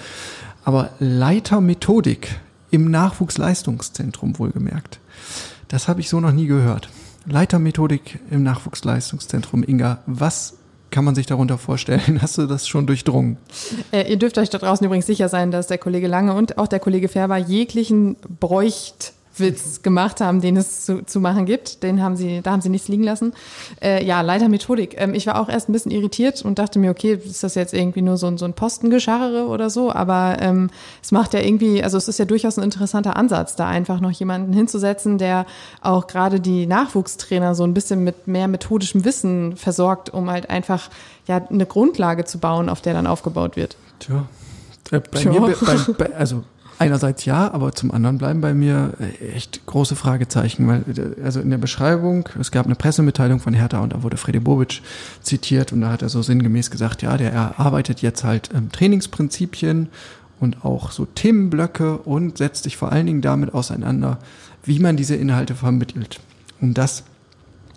Aber 0.65 0.91
Leiter 0.99 1.61
Methodik 1.61 2.41
im 2.71 2.91
Nachwuchsleistungszentrum 2.91 4.39
wohlgemerkt. 4.39 5.01
Das 5.69 5.89
habe 5.89 6.01
ich 6.01 6.09
so 6.09 6.21
noch 6.21 6.33
nie 6.33 6.47
gehört. 6.47 6.89
Leitermethodik 7.27 8.19
im 8.31 8.43
Nachwuchsleistungszentrum. 8.43 9.63
Inga, 9.63 9.99
was 10.07 10.55
kann 10.91 11.05
man 11.05 11.15
sich 11.15 11.27
darunter 11.27 11.59
vorstellen? 11.59 12.21
Hast 12.23 12.39
du 12.39 12.47
das 12.47 12.69
schon 12.69 12.87
durchdrungen? 12.87 13.39
Äh, 13.93 14.11
ihr 14.11 14.17
dürft 14.17 14.39
euch 14.39 14.51
da 14.51 14.59
draußen 14.59 14.85
übrigens 14.85 15.07
sicher 15.07 15.29
sein, 15.29 15.51
dass 15.51 15.67
der 15.67 15.79
Kollege 15.79 16.07
Lange 16.07 16.35
und 16.35 16.59
auch 16.59 16.69
der 16.69 16.81
Kollege 16.81 17.09
Färber 17.09 17.37
jeglichen 17.37 18.17
bräucht 18.41 19.13
Witz 19.41 19.83
gemacht 19.83 20.21
haben, 20.21 20.41
den 20.41 20.57
es 20.57 20.85
zu, 20.85 21.05
zu 21.05 21.21
machen 21.21 21.47
gibt. 21.47 21.83
Den 21.83 22.03
haben 22.03 22.17
sie, 22.17 22.41
da 22.43 22.53
haben 22.53 22.61
sie 22.61 22.69
nichts 22.69 22.89
liegen 22.89 23.03
lassen. 23.03 23.33
Äh, 23.83 24.05
ja, 24.05 24.21
leider 24.21 24.49
Methodik. 24.49 24.95
Ähm, 24.99 25.15
ich 25.15 25.27
war 25.27 25.41
auch 25.41 25.49
erst 25.49 25.69
ein 25.69 25.73
bisschen 25.73 25.91
irritiert 25.91 26.43
und 26.43 26.59
dachte 26.59 26.79
mir, 26.79 26.91
okay, 26.91 27.19
ist 27.25 27.43
das 27.43 27.55
jetzt 27.55 27.75
irgendwie 27.75 28.03
nur 28.03 28.17
so, 28.17 28.27
ein 28.27 28.39
so 28.39 28.45
ein 28.45 28.53
Postengescharre 28.53 29.47
oder 29.47 29.71
so? 29.71 29.93
Aber 29.93 30.37
ähm, 30.41 30.71
es 31.03 31.13
macht 31.13 31.35
ja 31.35 31.41
irgendwie, 31.41 31.83
also 31.83 31.97
es 31.97 32.09
ist 32.09 32.19
ja 32.19 32.25
durchaus 32.25 32.59
ein 32.59 32.65
interessanter 32.65 33.17
Ansatz, 33.17 33.57
da 33.57 33.67
einfach 33.67 34.01
noch 34.01 34.13
jemanden 34.13 34.53
hinzusetzen, 34.53 35.19
der 35.19 35.47
auch 35.81 36.07
gerade 36.07 36.41
die 36.41 36.67
Nachwuchstrainer 36.67 37.55
so 37.55 37.65
ein 37.65 37.75
bisschen 37.75 38.05
mit 38.05 38.27
mehr 38.27 38.49
methodischem 38.49 39.05
Wissen 39.05 39.57
versorgt, 39.57 40.11
um 40.11 40.31
halt 40.31 40.51
einfach 40.51 40.91
ja 41.27 41.41
eine 41.49 41.67
Grundlage 41.67 42.25
zu 42.25 42.39
bauen, 42.39 42.69
auf 42.69 42.81
der 42.81 42.95
dann 42.95 43.07
aufgebaut 43.07 43.57
wird. 43.57 43.77
Tja. 43.99 44.27
Äh, 44.91 45.01
bei 45.01 45.21
Tja. 45.21 45.33
Mir, 45.33 45.41
bei, 45.41 45.77
bei, 45.97 46.15
also 46.15 46.45
Einerseits 46.81 47.27
ja, 47.27 47.53
aber 47.53 47.73
zum 47.73 47.91
anderen 47.91 48.17
bleiben 48.17 48.41
bei 48.41 48.55
mir 48.55 48.95
äh, 49.01 49.33
echt 49.35 49.67
große 49.67 49.97
Fragezeichen, 49.97 50.67
weil 50.67 50.83
äh, 50.97 51.23
also 51.23 51.39
in 51.39 51.51
der 51.51 51.59
Beschreibung, 51.59 52.27
es 52.41 52.51
gab 52.51 52.65
eine 52.65 52.75
Pressemitteilung 52.75 53.39
von 53.39 53.53
Hertha 53.53 53.81
und 53.81 53.93
da 53.93 54.03
wurde 54.03 54.17
Freddy 54.17 54.41
Bobic 54.41 54.81
zitiert 55.21 55.75
und 55.75 55.83
da 55.83 55.91
hat 55.91 56.01
er 56.01 56.09
so 56.09 56.23
sinngemäß 56.23 56.71
gesagt, 56.71 57.03
ja, 57.03 57.19
der 57.19 57.35
erarbeitet 57.35 58.01
jetzt 58.01 58.25
halt 58.25 58.49
ähm, 58.55 58.73
Trainingsprinzipien 58.73 59.91
und 60.41 60.65
auch 60.65 60.91
so 60.91 61.05
Themenblöcke 61.05 61.99
und 61.99 62.39
setzt 62.39 62.63
sich 62.63 62.79
vor 62.79 62.91
allen 62.91 63.05
Dingen 63.05 63.21
damit 63.21 63.53
auseinander, 63.53 64.19
wie 64.65 64.79
man 64.79 64.97
diese 64.97 65.17
Inhalte 65.17 65.55
vermittelt. 65.55 66.19
Und 66.63 66.79
das 66.79 67.05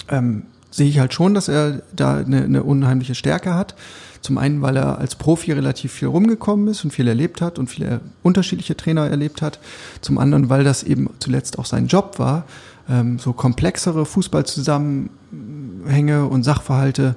ähm, 0.08 0.44
sehe 0.72 0.88
ich 0.88 1.00
halt 1.00 1.14
schon, 1.14 1.34
dass 1.34 1.50
er 1.50 1.82
da 1.94 2.20
eine, 2.20 2.44
eine 2.44 2.64
unheimliche 2.64 3.16
Stärke 3.16 3.54
hat. 3.54 3.76
Zum 4.24 4.40
einen, 4.40 4.62
weil 4.62 4.78
er 4.78 4.98
als 4.98 5.16
Profi 5.16 5.52
relativ 5.52 5.92
viel 5.92 6.08
rumgekommen 6.08 6.70
ist 6.70 6.84
und 6.84 6.92
viel 6.92 7.08
erlebt 7.08 7.42
hat 7.42 7.60
und 7.60 7.68
viele 7.68 8.02
unterschiedliche 8.24 8.76
Trainer 8.76 9.08
erlebt 9.08 9.42
hat. 9.42 9.60
Zum 10.02 10.18
anderen, 10.18 10.50
weil 10.50 10.64
das 10.64 10.84
eben 10.84 11.10
zuletzt 11.20 11.60
auch 11.60 11.66
sein 11.66 11.88
Job 11.88 12.20
war, 12.20 12.46
ähm, 12.90 13.20
so 13.20 13.34
komplexere 13.34 14.06
Fußballzusammenhänge 14.06 16.26
und 16.26 16.44
Sachverhalte 16.44 17.16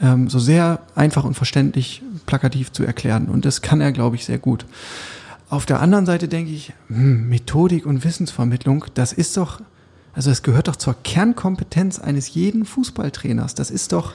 ähm, 0.00 0.28
so 0.28 0.38
sehr 0.38 0.80
einfach 0.94 1.24
und 1.24 1.34
verständlich 1.34 2.02
plakativ 2.26 2.72
zu 2.72 2.84
erklären. 2.84 3.26
Und 3.26 3.44
das 3.44 3.62
kann 3.62 3.80
er, 3.80 3.92
glaube 3.92 4.16
ich, 4.16 4.24
sehr 4.24 4.38
gut. 4.38 4.66
Auf 5.50 5.64
der 5.64 5.80
anderen 5.80 6.06
Seite 6.06 6.28
denke 6.28 6.52
ich, 6.52 6.72
hm, 6.88 7.28
Methodik 7.28 7.86
und 7.86 8.04
Wissensvermittlung, 8.04 8.84
das 8.94 9.12
ist 9.12 9.36
doch, 9.36 9.60
also 10.14 10.30
es 10.30 10.42
gehört 10.42 10.68
doch 10.68 10.76
zur 10.76 10.94
Kernkompetenz 11.02 11.98
eines 11.98 12.34
jeden 12.34 12.64
Fußballtrainers. 12.64 13.54
Das 13.54 13.70
ist 13.70 13.92
doch, 13.92 14.12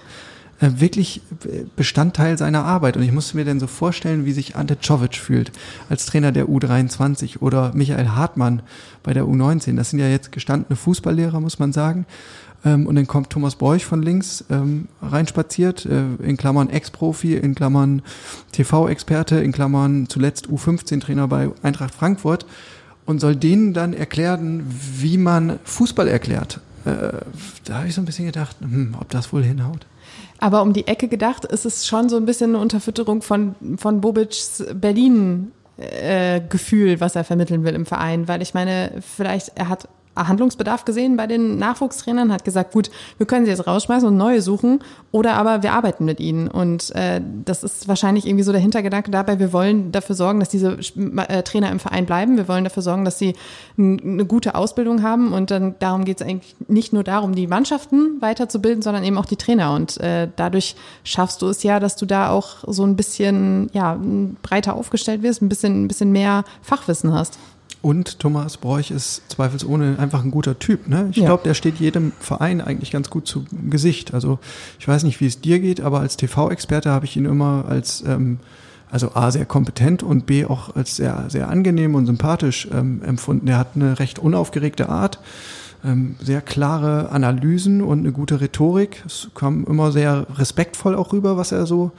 wirklich 0.80 1.21
äh, 1.45 1.63
Bestandteil 1.76 2.38
seiner 2.38 2.63
Arbeit. 2.65 2.97
Und 2.97 3.04
ich 3.04 3.12
musste 3.12 3.38
mir 3.38 3.45
dann 3.45 3.60
so 3.60 3.67
vorstellen, 3.67 4.26
wie 4.26 4.34
sich 4.34 4.56
Ante 4.56 4.80
Czovic 4.80 5.15
fühlt 5.15 5.52
als 5.89 6.06
Trainer 6.06 6.32
der 6.32 6.47
U23 6.47 7.39
oder 7.39 7.71
Michael 7.73 8.10
Hartmann 8.10 8.62
bei 9.04 9.13
der 9.13 9.26
U19. 9.26 9.76
Das 9.76 9.89
sind 9.89 9.99
ja 9.99 10.08
jetzt 10.08 10.32
gestandene 10.32 10.76
Fußballlehrer, 10.76 11.39
muss 11.39 11.60
man 11.60 11.73
sagen. 11.73 12.06
Ähm, 12.65 12.88
und 12.88 12.95
dann 12.95 13.08
kommt 13.08 13.30
Thomas 13.30 13.56
Bräuch 13.56 13.86
von 13.86 14.02
links 14.02 14.45
ähm, 14.49 14.88
reinspaziert, 15.02 15.86
äh, 15.86 16.04
in 16.23 16.38
Klammern 16.38 16.69
Ex-Profi, 16.69 17.36
in 17.36 17.56
Klammern 17.56 18.02
TV-Experte, 18.52 19.38
in 19.38 19.52
Klammern 19.52 20.08
zuletzt 20.08 20.47
U15-Trainer 20.47 21.28
bei 21.28 21.49
Eintracht 21.62 21.93
Frankfurt 21.93 22.45
und 23.06 23.19
soll 23.19 23.36
denen 23.36 23.73
dann 23.73 23.93
erklären, 23.93 24.63
wie 24.97 25.17
man 25.17 25.60
Fußball 25.65 26.08
erklärt. 26.08 26.62
da 26.86 27.78
habe 27.78 27.88
ich 27.88 27.95
so 27.95 28.02
ein 28.02 28.06
bisschen 28.06 28.26
gedacht, 28.26 28.58
hm, 28.62 28.95
ob 28.99 29.10
das 29.10 29.32
wohl 29.34 29.43
hinhaut. 29.43 29.86
Aber 30.43 30.62
um 30.62 30.73
die 30.73 30.88
Ecke 30.88 31.08
gedacht 31.08 31.45
ist 31.45 31.65
es 31.65 31.88
schon 31.88 32.10
so 32.10 32.17
ein 32.17 32.25
bisschen 32.25 32.49
eine 32.49 32.58
Unterfütterung 32.58 33.21
von, 33.21 33.56
von 33.77 34.01
Bobic's 34.01 34.62
Berlin 34.73 35.53
äh, 35.77 36.41
Gefühl, 36.49 36.99
was 36.99 37.15
er 37.15 37.23
vermitteln 37.23 37.63
will 37.63 37.73
im 37.73 37.86
Verein, 37.86 38.27
weil 38.27 38.41
ich 38.41 38.53
meine, 38.53 38.91
vielleicht 38.99 39.53
er 39.56 39.69
hat 39.69 39.88
Handlungsbedarf 40.15 40.86
gesehen 40.86 41.17
bei 41.17 41.28
den 41.28 41.58
Nachwuchstrainern, 41.58 42.32
hat 42.32 42.45
gesagt, 42.45 42.71
gut, 42.71 42.89
wir 43.17 43.26
können 43.26 43.45
sie 43.45 43.52
jetzt 43.52 43.67
rausschmeißen 43.67 44.08
und 44.08 44.17
neue 44.17 44.41
suchen 44.41 44.80
oder 45.12 45.34
aber 45.34 45.63
wir 45.63 45.73
arbeiten 45.73 46.06
mit 46.06 46.19
ihnen. 46.19 46.47
Und 46.47 46.93
äh, 46.95 47.21
das 47.45 47.63
ist 47.63 47.88
wahrscheinlich 47.88 48.26
irgendwie 48.26 48.43
so 48.43 48.52
der 48.52 48.62
Hintergedanke 48.62 49.12
dabei, 49.12 49.39
wir 49.39 49.54
wollen 49.54 49.91
dafür 49.91 50.15
sorgen, 50.15 50.39
dass 50.39 50.49
diese 50.49 50.78
äh, 51.28 51.43
Trainer 51.43 51.71
im 51.71 51.80
Verein 51.80 52.06
bleiben, 52.06 52.38
wir 52.38 52.47
wollen 52.47 52.63
dafür 52.63 52.84
sorgen, 52.84 53.06
dass 53.06 53.17
sie 53.19 53.36
eine 53.78 54.26
gute 54.26 54.56
Ausbildung 54.56 55.02
haben 55.02 55.34
und 55.34 55.52
dann 55.52 55.76
darum 55.80 56.06
geht 56.06 56.21
es 56.21 56.28
eigentlich 56.28 56.56
nicht 56.67 56.93
nur 56.93 57.04
darum, 57.04 57.36
die 57.36 57.47
Mannschaften 57.47 58.21
weiterzubilden, 58.21 58.82
sondern 58.82 59.04
eben 59.04 59.17
auch 59.17 59.26
die 59.26 59.36
Trainer. 59.36 59.73
Und 59.73 59.99
äh, 59.99 60.28
dadurch 60.36 60.76
schaffst 61.04 61.41
du 61.41 61.47
es 61.47 61.63
ja, 61.63 61.80
dass 61.80 61.95
du 61.95 62.06
da 62.06 62.30
auch 62.30 62.63
so 62.67 62.84
ein 62.84 62.95
bisschen 62.95 63.69
ja, 63.73 63.99
breiter 64.41 64.76
aufgestellt 64.76 65.23
wirst, 65.23 65.41
ein 65.41 65.49
bisschen, 65.49 65.84
ein 65.84 65.88
bisschen 65.88 66.12
mehr 66.12 66.43
Fachwissen 66.62 67.13
hast. 67.13 67.39
Und 67.83 68.19
Thomas 68.19 68.55
Bräuch 68.55 68.91
ist 68.91 69.23
zweifelsohne 69.27 69.99
einfach 69.99 70.23
ein 70.23 70.31
guter 70.31 70.57
Typ. 70.57 70.87
Ne? 70.87 71.09
Ich 71.11 71.17
ja. 71.17 71.25
glaube, 71.25 71.43
der 71.43 71.53
steht 71.53 71.81
jedem 71.81 72.13
Verein 72.17 72.61
eigentlich 72.61 72.91
ganz 72.91 73.09
gut 73.09 73.27
zu 73.27 73.43
Gesicht. 73.69 74.13
Also 74.13 74.39
ich 74.79 74.87
weiß 74.87 75.03
nicht, 75.03 75.19
wie 75.19 75.25
es 75.25 75.41
dir 75.41 75.59
geht, 75.59 75.81
aber 75.81 75.99
als 75.99 76.15
TV-Experte 76.15 76.89
habe 76.89 77.03
ich 77.03 77.17
ihn 77.17 77.25
immer 77.25 77.65
als 77.67 78.01
ähm, 78.07 78.39
also 78.89 79.15
A, 79.15 79.31
sehr 79.31 79.45
kompetent 79.45 80.01
und 80.01 80.25
B, 80.25 80.45
auch 80.45 80.77
als 80.77 80.95
sehr, 80.95 81.25
sehr 81.27 81.49
angenehm 81.49 81.95
und 81.95 82.05
sympathisch 82.05 82.69
ähm, 82.71 83.01
empfunden. 83.03 83.49
Er 83.49 83.57
hat 83.57 83.71
eine 83.75 83.99
recht 83.99 84.17
unaufgeregte 84.17 84.87
Art, 84.87 85.19
ähm, 85.83 86.15
sehr 86.21 86.39
klare 86.39 87.09
Analysen 87.09 87.81
und 87.81 87.99
eine 87.99 88.13
gute 88.13 88.39
Rhetorik. 88.39 89.03
Es 89.05 89.27
kam 89.35 89.65
immer 89.65 89.91
sehr 89.91 90.27
respektvoll 90.37 90.95
auch 90.95 91.11
rüber, 91.11 91.35
was 91.35 91.51
er 91.51 91.65
so 91.65 91.91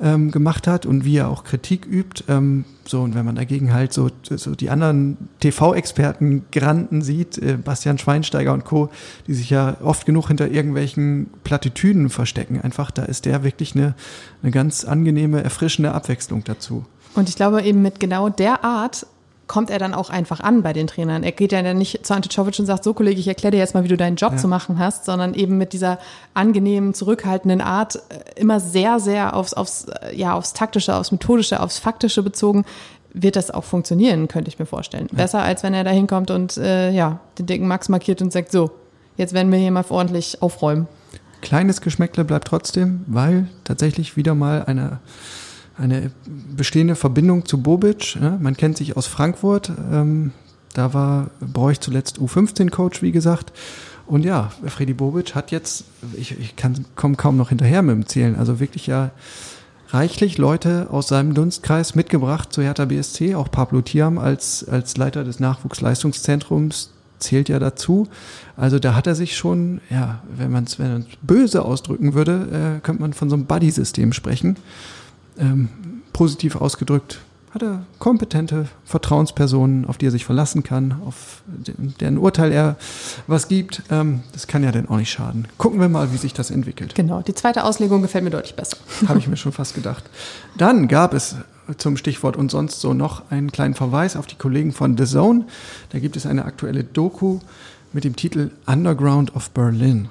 ähm, 0.00 0.30
gemacht 0.30 0.66
hat 0.66 0.86
und 0.86 1.04
wie 1.04 1.16
er 1.16 1.28
auch 1.28 1.44
Kritik 1.44 1.86
übt. 1.86 2.24
Ähm, 2.28 2.64
so, 2.84 3.02
und 3.02 3.14
wenn 3.14 3.24
man 3.24 3.34
dagegen 3.34 3.72
halt 3.72 3.92
so, 3.92 4.10
so 4.22 4.54
die 4.54 4.70
anderen 4.70 5.16
TV-Experten 5.40 6.44
Granten 6.52 7.02
sieht, 7.02 7.38
äh, 7.38 7.56
Bastian 7.56 7.98
Schweinsteiger 7.98 8.52
und 8.52 8.64
Co., 8.64 8.90
die 9.26 9.34
sich 9.34 9.50
ja 9.50 9.76
oft 9.82 10.06
genug 10.06 10.28
hinter 10.28 10.48
irgendwelchen 10.50 11.30
Plattitüden 11.44 12.10
verstecken, 12.10 12.60
einfach, 12.60 12.90
da 12.90 13.04
ist 13.04 13.24
der 13.24 13.42
wirklich 13.42 13.74
eine, 13.74 13.94
eine 14.42 14.52
ganz 14.52 14.84
angenehme, 14.84 15.42
erfrischende 15.42 15.92
Abwechslung 15.92 16.44
dazu. 16.44 16.84
Und 17.14 17.28
ich 17.28 17.36
glaube 17.36 17.62
eben 17.62 17.80
mit 17.80 17.98
genau 17.98 18.28
der 18.28 18.62
Art 18.62 19.06
kommt 19.46 19.70
er 19.70 19.78
dann 19.78 19.94
auch 19.94 20.10
einfach 20.10 20.40
an 20.40 20.62
bei 20.62 20.72
den 20.72 20.86
Trainern. 20.86 21.22
Er 21.22 21.32
geht 21.32 21.52
ja 21.52 21.62
dann 21.62 21.78
nicht 21.78 22.04
zu 22.04 22.14
Ante 22.14 22.28
Czovic 22.28 22.58
und 22.58 22.66
sagt, 22.66 22.84
so 22.84 22.94
Kollege, 22.94 23.20
ich 23.20 23.28
erkläre 23.28 23.52
dir 23.52 23.58
jetzt 23.58 23.74
mal, 23.74 23.84
wie 23.84 23.88
du 23.88 23.96
deinen 23.96 24.16
Job 24.16 24.32
ja. 24.32 24.38
zu 24.38 24.48
machen 24.48 24.78
hast, 24.78 25.04
sondern 25.04 25.34
eben 25.34 25.56
mit 25.56 25.72
dieser 25.72 25.98
angenehmen, 26.34 26.94
zurückhaltenden 26.94 27.60
Art 27.60 27.96
äh, 27.96 28.40
immer 28.40 28.60
sehr, 28.60 28.98
sehr 28.98 29.36
aufs, 29.36 29.54
aufs, 29.54 29.84
äh, 29.84 30.16
ja, 30.16 30.34
aufs 30.34 30.52
taktische, 30.52 30.94
aufs 30.94 31.12
methodische, 31.12 31.60
aufs 31.60 31.78
faktische 31.78 32.22
bezogen, 32.22 32.64
wird 33.12 33.36
das 33.36 33.50
auch 33.50 33.64
funktionieren, 33.64 34.28
könnte 34.28 34.48
ich 34.48 34.58
mir 34.58 34.66
vorstellen. 34.66 35.08
Ja. 35.12 35.16
Besser 35.16 35.42
als 35.42 35.62
wenn 35.62 35.74
er 35.74 35.84
da 35.84 35.90
hinkommt 35.90 36.30
und 36.30 36.56
äh, 36.56 36.90
ja, 36.90 37.20
den 37.38 37.46
dicken 37.46 37.68
Max 37.68 37.88
markiert 37.88 38.20
und 38.22 38.32
sagt, 38.32 38.52
so, 38.52 38.70
jetzt 39.16 39.32
werden 39.32 39.50
wir 39.52 39.58
hier 39.58 39.70
mal 39.70 39.84
ordentlich 39.88 40.42
aufräumen. 40.42 40.88
Kleines 41.40 41.80
Geschmäckle 41.80 42.24
bleibt 42.24 42.48
trotzdem, 42.48 43.04
weil 43.06 43.46
tatsächlich 43.64 44.16
wieder 44.16 44.34
mal 44.34 44.64
eine 44.64 44.98
eine 45.78 46.10
bestehende 46.56 46.96
Verbindung 46.96 47.44
zu 47.44 47.62
Bobic. 47.62 48.16
Ja, 48.16 48.38
man 48.40 48.56
kennt 48.56 48.76
sich 48.76 48.96
aus 48.96 49.06
Frankfurt. 49.06 49.70
Ähm, 49.92 50.32
da 50.74 50.94
war 50.94 51.30
Bräuch 51.40 51.80
zuletzt 51.80 52.18
U15-Coach, 52.18 53.02
wie 53.02 53.12
gesagt. 53.12 53.52
Und 54.06 54.24
ja, 54.24 54.52
Freddy 54.66 54.94
Bobic 54.94 55.34
hat 55.34 55.50
jetzt, 55.50 55.84
ich, 56.14 56.38
ich 56.38 56.56
kann 56.56 56.84
komme 56.94 57.16
kaum 57.16 57.36
noch 57.36 57.48
hinterher 57.48 57.82
mit 57.82 57.94
dem 57.94 58.06
Zählen, 58.06 58.36
also 58.36 58.60
wirklich 58.60 58.86
ja 58.86 59.10
reichlich 59.88 60.38
Leute 60.38 60.88
aus 60.90 61.08
seinem 61.08 61.34
Dunstkreis 61.34 61.94
mitgebracht 61.94 62.52
zu 62.52 62.62
Hertha 62.62 62.84
BSC. 62.84 63.34
Auch 63.34 63.50
Pablo 63.50 63.82
Thiam 63.82 64.18
als, 64.18 64.68
als 64.68 64.96
Leiter 64.96 65.24
des 65.24 65.40
Nachwuchsleistungszentrums 65.40 66.90
zählt 67.18 67.48
ja 67.48 67.58
dazu. 67.58 68.08
Also 68.56 68.78
da 68.78 68.94
hat 68.94 69.06
er 69.06 69.14
sich 69.14 69.36
schon, 69.36 69.80
ja, 69.90 70.22
wenn 70.36 70.50
man 70.50 70.64
es 70.64 70.78
wenn 70.78 71.06
böse 71.22 71.64
ausdrücken 71.64 72.14
würde, 72.14 72.76
äh, 72.76 72.80
könnte 72.80 73.02
man 73.02 73.12
von 73.12 73.30
so 73.30 73.36
einem 73.36 73.46
Buddy-System 73.46 74.12
sprechen 74.12 74.56
ähm, 75.38 75.68
positiv 76.12 76.56
ausgedrückt, 76.56 77.20
hat 77.56 77.62
er 77.62 77.86
kompetente 77.98 78.68
Vertrauenspersonen, 78.84 79.86
auf 79.86 79.96
die 79.96 80.06
er 80.06 80.10
sich 80.10 80.24
verlassen 80.24 80.62
kann, 80.62 81.00
auf 81.06 81.42
deren 81.46 82.18
Urteil 82.18 82.52
er 82.52 82.76
was 83.26 83.48
gibt. 83.48 83.82
Ähm, 83.90 84.22
das 84.32 84.46
kann 84.46 84.62
ja 84.62 84.72
dann 84.72 84.88
auch 84.88 84.98
nicht 84.98 85.10
schaden. 85.10 85.48
Gucken 85.56 85.80
wir 85.80 85.88
mal, 85.88 86.12
wie 86.12 86.18
sich 86.18 86.34
das 86.34 86.50
entwickelt. 86.50 86.94
Genau, 86.94 87.22
die 87.22 87.34
zweite 87.34 87.64
Auslegung 87.64 88.02
gefällt 88.02 88.24
mir 88.24 88.30
deutlich 88.30 88.56
besser. 88.56 88.76
Habe 89.08 89.18
ich 89.18 89.28
mir 89.28 89.36
schon 89.36 89.52
fast 89.52 89.74
gedacht. 89.74 90.04
Dann 90.58 90.86
gab 90.86 91.14
es 91.14 91.36
zum 91.78 91.96
Stichwort 91.96 92.36
und 92.36 92.50
sonst 92.50 92.80
so 92.80 92.94
noch 92.94 93.30
einen 93.30 93.50
kleinen 93.50 93.74
Verweis 93.74 94.16
auf 94.16 94.26
die 94.26 94.36
Kollegen 94.36 94.72
von 94.72 94.96
The 94.96 95.04
Zone. 95.04 95.46
Da 95.90 95.98
gibt 95.98 96.16
es 96.16 96.26
eine 96.26 96.44
aktuelle 96.44 96.84
Doku 96.84 97.40
mit 97.92 98.04
dem 98.04 98.16
Titel 98.16 98.50
Underground 98.66 99.34
of 99.34 99.50
Berlin. 99.50 100.08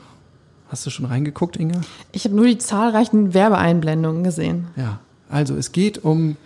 Hast 0.69 0.85
du 0.85 0.89
schon 0.89 1.05
reingeguckt, 1.05 1.57
Inge? 1.57 1.81
Ich 2.11 2.25
habe 2.25 2.35
nur 2.35 2.45
die 2.45 2.57
zahlreichen 2.57 3.33
Werbeeinblendungen 3.33 4.23
gesehen. 4.23 4.67
Ja, 4.75 4.99
also 5.29 5.55
es 5.55 5.71
geht 5.71 6.03
um 6.03 6.37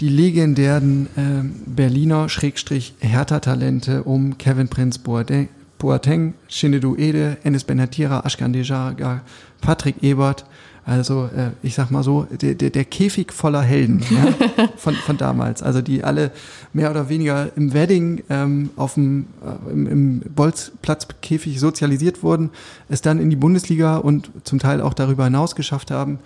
die 0.00 0.08
legendären 0.08 1.06
äh, 1.16 1.42
Berliner 1.66 2.28
Schrägstrich 2.28 2.94
Hertha-Talente 3.00 4.02
um 4.02 4.36
Kevin 4.36 4.68
Prinz 4.68 4.98
Boateng, 4.98 5.48
Boateng 5.78 6.34
Shinnedu 6.48 6.96
Ede, 6.96 7.38
Enes 7.44 7.64
Benatira, 7.64 8.20
Ashkan 8.20 8.52
Dejaga, 8.52 9.22
Patrick 9.60 10.02
Ebert, 10.02 10.44
also 10.86 11.24
äh, 11.36 11.50
ich 11.64 11.74
sag 11.74 11.90
mal 11.90 12.04
so, 12.04 12.28
der, 12.30 12.54
der, 12.54 12.70
der 12.70 12.84
Käfig 12.84 13.32
voller 13.32 13.60
Helden 13.60 14.04
ja, 14.08 14.68
von, 14.76 14.94
von 14.94 15.16
damals. 15.16 15.60
Also 15.60 15.82
die 15.82 16.04
alle 16.04 16.30
mehr 16.72 16.92
oder 16.92 17.08
weniger 17.08 17.50
im 17.56 17.74
Wedding 17.74 18.22
ähm, 18.30 18.70
auf 18.76 18.94
dem 18.94 19.26
äh, 19.44 19.72
im, 19.72 19.86
im 19.88 20.20
Bolzplatzkäfig 20.20 21.58
sozialisiert 21.58 22.22
wurden, 22.22 22.50
es 22.88 23.02
dann 23.02 23.18
in 23.18 23.30
die 23.30 23.36
Bundesliga 23.36 23.96
und 23.96 24.30
zum 24.44 24.60
Teil 24.60 24.80
auch 24.80 24.94
darüber 24.94 25.24
hinaus 25.24 25.56
geschafft 25.56 25.90
haben. 25.90 26.20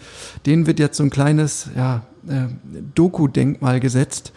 Denen 0.44 0.66
wird 0.66 0.78
jetzt 0.78 0.98
so 0.98 1.04
ein 1.04 1.10
kleines 1.10 1.70
ja, 1.74 2.02
äh, 2.28 2.48
Doku-Denkmal 2.94 3.80
gesetzt 3.80 4.32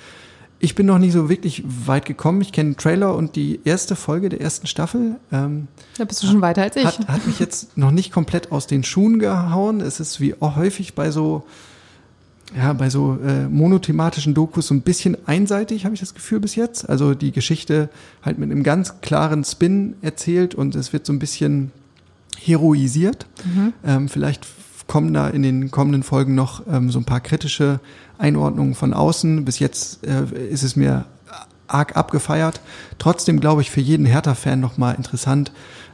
ich 0.64 0.76
bin 0.76 0.86
noch 0.86 0.98
nicht 0.98 1.12
so 1.12 1.28
wirklich 1.28 1.62
weit 1.66 2.06
gekommen. 2.06 2.40
Ich 2.40 2.54
kenne 2.54 2.72
den 2.72 2.78
Trailer 2.78 3.16
und 3.18 3.36
die 3.36 3.60
erste 3.66 3.98
Folge 3.98 4.30
der 4.30 4.40
ersten 4.40 4.66
Staffel. 4.66 5.18
Ähm, 5.30 5.68
da 5.98 6.06
bist 6.06 6.24
du 6.24 6.28
schon 6.28 6.40
weiter 6.40 6.62
als 6.62 6.78
ich. 6.78 6.86
Hat, 6.86 7.06
hat 7.10 7.28
mich 7.28 7.38
jetzt 7.40 7.78
noch 7.78 7.92
nicht 7.92 8.14
komplett 8.14 8.50
aus 8.54 8.66
den 8.66 8.86
Schuhen 8.86 9.20
gehauen. 9.20 9.82
Es 9.82 10.00
ist 10.00 10.22
wie 10.22 10.36
auch 10.40 10.56
häufig 10.56 10.94
bei 10.94 11.12
so, 11.12 11.44
ja, 12.56 12.72
bei 12.72 12.90
so 12.90 13.18
äh, 13.22 13.50
monothematischen 13.50 14.34
Dokus 14.34 14.68
so 14.68 14.74
ein 14.74 14.84
bisschen 14.84 15.18
einseitig, 15.28 15.84
habe 15.84 15.96
ich 15.96 16.00
das 16.00 16.14
Gefühl 16.14 16.40
bis 16.40 16.56
jetzt. 16.56 16.88
Also 16.88 17.14
die 17.14 17.34
Geschichte 17.34 17.90
halt 18.22 18.40
mit 18.40 18.50
einem 18.50 18.64
ganz 18.64 19.02
klaren 19.02 19.44
Spin 19.44 19.96
erzählt 20.02 20.56
und 20.56 20.76
es 20.76 20.94
wird 20.94 21.06
so 21.06 21.12
ein 21.12 21.20
bisschen 21.20 21.74
heroisiert. 22.40 23.28
Mhm. 23.44 23.74
Ähm, 23.86 24.08
vielleicht 24.08 24.48
kommen 24.88 25.14
da 25.14 25.28
in 25.28 25.44
den 25.44 25.72
kommenden 25.72 26.04
Folgen 26.04 26.36
noch 26.36 26.66
ähm, 26.68 26.90
so 26.90 27.00
ein 27.00 27.06
paar 27.06 27.20
kritische 27.20 27.82
Einordnungen 28.24 28.74
von 28.74 28.94
außen. 28.94 29.46
Bis 29.46 29.60
jetzt 29.60 30.06
äh, 30.08 30.24
ist 30.50 30.64
es 30.64 30.76
mir 30.76 31.06
arg 31.68 31.98
abgefeiert. 31.98 32.62
Trotzdem 32.98 33.40
glaube 33.40 33.62
ich 33.62 33.70
für 33.70 33.82
jeden 33.82 34.06
Hertha-Fan 34.06 34.60
nochmal 34.60 34.96
interessant. 34.96 35.52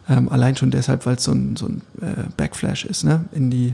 Ähm, 0.08 0.30
allein 0.30 0.56
schon 0.56 0.72
deshalb, 0.72 1.06
weil 1.06 1.16
es 1.16 1.24
so 1.24 1.32
ein, 1.32 1.56
so 1.56 1.68
ein 1.68 1.82
äh, 2.02 2.30
Backflash 2.38 2.86
ist, 2.86 3.04
ne? 3.04 3.26
In 3.32 3.50
die 3.50 3.74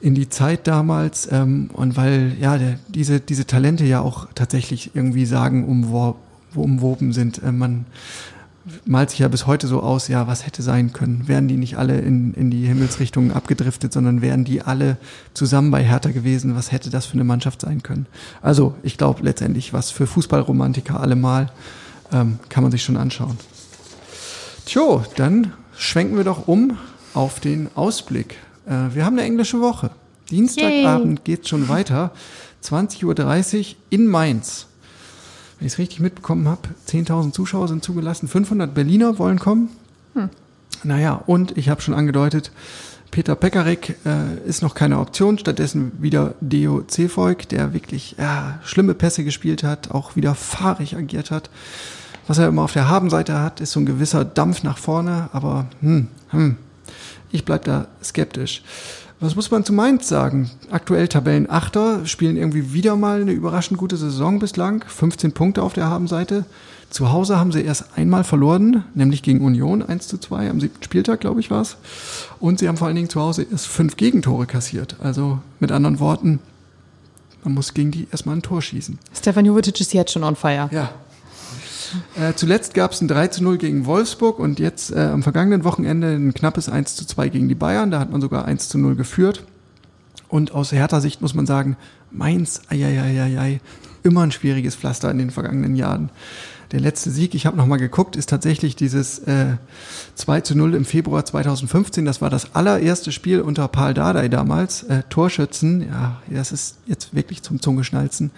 in 0.00 0.14
die 0.14 0.28
Zeit 0.28 0.66
damals 0.66 1.30
ähm, 1.32 1.70
und 1.72 1.96
weil 1.96 2.36
ja 2.38 2.58
der, 2.58 2.78
diese 2.88 3.20
diese 3.20 3.46
Talente 3.46 3.84
ja 3.84 4.00
auch 4.00 4.28
tatsächlich 4.34 4.90
irgendwie 4.94 5.24
sagen 5.24 5.66
umwor 5.66 6.16
umwoben 6.54 7.12
sind. 7.12 7.42
Äh, 7.42 7.52
man 7.52 7.86
malt 8.86 9.10
sich 9.10 9.18
ja 9.18 9.28
bis 9.28 9.46
heute 9.46 9.66
so 9.66 9.80
aus, 9.80 10.08
ja, 10.08 10.26
was 10.26 10.46
hätte 10.46 10.62
sein 10.62 10.92
können? 10.92 11.24
Wären 11.26 11.48
die 11.48 11.56
nicht 11.56 11.76
alle 11.76 12.00
in, 12.00 12.32
in 12.34 12.50
die 12.50 12.66
Himmelsrichtungen 12.66 13.32
abgedriftet, 13.32 13.92
sondern 13.92 14.22
wären 14.22 14.44
die 14.44 14.62
alle 14.62 14.96
zusammen 15.34 15.70
bei 15.70 15.82
Hertha 15.82 16.10
gewesen? 16.10 16.56
Was 16.56 16.72
hätte 16.72 16.90
das 16.90 17.06
für 17.06 17.14
eine 17.14 17.24
Mannschaft 17.24 17.60
sein 17.60 17.82
können? 17.82 18.06
Also, 18.42 18.74
ich 18.82 18.96
glaube 18.96 19.22
letztendlich, 19.22 19.72
was 19.72 19.90
für 19.90 20.06
Fußballromantiker 20.06 20.98
allemal, 20.98 21.50
ähm, 22.12 22.38
kann 22.48 22.62
man 22.62 22.72
sich 22.72 22.82
schon 22.82 22.96
anschauen. 22.96 23.38
Tjo, 24.66 25.04
dann 25.16 25.52
schwenken 25.76 26.16
wir 26.16 26.24
doch 26.24 26.48
um 26.48 26.78
auf 27.12 27.40
den 27.40 27.68
Ausblick. 27.74 28.36
Äh, 28.66 28.94
wir 28.94 29.04
haben 29.04 29.18
eine 29.18 29.26
englische 29.26 29.60
Woche. 29.60 29.90
Dienstagabend 30.30 31.18
Yay. 31.18 31.36
geht 31.36 31.48
schon 31.48 31.68
weiter. 31.68 32.12
20.30 32.62 33.04
Uhr 33.04 33.76
in 33.90 34.06
Mainz 34.06 34.66
wenn 35.64 35.68
ich 35.68 35.72
es 35.72 35.78
richtig 35.78 36.00
mitbekommen 36.00 36.46
habe, 36.46 36.60
10.000 36.90 37.32
Zuschauer 37.32 37.68
sind 37.68 37.82
zugelassen, 37.82 38.28
500 38.28 38.74
Berliner 38.74 39.18
wollen 39.18 39.38
kommen. 39.38 39.70
Hm. 40.12 40.28
Naja, 40.82 41.22
und 41.24 41.56
ich 41.56 41.70
habe 41.70 41.80
schon 41.80 41.94
angedeutet, 41.94 42.52
Peter 43.10 43.34
Pekarik 43.34 43.96
äh, 44.04 44.46
ist 44.46 44.60
noch 44.60 44.74
keine 44.74 44.98
Option, 44.98 45.38
stattdessen 45.38 45.92
wieder 46.02 46.34
Deo 46.42 46.82
Cefolk, 46.86 47.48
der 47.48 47.72
wirklich 47.72 48.16
ja, 48.18 48.58
schlimme 48.62 48.92
Pässe 48.92 49.24
gespielt 49.24 49.62
hat, 49.62 49.90
auch 49.90 50.16
wieder 50.16 50.34
fahrig 50.34 50.98
agiert 50.98 51.30
hat. 51.30 51.48
Was 52.26 52.36
er 52.36 52.48
immer 52.48 52.64
auf 52.64 52.74
der 52.74 52.90
Habenseite 52.90 53.40
hat, 53.40 53.62
ist 53.62 53.72
so 53.72 53.80
ein 53.80 53.86
gewisser 53.86 54.26
Dampf 54.26 54.64
nach 54.64 54.76
vorne, 54.76 55.30
aber 55.32 55.64
hm, 55.80 56.08
hm, 56.28 56.56
Ich 57.30 57.46
bleib 57.46 57.64
da 57.64 57.86
skeptisch. 58.02 58.62
Was 59.24 59.36
muss 59.36 59.50
man 59.50 59.64
zu 59.64 59.72
Mainz 59.72 60.06
sagen? 60.06 60.50
Aktuell 60.70 61.08
Tabellenachter, 61.08 62.04
spielen 62.04 62.36
irgendwie 62.36 62.74
wieder 62.74 62.94
mal 62.94 63.22
eine 63.22 63.32
überraschend 63.32 63.78
gute 63.78 63.96
Saison 63.96 64.38
bislang. 64.38 64.84
15 64.86 65.32
Punkte 65.32 65.62
auf 65.62 65.72
der 65.72 65.86
Habenseite. 65.86 66.44
Zu 66.90 67.10
Hause 67.10 67.38
haben 67.38 67.50
sie 67.50 67.62
erst 67.62 67.96
einmal 67.96 68.22
verloren, 68.22 68.84
nämlich 68.92 69.22
gegen 69.22 69.40
Union 69.42 69.82
1 69.82 70.08
zu 70.08 70.18
2 70.18 70.50
am 70.50 70.60
siebten 70.60 70.82
Spieltag, 70.82 71.20
glaube 71.20 71.40
ich, 71.40 71.50
war 71.50 71.62
es. 71.62 71.78
Und 72.38 72.58
sie 72.58 72.68
haben 72.68 72.76
vor 72.76 72.86
allen 72.86 72.96
Dingen 72.96 73.08
zu 73.08 73.18
Hause 73.18 73.46
erst 73.50 73.66
fünf 73.66 73.96
Gegentore 73.96 74.44
kassiert. 74.44 74.96
Also 75.00 75.38
mit 75.58 75.72
anderen 75.72 76.00
Worten, 76.00 76.38
man 77.44 77.54
muss 77.54 77.72
gegen 77.72 77.92
die 77.92 78.06
erstmal 78.10 78.36
ein 78.36 78.42
Tor 78.42 78.60
schießen. 78.60 78.98
Stefan 79.14 79.46
Jovetic 79.46 79.80
ist 79.80 79.94
jetzt 79.94 80.12
schon 80.12 80.22
on 80.22 80.36
fire. 80.36 80.68
Ja. 80.70 80.90
Äh, 82.16 82.34
zuletzt 82.34 82.74
gab 82.74 82.92
es 82.92 83.00
ein 83.00 83.08
3 83.08 83.28
zu 83.28 83.42
0 83.44 83.58
gegen 83.58 83.86
Wolfsburg 83.86 84.38
und 84.38 84.58
jetzt 84.58 84.92
äh, 84.92 85.00
am 85.00 85.22
vergangenen 85.22 85.64
Wochenende 85.64 86.14
ein 86.14 86.34
knappes 86.34 86.68
1 86.68 86.96
zu 86.96 87.06
2 87.06 87.28
gegen 87.28 87.48
die 87.48 87.54
Bayern. 87.54 87.90
Da 87.90 87.98
hat 88.00 88.10
man 88.10 88.20
sogar 88.20 88.44
1 88.44 88.68
zu 88.68 88.78
0 88.78 88.96
geführt. 88.96 89.44
Und 90.28 90.52
aus 90.52 90.72
härter 90.72 91.00
Sicht 91.00 91.20
muss 91.20 91.34
man 91.34 91.46
sagen, 91.46 91.76
Mainz, 92.10 92.62
ei, 92.68 93.60
immer 94.02 94.22
ein 94.22 94.32
schwieriges 94.32 94.74
Pflaster 94.74 95.10
in 95.10 95.18
den 95.18 95.30
vergangenen 95.30 95.76
Jahren 95.76 96.10
der 96.74 96.80
letzte 96.80 97.10
Sieg, 97.10 97.36
ich 97.36 97.46
habe 97.46 97.56
nochmal 97.56 97.78
geguckt, 97.78 98.16
ist 98.16 98.28
tatsächlich 98.28 98.74
dieses 98.74 99.20
äh, 99.20 99.56
2 100.16 100.40
zu 100.40 100.56
0 100.56 100.74
im 100.74 100.84
Februar 100.84 101.24
2015. 101.24 102.04
Das 102.04 102.20
war 102.20 102.30
das 102.30 102.56
allererste 102.56 103.12
Spiel 103.12 103.40
unter 103.40 103.68
Paul 103.68 103.94
Dardai 103.94 104.28
damals. 104.28 104.82
Äh, 104.82 105.04
Torschützen, 105.08 105.82
ja, 105.82 106.20
das 106.28 106.50
ist 106.50 106.78
jetzt 106.86 107.14
wirklich 107.14 107.42
zum 107.42 107.62
Zungeschnalzen. 107.62 108.32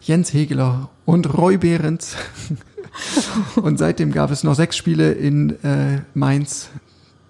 Jens 0.00 0.32
Hegeler 0.32 0.90
und 1.04 1.32
Roy 1.32 1.56
Behrens. 1.56 2.16
und 3.56 3.78
seitdem 3.78 4.12
gab 4.12 4.30
es 4.30 4.44
noch 4.44 4.54
sechs 4.54 4.76
Spiele 4.76 5.12
in 5.12 5.62
äh, 5.62 6.02
Mainz. 6.14 6.70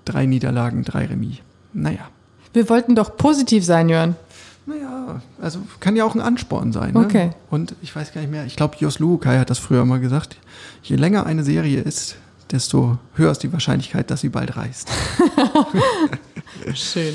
Drei 0.05 0.25
Niederlagen, 0.25 0.85
drei 0.85 1.05
Remis. 1.07 1.39
Naja. 1.75 2.09
Wir 2.55 2.69
wollten 2.71 2.95
doch 2.95 3.17
positiv 3.17 3.65
sein, 3.65 3.89
Jörn. 3.89 4.17
Naja, 4.65 5.23
also 5.41 5.61
kann 5.81 5.97
ja 5.97 6.05
auch 6.05 6.15
ein 6.15 6.21
Ansporn 6.21 6.73
sein. 6.73 6.93
Ne? 6.93 7.01
Okay. 7.01 7.31
Und 7.51 7.75
ich 7.83 7.95
weiß 7.95 8.13
gar 8.13 8.21
nicht 8.21 8.31
mehr, 8.31 8.45
ich 8.45 8.57
glaube, 8.57 8.77
Jos 8.79 8.99
Lukai 8.99 9.39
hat 9.39 9.51
das 9.51 9.59
früher 9.59 9.85
mal 9.85 10.01
gesagt, 10.01 10.37
je 10.83 10.97
länger 10.97 11.25
eine 11.25 11.43
Serie 11.43 11.81
ist, 11.81 12.17
desto 12.53 12.99
höher 13.15 13.31
ist 13.31 13.43
die 13.43 13.53
Wahrscheinlichkeit, 13.53 14.11
dass 14.11 14.21
sie 14.21 14.29
bald 14.29 14.57
reißt. 14.57 14.89
Schön. 16.75 17.15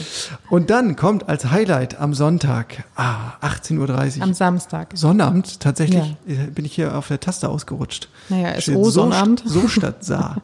Und 0.49 0.69
dann 0.69 0.95
kommt 0.95 1.29
als 1.29 1.51
Highlight 1.51 1.99
am 1.99 2.13
Sonntag, 2.13 2.84
ah, 2.95 3.34
18.30 3.41 4.17
Uhr. 4.17 4.23
Am 4.23 4.34
Samstag. 4.34 4.89
Sonnabend, 4.93 5.59
tatsächlich 5.59 6.15
ja. 6.25 6.45
bin 6.53 6.65
ich 6.65 6.73
hier 6.73 6.97
auf 6.97 7.07
der 7.07 7.19
Taste 7.19 7.49
ausgerutscht. 7.49 8.09
Naja, 8.29 8.49
ist 8.49 8.69
O 8.69 8.89
Sonnabend. 8.89 9.43
So, 9.45 9.61
so 9.61 9.67
statt 9.67 10.03
Saar. 10.03 10.41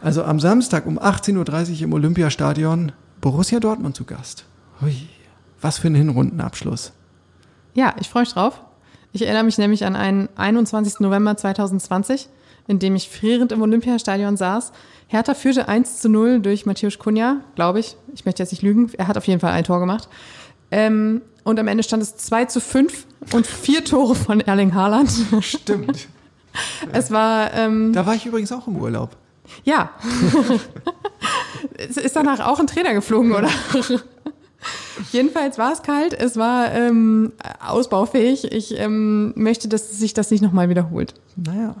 Also 0.00 0.22
am 0.22 0.40
Samstag 0.40 0.86
um 0.86 0.98
18.30 0.98 1.36
Uhr 1.70 1.82
im 1.82 1.92
Olympiastadion 1.92 2.92
Borussia 3.20 3.58
Dortmund 3.60 3.96
zu 3.96 4.04
Gast. 4.04 4.44
Hui. 4.80 5.08
Was 5.60 5.78
für 5.78 5.88
ein 5.88 5.94
Hinrundenabschluss. 5.96 6.92
Ja, 7.74 7.94
ich 8.00 8.08
freue 8.08 8.22
mich 8.22 8.32
drauf. 8.32 8.60
Ich 9.12 9.22
erinnere 9.22 9.44
mich 9.44 9.58
nämlich 9.58 9.84
an 9.84 9.96
einen 9.96 10.28
21. 10.36 11.00
November 11.00 11.36
2020, 11.36 12.28
in 12.68 12.78
dem 12.78 12.94
ich 12.94 13.08
frierend 13.08 13.50
im 13.50 13.62
Olympiastadion 13.62 14.36
saß. 14.36 14.72
Hertha 15.08 15.34
führte 15.34 15.68
1 15.68 16.00
zu 16.00 16.08
0 16.08 16.40
durch 16.40 16.66
Matthäus 16.66 16.98
Kunja, 16.98 17.40
glaube 17.56 17.80
ich. 17.80 17.96
Ich 18.14 18.24
möchte 18.24 18.42
jetzt 18.42 18.52
nicht 18.52 18.62
lügen. 18.62 18.90
Er 18.96 19.08
hat 19.08 19.16
auf 19.16 19.26
jeden 19.26 19.40
Fall 19.40 19.52
ein 19.52 19.64
Tor 19.64 19.80
gemacht. 19.80 20.08
Ähm, 20.70 21.22
und 21.44 21.58
am 21.58 21.66
Ende 21.66 21.82
stand 21.82 22.02
es 22.02 22.16
2 22.16 22.44
zu 22.44 22.60
5 22.60 23.06
und 23.32 23.46
vier 23.46 23.82
Tore 23.84 24.14
von 24.14 24.40
Erling 24.40 24.74
Haaland. 24.74 25.10
Stimmt. 25.40 26.08
es 26.92 27.10
war. 27.10 27.54
Ähm, 27.54 27.94
da 27.94 28.04
war 28.04 28.14
ich 28.14 28.26
übrigens 28.26 28.52
auch 28.52 28.66
im 28.66 28.76
Urlaub. 28.76 29.16
Ja. 29.64 29.90
ist 31.78 32.14
danach 32.14 32.40
auch 32.40 32.60
ein 32.60 32.66
Trainer 32.66 32.92
geflogen, 32.92 33.32
oder? 33.32 33.48
Jedenfalls 35.12 35.56
war 35.56 35.72
es 35.72 35.82
kalt, 35.82 36.12
es 36.12 36.36
war 36.36 36.72
ähm, 36.72 37.32
ausbaufähig. 37.64 38.52
Ich 38.52 38.78
ähm, 38.78 39.32
möchte, 39.36 39.68
dass 39.68 39.98
sich 39.98 40.12
das 40.12 40.30
nicht 40.30 40.42
nochmal 40.42 40.68
wiederholt. 40.68 41.14
Naja. 41.36 41.76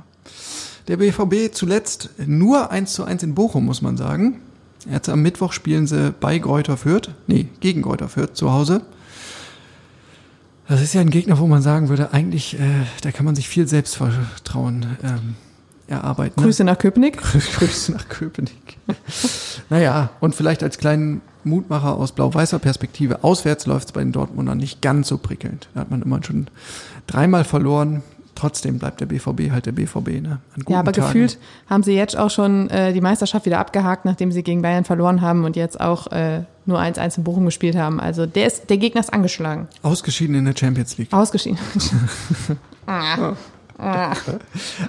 Der 0.88 0.96
BVB 0.96 1.54
zuletzt 1.54 2.10
nur 2.26 2.70
1 2.70 2.94
zu 2.94 3.04
1 3.04 3.22
in 3.22 3.34
Bochum, 3.34 3.66
muss 3.66 3.82
man 3.82 3.98
sagen. 3.98 4.40
Jetzt 4.90 5.10
am 5.10 5.20
Mittwoch 5.20 5.52
spielen 5.52 5.86
sie 5.86 6.14
bei 6.18 6.38
Gräuter 6.38 6.78
Fürth, 6.78 7.10
nee, 7.26 7.48
gegen 7.60 7.82
Gräuter 7.82 8.08
Fürth 8.08 8.34
zu 8.34 8.52
Hause. 8.52 8.80
Das 10.66 10.80
ist 10.80 10.94
ja 10.94 11.02
ein 11.02 11.10
Gegner, 11.10 11.38
wo 11.38 11.46
man 11.46 11.62
sagen 11.62 11.90
würde, 11.90 12.12
eigentlich, 12.12 12.58
äh, 12.58 12.86
da 13.02 13.10
kann 13.10 13.26
man 13.26 13.34
sich 13.34 13.48
viel 13.48 13.68
Selbstvertrauen 13.68 14.86
ähm, 15.02 15.34
erarbeiten. 15.88 16.40
Ne? 16.40 16.46
Grüße 16.46 16.64
nach 16.64 16.78
Köpenick. 16.78 17.18
Grüße 17.58 17.92
nach 17.92 18.08
Köpenick. 18.08 18.78
naja, 19.70 20.10
und 20.20 20.34
vielleicht 20.34 20.62
als 20.62 20.78
kleinen 20.78 21.20
Mutmacher 21.44 21.96
aus 21.96 22.12
blau-weißer 22.12 22.58
Perspektive. 22.58 23.24
Auswärts 23.24 23.66
läuft 23.66 23.88
es 23.88 23.92
bei 23.92 24.00
den 24.00 24.12
Dortmundern 24.12 24.58
nicht 24.58 24.80
ganz 24.80 25.08
so 25.08 25.18
prickelnd. 25.18 25.68
Da 25.74 25.80
hat 25.80 25.90
man 25.90 26.02
immer 26.02 26.22
schon 26.22 26.46
dreimal 27.06 27.44
verloren. 27.44 28.02
Trotzdem 28.38 28.78
bleibt 28.78 29.00
der 29.00 29.06
BVB 29.06 29.50
halt 29.50 29.66
der 29.66 29.72
BVB. 29.72 30.22
Ne? 30.22 30.38
ja, 30.68 30.78
aber 30.78 30.92
Tagen. 30.92 31.08
gefühlt 31.08 31.38
haben 31.68 31.82
sie 31.82 31.94
jetzt 31.94 32.16
auch 32.16 32.30
schon 32.30 32.70
äh, 32.70 32.92
die 32.92 33.00
Meisterschaft 33.00 33.46
wieder 33.46 33.58
abgehakt, 33.58 34.04
nachdem 34.04 34.30
sie 34.30 34.44
gegen 34.44 34.62
Bayern 34.62 34.84
verloren 34.84 35.22
haben 35.22 35.44
und 35.44 35.56
jetzt 35.56 35.80
auch 35.80 36.06
äh, 36.12 36.42
nur 36.64 36.78
1-1 36.78 37.18
in 37.18 37.24
Bochum 37.24 37.46
gespielt 37.46 37.74
haben. 37.74 37.98
Also 37.98 38.26
der, 38.26 38.46
ist, 38.46 38.70
der 38.70 38.76
Gegner 38.76 39.00
ist 39.00 39.12
angeschlagen. 39.12 39.66
Ausgeschieden 39.82 40.36
in 40.36 40.44
der 40.44 40.54
Champions 40.56 40.96
League. 40.98 41.12
Ausgeschieden. 41.12 41.58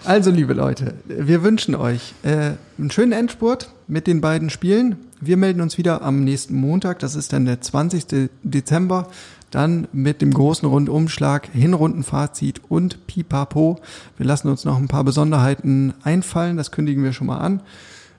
Also, 0.04 0.32
liebe 0.32 0.54
Leute, 0.54 0.96
wir 1.06 1.44
wünschen 1.44 1.76
euch 1.76 2.16
äh, 2.24 2.54
einen 2.80 2.90
schönen 2.90 3.12
Endspurt 3.12 3.70
mit 3.88 4.08
den 4.08 4.20
beiden 4.20 4.50
Spielen. 4.50 4.96
Wir 5.22 5.38
melden 5.38 5.62
uns 5.62 5.78
wieder 5.78 6.02
am 6.02 6.24
nächsten 6.24 6.56
Montag, 6.56 6.98
das 6.98 7.14
ist 7.14 7.32
dann 7.32 7.46
der 7.46 7.62
20. 7.62 8.30
Dezember, 8.42 9.08
dann 9.52 9.88
mit 9.92 10.22
dem 10.22 10.34
großen 10.34 10.68
Rundumschlag, 10.68 11.50
Hinrundenfazit 11.52 12.62
und 12.70 13.08
Pipapo. 13.08 13.80
Wir 14.18 14.26
lassen 14.26 14.48
uns 14.50 14.66
noch 14.66 14.78
ein 14.78 14.88
paar 14.88 15.04
Besonderheiten 15.04 15.94
einfallen, 16.04 16.58
das 16.58 16.72
kündigen 16.72 17.04
wir 17.04 17.14
schon 17.14 17.28
mal 17.28 17.38
an. 17.40 17.62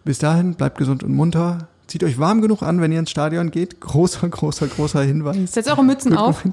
Bis 0.05 0.19
dahin, 0.19 0.55
bleibt 0.55 0.79
gesund 0.79 1.03
und 1.03 1.15
munter. 1.15 1.69
Zieht 1.87 2.05
euch 2.05 2.19
warm 2.19 2.41
genug 2.41 2.63
an, 2.63 2.81
wenn 2.81 2.93
ihr 2.93 3.01
ins 3.01 3.11
Stadion 3.11 3.51
geht. 3.51 3.81
Großer, 3.81 4.29
großer, 4.29 4.69
großer 4.69 5.03
Hinweis. 5.03 5.53
Setzt 5.53 5.69
eure 5.69 5.85
Mützen 5.85 6.17
auf. 6.17 6.45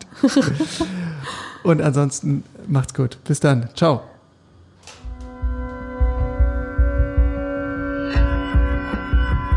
und 1.64 1.82
ansonsten 1.82 2.44
macht's 2.68 2.94
gut. 2.94 3.20
Bis 3.24 3.40
dann. 3.40 3.70
Ciao. 3.76 4.02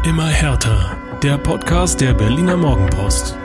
Immer 0.05 0.27
härter. 0.27 0.97
Der 1.23 1.39
Podcast 1.39 2.01
der 2.01 2.15
Berliner 2.15 2.57
Morgenpost. 2.57 3.37